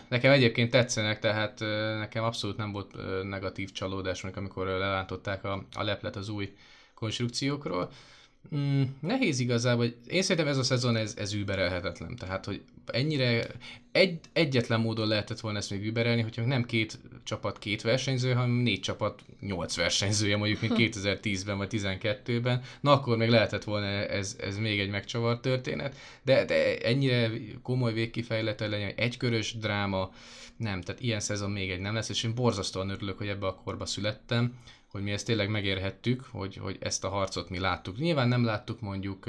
Nekem 0.07 0.31
egyébként 0.31 0.71
tetszenek, 0.71 1.19
tehát 1.19 1.59
nekem 1.99 2.23
abszolút 2.23 2.57
nem 2.57 2.71
volt 2.71 2.95
negatív 3.23 3.71
csalódás, 3.71 4.23
amikor 4.23 4.67
lelántották 4.67 5.43
a, 5.43 5.65
a 5.73 5.83
leplet 5.83 6.15
az 6.15 6.29
új 6.29 6.55
konstrukciókról. 6.93 7.89
Mm, 8.55 8.83
nehéz 8.99 9.39
igazából, 9.39 9.83
hogy 9.83 9.95
én 10.07 10.21
szerintem 10.21 10.47
ez 10.47 10.57
a 10.57 10.63
szezon 10.63 10.95
ez, 10.95 11.13
ez 11.17 11.33
überelhetetlen. 11.33 12.15
Tehát, 12.15 12.45
hogy 12.45 12.61
ennyire 12.85 13.47
egy, 13.91 14.19
egyetlen 14.33 14.79
módon 14.79 15.07
lehetett 15.07 15.39
volna 15.39 15.57
ezt 15.57 15.69
még 15.69 15.85
überelni, 15.85 16.21
hogyha 16.21 16.45
nem 16.45 16.63
két 16.63 16.99
csapat 17.23 17.59
két 17.59 17.81
versenyző, 17.81 18.33
hanem 18.33 18.49
négy 18.49 18.79
csapat 18.79 19.21
nyolc 19.39 19.75
versenyzője, 19.75 20.37
mondjuk, 20.37 20.61
mint 20.61 20.73
2010-ben 20.95 21.57
vagy 21.57 21.69
12-ben. 21.71 22.61
Na 22.81 22.91
akkor 22.91 23.17
még 23.17 23.29
lehetett 23.29 23.63
volna 23.63 23.87
ez, 23.87 24.35
ez 24.39 24.57
még 24.57 24.79
egy 24.79 24.89
megcsavart 24.89 25.41
történet, 25.41 25.95
de, 26.23 26.45
de 26.45 26.77
ennyire 26.77 27.31
komoly 27.61 27.93
végkifejlete 27.93 28.67
legyen, 28.67 28.93
egykörös 28.95 29.57
dráma, 29.57 30.11
nem, 30.57 30.81
tehát 30.81 31.01
ilyen 31.01 31.19
szezon 31.19 31.51
még 31.51 31.69
egy 31.69 31.79
nem 31.79 31.93
lesz, 31.93 32.09
és 32.09 32.23
én 32.23 32.35
borzasztóan 32.35 32.89
örülök, 32.89 33.17
hogy 33.17 33.27
ebbe 33.27 33.47
a 33.47 33.55
korba 33.55 33.85
születtem 33.85 34.53
hogy 34.91 35.01
mi 35.03 35.11
ezt 35.11 35.25
tényleg 35.25 35.49
megérhettük, 35.49 36.23
hogy, 36.31 36.55
hogy 36.55 36.77
ezt 36.79 37.03
a 37.03 37.09
harcot 37.09 37.49
mi 37.49 37.59
láttuk. 37.59 37.97
Nyilván 37.97 38.27
nem 38.27 38.45
láttuk 38.45 38.81
mondjuk, 38.81 39.25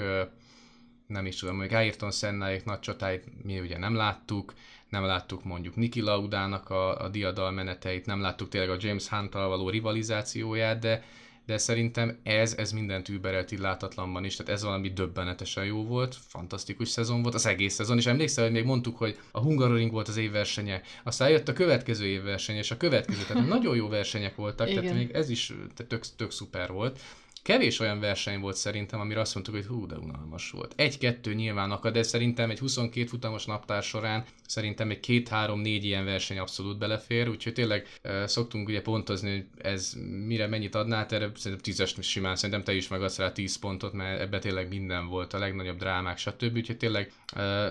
nem 1.07 1.27
is 1.27 1.37
tudom, 1.37 1.57
mondjuk 1.57 1.81
Ayrton 1.81 2.11
Sennáék 2.11 2.65
nagy 2.65 2.81
csatáit 2.81 3.45
mi 3.45 3.61
ugye 3.61 3.79
nem 3.79 3.95
láttuk, 3.95 4.55
nem 4.89 5.05
láttuk 5.05 5.45
mondjuk 5.45 5.77
Niki 5.77 6.01
Laudának 6.01 6.71
a, 6.71 7.05
a 7.05 7.09
diadal 7.09 7.51
meneteit, 7.51 8.07
nem 8.07 8.21
láttuk 8.21 8.49
tényleg 8.49 8.71
a 8.71 8.77
James 8.79 9.09
hunt 9.09 9.33
való 9.33 9.69
rivalizációját, 9.69 10.79
de, 10.79 11.05
de 11.49 11.59
szerintem 11.59 12.19
ez, 12.23 12.55
ez 12.57 12.73
mindent 12.73 13.09
überelt 13.09 13.53
így 13.53 13.59
látatlanban 13.59 14.25
is, 14.25 14.37
tehát 14.37 14.53
ez 14.53 14.63
valami 14.63 14.89
döbbenetesen 14.89 15.65
jó 15.65 15.85
volt, 15.85 16.17
fantasztikus 16.29 16.89
szezon 16.89 17.23
volt, 17.23 17.35
az 17.35 17.47
egész 17.47 17.75
szezon, 17.75 17.99
és 17.99 18.07
emlékszel, 18.07 18.45
hogy 18.45 18.53
még 18.53 18.65
mondtuk, 18.65 18.97
hogy 18.97 19.19
a 19.33 19.41
Hungaroring 19.41 19.91
volt 19.91 20.09
az 20.09 20.17
évversenye, 20.17 20.83
aztán 21.05 21.31
jött 21.31 21.49
a 21.49 21.53
következő 21.53 22.07
évverseny, 22.07 22.57
és 22.57 22.71
a 22.71 22.77
következő, 22.77 23.23
tehát 23.29 23.49
nagyon 23.49 23.77
jó 23.77 23.89
versenyek 23.89 24.35
voltak, 24.35 24.69
Igen. 24.71 24.83
tehát 24.83 24.99
még 24.99 25.11
ez 25.11 25.31
is 25.31 25.53
tök, 25.89 26.05
tök 26.17 26.31
szuper 26.31 26.73
volt, 26.73 27.01
kevés 27.43 27.81
olyan 27.81 28.01
verseny 28.01 28.41
volt 28.41 28.57
szerintem, 28.57 29.01
amire 29.01 29.21
azt 29.21 29.35
mondtuk, 29.35 29.55
hogy 29.55 29.67
hú, 29.67 29.87
de 29.87 29.97
unalmas 29.97 30.51
volt. 30.51 30.73
Egy-kettő 30.77 31.35
nyilván 31.35 31.71
akad, 31.71 31.93
de 31.93 32.03
szerintem 32.03 32.51
egy 32.51 32.59
22 32.59 33.07
futamos 33.07 33.45
naptár 33.45 33.83
során 33.83 34.25
szerintem 34.49 34.91
egy 34.91 35.01
két-három-négy 35.01 35.85
ilyen 35.85 36.05
verseny 36.05 36.39
abszolút 36.39 36.79
belefér, 36.79 37.29
úgyhogy 37.29 37.53
tényleg 37.53 37.87
szoktunk 38.25 38.69
ugye 38.69 38.83
pontozni, 38.83 39.31
hogy 39.31 39.45
ez 39.59 39.97
mire 40.27 40.47
mennyit 40.47 40.75
adná, 40.75 41.07
erre 41.11 41.31
szerintem 41.35 41.59
tízes 41.63 41.95
simán, 42.01 42.37
szerintem 42.37 42.65
te 42.65 42.75
is 42.75 42.89
megadsz 42.89 43.19
rá 43.19 43.33
10 43.33 43.59
pontot, 43.59 43.93
mert 43.93 44.21
ebbe 44.21 44.39
tényleg 44.39 44.69
minden 44.69 45.07
volt, 45.07 45.33
a 45.33 45.39
legnagyobb 45.39 45.79
drámák, 45.79 46.19
stb. 46.19 46.57
Úgyhogy 46.57 46.77
tényleg 46.77 47.13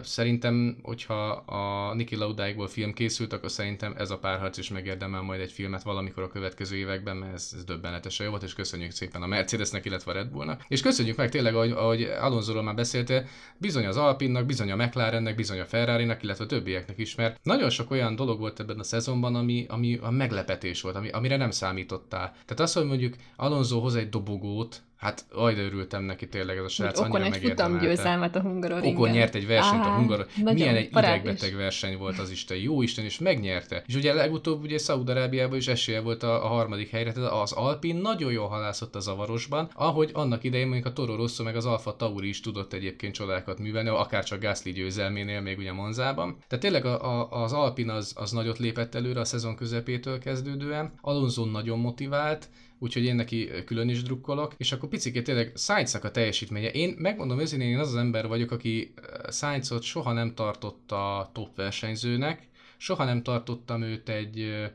szerintem, 0.02 0.78
hogyha 0.82 1.30
a 1.32 1.94
Niki 1.94 2.16
Laudáikból 2.16 2.68
film 2.68 2.94
készült, 2.94 3.34
akkor 3.34 3.52
szerintem 3.52 3.94
ez 3.98 4.12
a 4.12 4.18
párharc 4.18 4.58
is 4.58 4.70
megérdemel 4.70 5.22
majd 5.22 5.42
egy 5.42 5.52
filmet 5.52 5.84
valamikor 5.84 6.24
a 6.24 6.28
következő 6.28 6.76
években, 6.76 7.18
mert 7.18 7.34
ez, 7.34 7.52
ez 7.56 7.64
döbbenetesen 7.64 8.26
jó 8.26 8.32
volt, 8.32 8.44
és 8.44 8.54
köszönjük 8.54 8.92
szépen 8.92 9.22
a 9.22 9.28
Mercedesnek, 9.28 9.86
illetve 9.86 10.12
a 10.12 10.14
Red 10.14 10.28
Bullnak. 10.28 10.66
És 10.68 10.82
köszönjük 10.82 11.18
meg 11.18 11.30
tényleg, 11.30 11.56
ahogy, 11.56 11.72
ahogy 11.72 12.02
Alonsoról 12.02 12.64
már 12.64 12.76
beszéltél, 12.76 13.28
bizony 13.58 13.86
az 13.86 13.98
Alpinnak, 13.98 14.46
bizony 14.46 14.72
a 14.72 14.76
McLarennek, 14.76 15.36
bizony 15.36 15.60
a 15.60 15.66
Ferrari-nak, 15.66 16.24
illetve 16.24 16.44
a 16.44 16.48
többieknek 16.68 16.98
is, 16.98 17.16
mert 17.16 17.40
nagyon 17.44 17.70
sok 17.70 17.92
olyan 17.92 18.16
dolog 18.16 18.40
volt 18.40 18.60
ebben 18.60 18.80
a 18.80 18.84
szezonban, 18.84 19.36
ami, 19.36 19.66
ami 19.70 19.98
a 20.02 20.10
meglepetés 20.10 20.82
volt, 20.82 20.96
ami, 20.96 21.10
amire 21.10 21.38
nem 21.38 21.52
számítottál. 21.52 22.32
Tehát 22.32 22.60
az, 22.60 22.74
hogy 22.74 22.86
mondjuk 22.86 23.16
Alonso 23.36 23.80
hoz 23.80 23.96
egy 23.96 24.10
dobogót, 24.10 24.82
Hát 24.98 25.26
ajda 25.32 25.62
örültem 25.62 26.04
neki 26.04 26.28
tényleg 26.28 26.58
ez 26.58 26.64
a 26.64 26.68
srác, 26.68 27.00
Okon 27.00 27.22
egy 27.22 27.38
futam 27.38 27.80
győzelmet 27.80 28.36
a 28.36 28.42
Hungaroringen. 28.42 28.96
Okon 28.96 29.10
nyert 29.10 29.36
egy 29.36 29.48
versenyt 29.48 29.84
Á, 29.84 29.88
a 29.88 29.96
Hungar. 29.96 30.28
Milyen 30.44 30.76
egy 30.76 30.90
idegbeteg 30.92 31.56
verseny 31.56 31.98
volt 31.98 32.20
az 32.20 32.30
Isten, 32.30 32.58
jó 32.58 32.82
Isten, 32.82 33.06
és 33.06 33.20
megnyerte. 33.20 33.84
És 33.88 33.96
ugye 33.96 34.14
legutóbb 34.14 34.64
ugye 34.64 34.78
Szaúd-Arábiában 34.78 35.58
is 35.58 35.68
esélye 35.68 36.02
volt 36.02 36.24
a, 36.24 36.46
a 36.46 36.48
harmadik 36.48 36.90
helyre, 36.90 37.12
tehát 37.12 37.32
az 37.32 37.52
Alpin 37.52 37.96
nagyon 37.96 38.32
jól 38.32 38.48
halászott 38.48 38.96
a 38.96 39.00
zavarosban, 39.00 39.70
ahogy 39.74 40.10
annak 40.14 40.44
idején 40.44 40.68
mondjuk 40.68 40.88
a 40.88 40.94
Toro 40.94 41.16
Rosso 41.16 41.44
meg 41.44 41.56
az 41.56 41.66
Alfa 41.66 41.96
Tauri 41.96 42.28
is 42.28 42.40
tudott 42.40 42.74
egyébként 42.74 43.14
csodákat 43.14 43.60
művelni, 43.60 43.90
akár 43.90 44.24
csak 44.24 44.42
Gasly 44.42 44.72
győzelménél 44.72 45.42
még 45.42 45.58
ugye 45.58 45.72
Monzában. 45.72 46.38
Tehát 46.48 46.64
tényleg 46.64 46.86
a, 46.86 47.22
a, 47.22 47.44
az 47.44 47.54
Alpin 47.54 47.90
az, 47.90 48.14
az 48.16 48.32
nagyot 48.32 48.58
lépett 48.58 48.96
előre 48.96 49.20
a 49.20 49.26
szezon 49.26 49.56
közepétől 49.56 50.20
kezdődően. 50.20 50.94
Alonso 51.02 51.46
nagyon 51.46 51.80
motivált, 51.80 52.50
úgyhogy 52.80 53.04
én 53.04 53.16
neki 53.16 53.50
külön 53.66 53.90
is 53.90 54.02
drukkolok, 54.04 54.54
és 54.58 54.72
akkor 54.72 54.90
picikét 54.90 55.24
tényleg 55.24 55.52
sainz 55.56 55.96
a 55.96 56.12
teljesítménye. 56.12 56.72
Én 56.72 56.96
megmondom 56.98 57.40
őszintén, 57.40 57.68
én 57.68 57.80
az 57.80 57.88
az 57.88 57.96
ember 57.96 58.28
vagyok, 58.28 58.52
aki 58.52 58.94
Sainzot 59.32 59.84
soha 59.84 60.14
nem 60.14 60.34
tartotta 60.34 61.30
top 61.34 61.56
versenyzőnek, 61.56 62.48
soha 62.78 63.04
nem 63.04 63.24
tartottam 63.24 63.82
őt 63.82 64.10
egy 64.10 64.68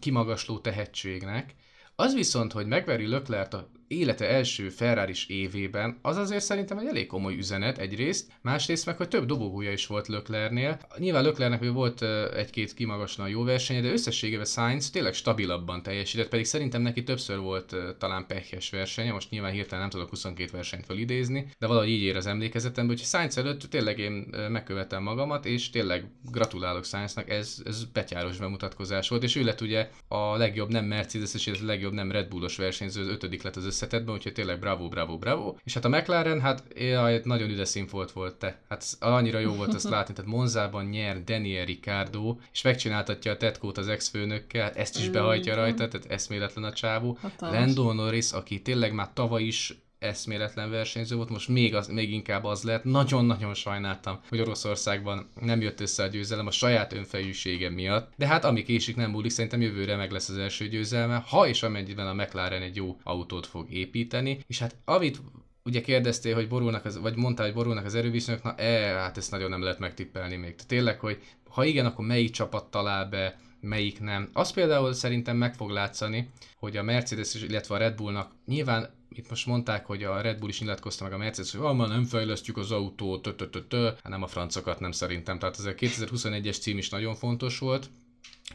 kimagasló 0.00 0.58
tehetségnek, 0.58 1.54
az 1.96 2.14
viszont, 2.14 2.52
hogy 2.52 2.66
megveri 2.66 3.06
Löklert 3.06 3.54
a 3.54 3.68
élete 3.88 4.28
első 4.28 4.68
ferrari 4.68 5.14
évében, 5.26 5.98
az 6.02 6.16
azért 6.16 6.44
szerintem 6.44 6.78
egy 6.78 6.86
elég 6.86 7.06
komoly 7.06 7.36
üzenet 7.36 7.78
egyrészt, 7.78 8.30
másrészt 8.42 8.86
meg, 8.86 8.96
hogy 8.96 9.08
több 9.08 9.26
dobogója 9.26 9.72
is 9.72 9.86
volt 9.86 10.08
Löklernél. 10.08 10.80
Nyilván 10.98 11.22
Löklernek 11.22 11.70
volt 11.72 12.02
egy-két 12.34 12.74
kimagasan 12.74 13.28
jó 13.28 13.42
versenye, 13.42 13.80
de 13.80 13.92
összességében 13.92 14.44
Sainz 14.44 14.90
tényleg 14.90 15.14
stabilabban 15.14 15.82
teljesített, 15.82 16.28
pedig 16.28 16.44
szerintem 16.44 16.82
neki 16.82 17.02
többször 17.02 17.38
volt 17.38 17.76
talán 17.98 18.26
pehjes 18.26 18.70
versenye, 18.70 19.12
most 19.12 19.30
nyilván 19.30 19.52
hirtelen 19.52 19.80
nem 19.80 19.90
tudok 19.90 20.08
22 20.08 20.50
versenyt 20.52 20.86
felidézni, 20.86 21.46
de 21.58 21.66
valahogy 21.66 21.88
így 21.88 22.02
ér 22.02 22.16
az 22.16 22.26
emlékezetemben, 22.26 22.96
hogy 22.96 23.06
Sainz 23.06 23.38
előtt 23.38 23.60
tényleg 23.60 23.98
én 23.98 24.12
megkövetem 24.48 25.02
magamat, 25.02 25.46
és 25.46 25.70
tényleg 25.70 26.10
gratulálok 26.30 26.84
Sainznak, 26.84 27.30
ez, 27.30 27.62
ez 27.64 27.84
betyáros 27.84 28.38
bemutatkozás 28.38 29.08
volt, 29.08 29.22
és 29.22 29.36
ő 29.36 29.44
lett 29.44 29.60
ugye 29.60 29.90
a 30.08 30.36
legjobb 30.36 30.68
nem 30.68 30.84
Mercedes, 30.84 31.46
és 31.46 31.60
a 31.60 31.66
legjobb 31.66 31.92
nem 31.92 32.12
Red 32.12 32.28
Bullos 32.28 32.56
versenyző, 32.56 33.00
az 33.00 33.08
ötödik 33.08 33.42
lett 33.42 33.56
az 33.56 33.64
összetetben, 33.78 34.14
úgyhogy 34.14 34.32
tényleg 34.32 34.58
bravo, 34.58 34.88
bravo, 34.88 35.18
bravo. 35.18 35.56
És 35.64 35.74
hát 35.74 35.84
a 35.84 35.88
McLaren, 35.88 36.40
hát 36.40 36.64
jaj, 36.74 37.20
nagyon 37.24 37.50
üdes 37.50 37.68
színfolt 37.68 38.12
volt 38.12 38.36
te. 38.36 38.60
Hát 38.68 38.84
annyira 39.00 39.38
jó 39.38 39.52
volt 39.52 39.74
azt 39.74 39.88
látni, 39.88 40.14
tehát 40.14 40.30
Monzában 40.30 40.84
nyer 40.84 41.24
Daniel 41.24 41.64
Ricardo, 41.64 42.36
és 42.52 42.62
megcsináltatja 42.62 43.32
a 43.32 43.36
tetkót 43.36 43.78
az 43.78 43.88
ex-főnökkel, 43.88 44.62
hát 44.62 44.76
ezt 44.76 44.98
is 44.98 45.08
behajtja 45.08 45.54
rajta, 45.54 45.88
tehát 45.88 46.10
eszméletlen 46.10 46.64
a 46.64 46.72
csávó. 46.72 47.18
Lando 47.38 47.92
Norris, 47.92 48.32
aki 48.32 48.62
tényleg 48.62 48.92
már 48.92 49.12
tavaly 49.12 49.42
is 49.42 49.78
eszméletlen 49.98 50.70
versenyző 50.70 51.16
volt, 51.16 51.28
most 51.28 51.48
még, 51.48 51.74
az, 51.74 51.88
még 51.88 52.12
inkább 52.12 52.44
az 52.44 52.62
lett. 52.62 52.84
Nagyon-nagyon 52.84 53.54
sajnáltam, 53.54 54.20
hogy 54.28 54.40
Oroszországban 54.40 55.28
nem 55.40 55.60
jött 55.60 55.80
össze 55.80 56.02
a 56.02 56.06
győzelem 56.06 56.46
a 56.46 56.50
saját 56.50 56.92
önfejűsége 56.92 57.70
miatt, 57.70 58.12
de 58.16 58.26
hát 58.26 58.44
ami 58.44 58.62
késik 58.62 58.96
nem 58.96 59.10
múlik, 59.10 59.30
szerintem 59.30 59.60
jövőre 59.60 59.96
meg 59.96 60.10
lesz 60.10 60.28
az 60.28 60.36
első 60.36 60.68
győzelme, 60.68 61.24
ha 61.28 61.48
és 61.48 61.62
amennyiben 61.62 62.06
a 62.06 62.14
McLaren 62.14 62.62
egy 62.62 62.76
jó 62.76 62.96
autót 63.02 63.46
fog 63.46 63.72
építeni, 63.72 64.38
és 64.46 64.58
hát 64.58 64.76
amit 64.84 65.20
ugye 65.64 65.80
kérdeztél, 65.80 66.34
hogy 66.34 66.48
borulnak, 66.48 66.84
az, 66.84 66.98
vagy 66.98 67.16
mondtál, 67.16 67.46
hogy 67.46 67.54
borulnak 67.54 67.84
az 67.84 67.94
erőviszonyok, 67.94 68.42
na 68.42 68.54
e, 68.54 68.98
hát 68.98 69.16
ezt 69.16 69.30
nagyon 69.30 69.50
nem 69.50 69.62
lehet 69.62 69.78
megtippelni 69.78 70.36
még. 70.36 70.54
Tehát 70.54 70.66
tényleg, 70.66 71.00
hogy 71.00 71.22
ha 71.48 71.64
igen, 71.64 71.86
akkor 71.86 72.06
melyik 72.06 72.30
csapat 72.30 72.70
talál 72.70 73.04
be, 73.08 73.38
melyik 73.60 74.00
nem. 74.00 74.30
Az 74.32 74.50
például 74.50 74.92
szerintem 74.92 75.36
meg 75.36 75.54
fog 75.54 75.70
látszani, 75.70 76.30
hogy 76.56 76.76
a 76.76 76.82
Mercedes, 76.82 77.34
illetve 77.34 77.74
a 77.74 77.78
Red 77.78 77.94
Bullnak 77.94 78.32
nyilván 78.46 78.96
itt 79.10 79.28
most 79.28 79.46
mondták, 79.46 79.86
hogy 79.86 80.04
a 80.04 80.20
Red 80.20 80.38
Bull 80.38 80.48
is 80.48 80.60
nyilatkozta 80.60 81.04
meg 81.04 81.12
a 81.12 81.16
Mercedes, 81.16 81.52
hogy 81.52 81.66
ah, 81.66 81.88
nem 81.88 82.04
fejlesztjük 82.04 82.56
az 82.56 82.70
autót, 82.70 83.22
tö, 83.22 83.34
tö, 83.34 83.48
tö, 83.48 83.66
tö. 83.66 83.84
Hát 83.84 84.08
nem 84.08 84.22
a 84.22 84.26
francokat 84.26 84.80
nem 84.80 84.92
szerintem. 84.92 85.38
Tehát 85.38 85.58
ez 85.58 85.64
a 85.64 85.74
2021-es 85.74 86.60
cím 86.60 86.78
is 86.78 86.88
nagyon 86.88 87.14
fontos 87.14 87.58
volt, 87.58 87.90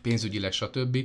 pénzügyileg, 0.02 0.52
stb 0.52 0.98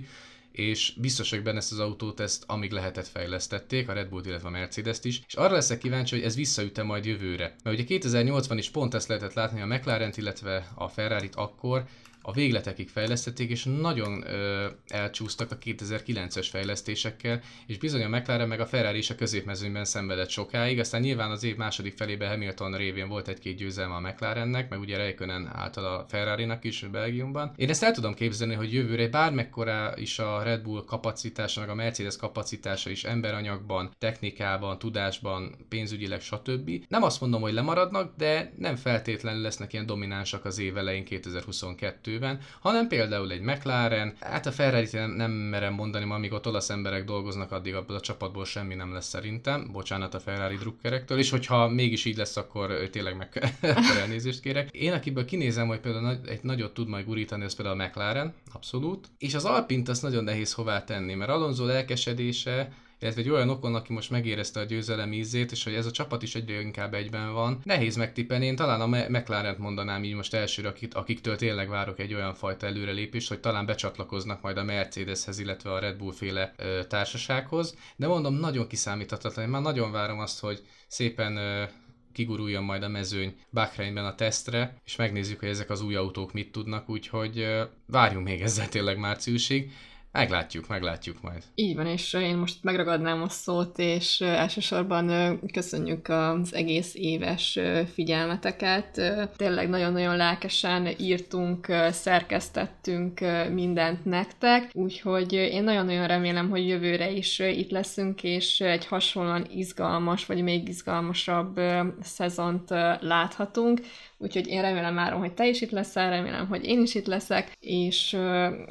és 0.52 0.92
biztos, 0.96 1.30
hogy 1.30 1.42
benne 1.42 1.56
ezt 1.58 1.72
az 1.72 1.78
autót 1.78 2.20
ezt 2.20 2.44
amíg 2.46 2.70
lehetett 2.70 3.06
fejlesztették, 3.06 3.88
a 3.88 3.92
Red 3.92 4.08
Bull, 4.08 4.24
illetve 4.24 4.48
a 4.48 4.50
Mercedes-t 4.50 5.04
is, 5.04 5.22
és 5.26 5.34
arra 5.34 5.52
leszek 5.52 5.78
kíváncsi, 5.78 6.14
hogy 6.14 6.24
ez 6.24 6.36
visszaüte 6.36 6.82
majd 6.82 7.04
jövőre. 7.04 7.54
Mert 7.62 7.76
ugye 7.76 7.84
2080 7.84 8.58
is 8.58 8.70
pont 8.70 8.94
ezt 8.94 9.08
lehetett 9.08 9.32
látni 9.32 9.60
a 9.60 9.66
McLaren-t, 9.66 10.16
illetve 10.16 10.68
a 10.74 10.88
Ferrari-t 10.88 11.34
akkor, 11.34 11.84
a 12.28 12.32
végletekig 12.32 12.88
fejlesztették, 12.88 13.50
és 13.50 13.64
nagyon 13.64 14.24
ö, 14.26 14.66
elcsúsztak 14.88 15.50
a 15.50 15.58
2009-es 15.58 16.46
fejlesztésekkel, 16.50 17.40
és 17.66 17.78
bizony 17.78 18.02
a 18.02 18.08
McLaren 18.08 18.48
meg 18.48 18.60
a 18.60 18.66
Ferrari 18.66 18.98
is 18.98 19.10
a 19.10 19.14
középmezőnyben 19.14 19.84
szenvedett 19.84 20.28
sokáig, 20.28 20.78
aztán 20.78 21.00
nyilván 21.00 21.30
az 21.30 21.44
év 21.44 21.56
második 21.56 21.96
felében 21.96 22.28
Hamilton 22.28 22.76
révén 22.76 23.08
volt 23.08 23.28
egy-két 23.28 23.56
győzelme 23.56 23.94
a 23.94 24.00
McLarennek, 24.00 24.68
meg 24.68 24.80
ugye 24.80 24.96
Räikkönen 24.96 25.50
által 25.52 25.84
a 25.84 26.04
Ferrari-nak 26.08 26.64
is 26.64 26.84
Belgiumban. 26.92 27.52
Én 27.56 27.68
ezt 27.68 27.82
el 27.82 27.92
tudom 27.92 28.14
képzelni, 28.14 28.54
hogy 28.54 28.72
jövőre 28.72 29.08
bármekkora 29.08 29.92
is 29.96 30.18
a 30.18 30.42
Red 30.42 30.62
Bull 30.62 30.84
kapacitása, 30.84 31.60
meg 31.60 31.68
a 31.68 31.74
Mercedes 31.74 32.16
kapacitása 32.16 32.90
is 32.90 33.04
emberanyagban, 33.04 33.90
technikában, 33.98 34.78
tudásban, 34.78 35.66
pénzügyileg, 35.68 36.20
stb. 36.20 36.70
Nem 36.88 37.02
azt 37.02 37.20
mondom, 37.20 37.40
hogy 37.40 37.52
lemaradnak, 37.52 38.16
de 38.16 38.52
nem 38.58 38.76
feltétlenül 38.76 39.42
lesznek 39.42 39.72
ilyen 39.72 39.86
dominánsak 39.86 40.44
az 40.44 40.58
év 40.58 40.76
elején 40.76 41.04
2022 41.04 42.17
kettőben, 42.18 42.40
hanem 42.60 42.88
például 42.88 43.32
egy 43.32 43.40
McLaren, 43.40 44.16
hát 44.20 44.46
a 44.46 44.52
ferrari 44.52 44.88
nem, 44.92 45.10
nem 45.10 45.30
merem 45.30 45.74
mondani, 45.74 46.04
ma 46.04 46.14
amíg 46.14 46.32
ott 46.32 46.46
olasz 46.46 46.70
emberek 46.70 47.04
dolgoznak, 47.04 47.52
addig 47.52 47.74
abból 47.74 47.96
a 47.96 48.00
csapatból 48.00 48.44
semmi 48.44 48.74
nem 48.74 48.92
lesz 48.92 49.08
szerintem, 49.08 49.68
bocsánat 49.72 50.14
a 50.14 50.20
Ferrari 50.20 50.56
drukkerektől, 50.56 51.18
és 51.18 51.30
hogyha 51.30 51.68
mégis 51.68 52.04
így 52.04 52.16
lesz, 52.16 52.36
akkor 52.36 52.88
tényleg 52.90 53.16
meg 53.16 53.56
elnézést 54.00 54.40
kérek. 54.40 54.70
Én, 54.70 54.92
akiből 54.92 55.24
kinézem, 55.24 55.66
hogy 55.66 55.80
például 55.80 56.20
egy 56.26 56.42
nagyot 56.42 56.74
tud 56.74 56.88
majd 56.88 57.04
gurítani, 57.04 57.44
az 57.44 57.54
például 57.54 57.80
a 57.80 57.84
McLaren, 57.84 58.34
abszolút, 58.52 59.06
és 59.18 59.34
az 59.34 59.44
Alpint 59.44 59.88
azt 59.88 60.02
nagyon 60.02 60.24
nehéz 60.24 60.52
hová 60.52 60.84
tenni, 60.84 61.14
mert 61.14 61.30
Alonso 61.30 61.64
lelkesedése, 61.64 62.72
illetve 63.00 63.20
egy 63.20 63.30
olyan 63.30 63.48
okon, 63.48 63.74
aki 63.74 63.92
most 63.92 64.10
megérezte 64.10 64.60
a 64.60 64.64
győzelem 64.64 65.12
ízét, 65.12 65.52
és 65.52 65.64
hogy 65.64 65.74
ez 65.74 65.86
a 65.86 65.90
csapat 65.90 66.22
is 66.22 66.34
egyre 66.34 66.60
inkább 66.60 66.94
egyben 66.94 67.32
van. 67.32 67.60
Nehéz 67.64 67.96
megtippelni, 67.96 68.46
én 68.46 68.56
talán 68.56 68.80
a 68.80 69.08
mclaren 69.08 69.56
mondanám 69.58 70.04
így 70.04 70.14
most 70.14 70.34
elsőre, 70.34 70.68
akik, 70.68 70.94
akiktől 70.94 71.36
tényleg 71.36 71.68
várok 71.68 71.98
egy 71.98 72.14
olyan 72.14 72.34
fajta 72.34 72.66
előrelépést, 72.66 73.28
hogy 73.28 73.40
talán 73.40 73.66
becsatlakoznak 73.66 74.42
majd 74.42 74.56
a 74.56 74.64
Mercedeshez, 74.64 75.38
illetve 75.38 75.72
a 75.72 75.78
Red 75.78 75.96
Bull 75.96 76.12
féle 76.12 76.54
ö, 76.56 76.80
társasághoz. 76.88 77.76
De 77.96 78.06
mondom, 78.06 78.34
nagyon 78.34 78.66
kiszámíthatatlan, 78.66 79.44
én 79.44 79.50
már 79.50 79.62
nagyon 79.62 79.92
várom 79.92 80.18
azt, 80.18 80.40
hogy 80.40 80.62
szépen 80.86 81.36
ö, 81.36 81.64
kiguruljon 82.12 82.64
majd 82.64 82.82
a 82.82 82.88
mezőny 82.88 83.36
Bahreinben 83.52 84.04
a 84.04 84.14
tesztre, 84.14 84.80
és 84.84 84.96
megnézzük, 84.96 85.38
hogy 85.38 85.48
ezek 85.48 85.70
az 85.70 85.80
új 85.80 85.94
autók 85.94 86.32
mit 86.32 86.52
tudnak, 86.52 86.88
úgyhogy 86.88 87.46
várjunk 87.86 88.24
még 88.26 88.40
ezzel 88.40 88.68
tényleg 88.68 88.98
márciusig. 88.98 89.72
Meglátjuk, 90.12 90.68
meglátjuk 90.68 91.22
majd. 91.22 91.42
Így 91.54 91.76
van, 91.76 91.86
és 91.86 92.12
én 92.12 92.36
most 92.36 92.62
megragadnám 92.62 93.22
a 93.22 93.28
szót, 93.28 93.78
és 93.78 94.20
elsősorban 94.20 95.38
köszönjük 95.52 96.08
az 96.08 96.54
egész 96.54 96.94
éves 96.94 97.58
figyelmeteket. 97.92 99.00
Tényleg 99.36 99.68
nagyon-nagyon 99.68 100.16
lelkesen 100.16 100.88
írtunk, 100.98 101.66
szerkesztettünk 101.90 103.20
mindent 103.52 104.04
nektek, 104.04 104.70
úgyhogy 104.72 105.32
én 105.32 105.64
nagyon-nagyon 105.64 106.06
remélem, 106.06 106.50
hogy 106.50 106.68
jövőre 106.68 107.10
is 107.10 107.38
itt 107.38 107.70
leszünk, 107.70 108.22
és 108.22 108.60
egy 108.60 108.86
hasonlóan 108.86 109.46
izgalmas, 109.54 110.26
vagy 110.26 110.42
még 110.42 110.68
izgalmasabb 110.68 111.60
szezont 112.02 112.70
láthatunk. 113.00 113.80
Úgyhogy 114.20 114.46
én 114.46 114.62
remélem 114.62 114.94
már, 114.94 115.12
hogy 115.12 115.34
te 115.34 115.46
is 115.46 115.60
itt 115.60 115.70
leszel, 115.70 116.10
remélem, 116.10 116.46
hogy 116.48 116.64
én 116.64 116.82
is 116.82 116.94
itt 116.94 117.06
leszek, 117.06 117.52
és 117.60 118.14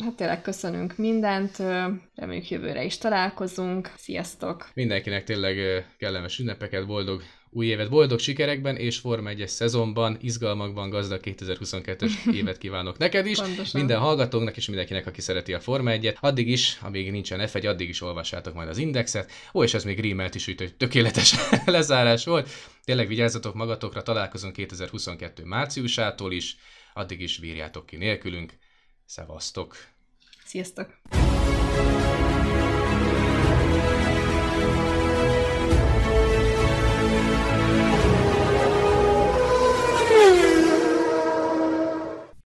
hát 0.04 0.16
tényleg 0.16 0.42
köszönünk 0.42 0.98
mindent, 0.98 1.58
reméljük 2.16 2.50
jövőre 2.50 2.84
is 2.84 2.98
találkozunk. 2.98 3.92
Sziasztok! 3.98 4.70
Mindenkinek 4.74 5.24
tényleg 5.24 5.86
kellemes 5.98 6.40
ünnepeket, 6.40 6.88
boldog 6.88 7.22
új 7.50 7.66
évet, 7.66 7.90
boldog 7.90 8.20
sikerekben 8.20 8.76
és 8.76 8.98
Forma 8.98 9.30
1 9.30 9.48
szezonban, 9.48 10.18
izgalmakban 10.22 10.90
gazdag 10.90 11.20
2022-es 11.24 12.12
évet 12.40 12.58
kívánok 12.58 12.98
neked 12.98 13.26
is, 13.26 13.38
Pontosan. 13.38 13.80
minden 13.82 14.00
hallgatónknak 14.00 14.58
és 14.58 14.68
mindenkinek, 14.68 15.08
aki 15.08 15.22
szereti 15.22 15.54
a 15.54 15.60
Forma 15.60 15.92
1-et. 15.94 16.20
Addig 16.20 16.50
is, 16.50 16.78
amíg 16.82 17.12
nincsen 17.12 17.40
F1, 17.44 17.68
addig 17.68 17.90
is 17.90 18.02
olvassátok 18.02 18.54
majd 18.54 18.70
az 18.70 18.78
indexet. 18.78 19.32
Ó, 19.54 19.64
és 19.64 19.74
ez 19.74 19.84
még 19.84 20.00
rímelt 20.00 20.36
is, 20.36 20.48
úgyhogy 20.48 20.76
tökéletes 20.76 21.36
lezárás 21.66 22.26
volt. 22.26 22.50
Tényleg 22.84 23.08
vigyázzatok 23.08 23.54
magatokra, 23.54 24.02
találkozunk 24.02 24.54
2022 24.54 25.46
márciusától 25.46 26.32
is, 26.32 26.58
addig 26.94 27.22
is 27.22 27.38
vírjátok 27.38 27.86
ki 27.86 27.96
nélkülünk. 27.96 28.54
Szevasztok! 29.06 29.76
Sziasztok! 30.46 30.90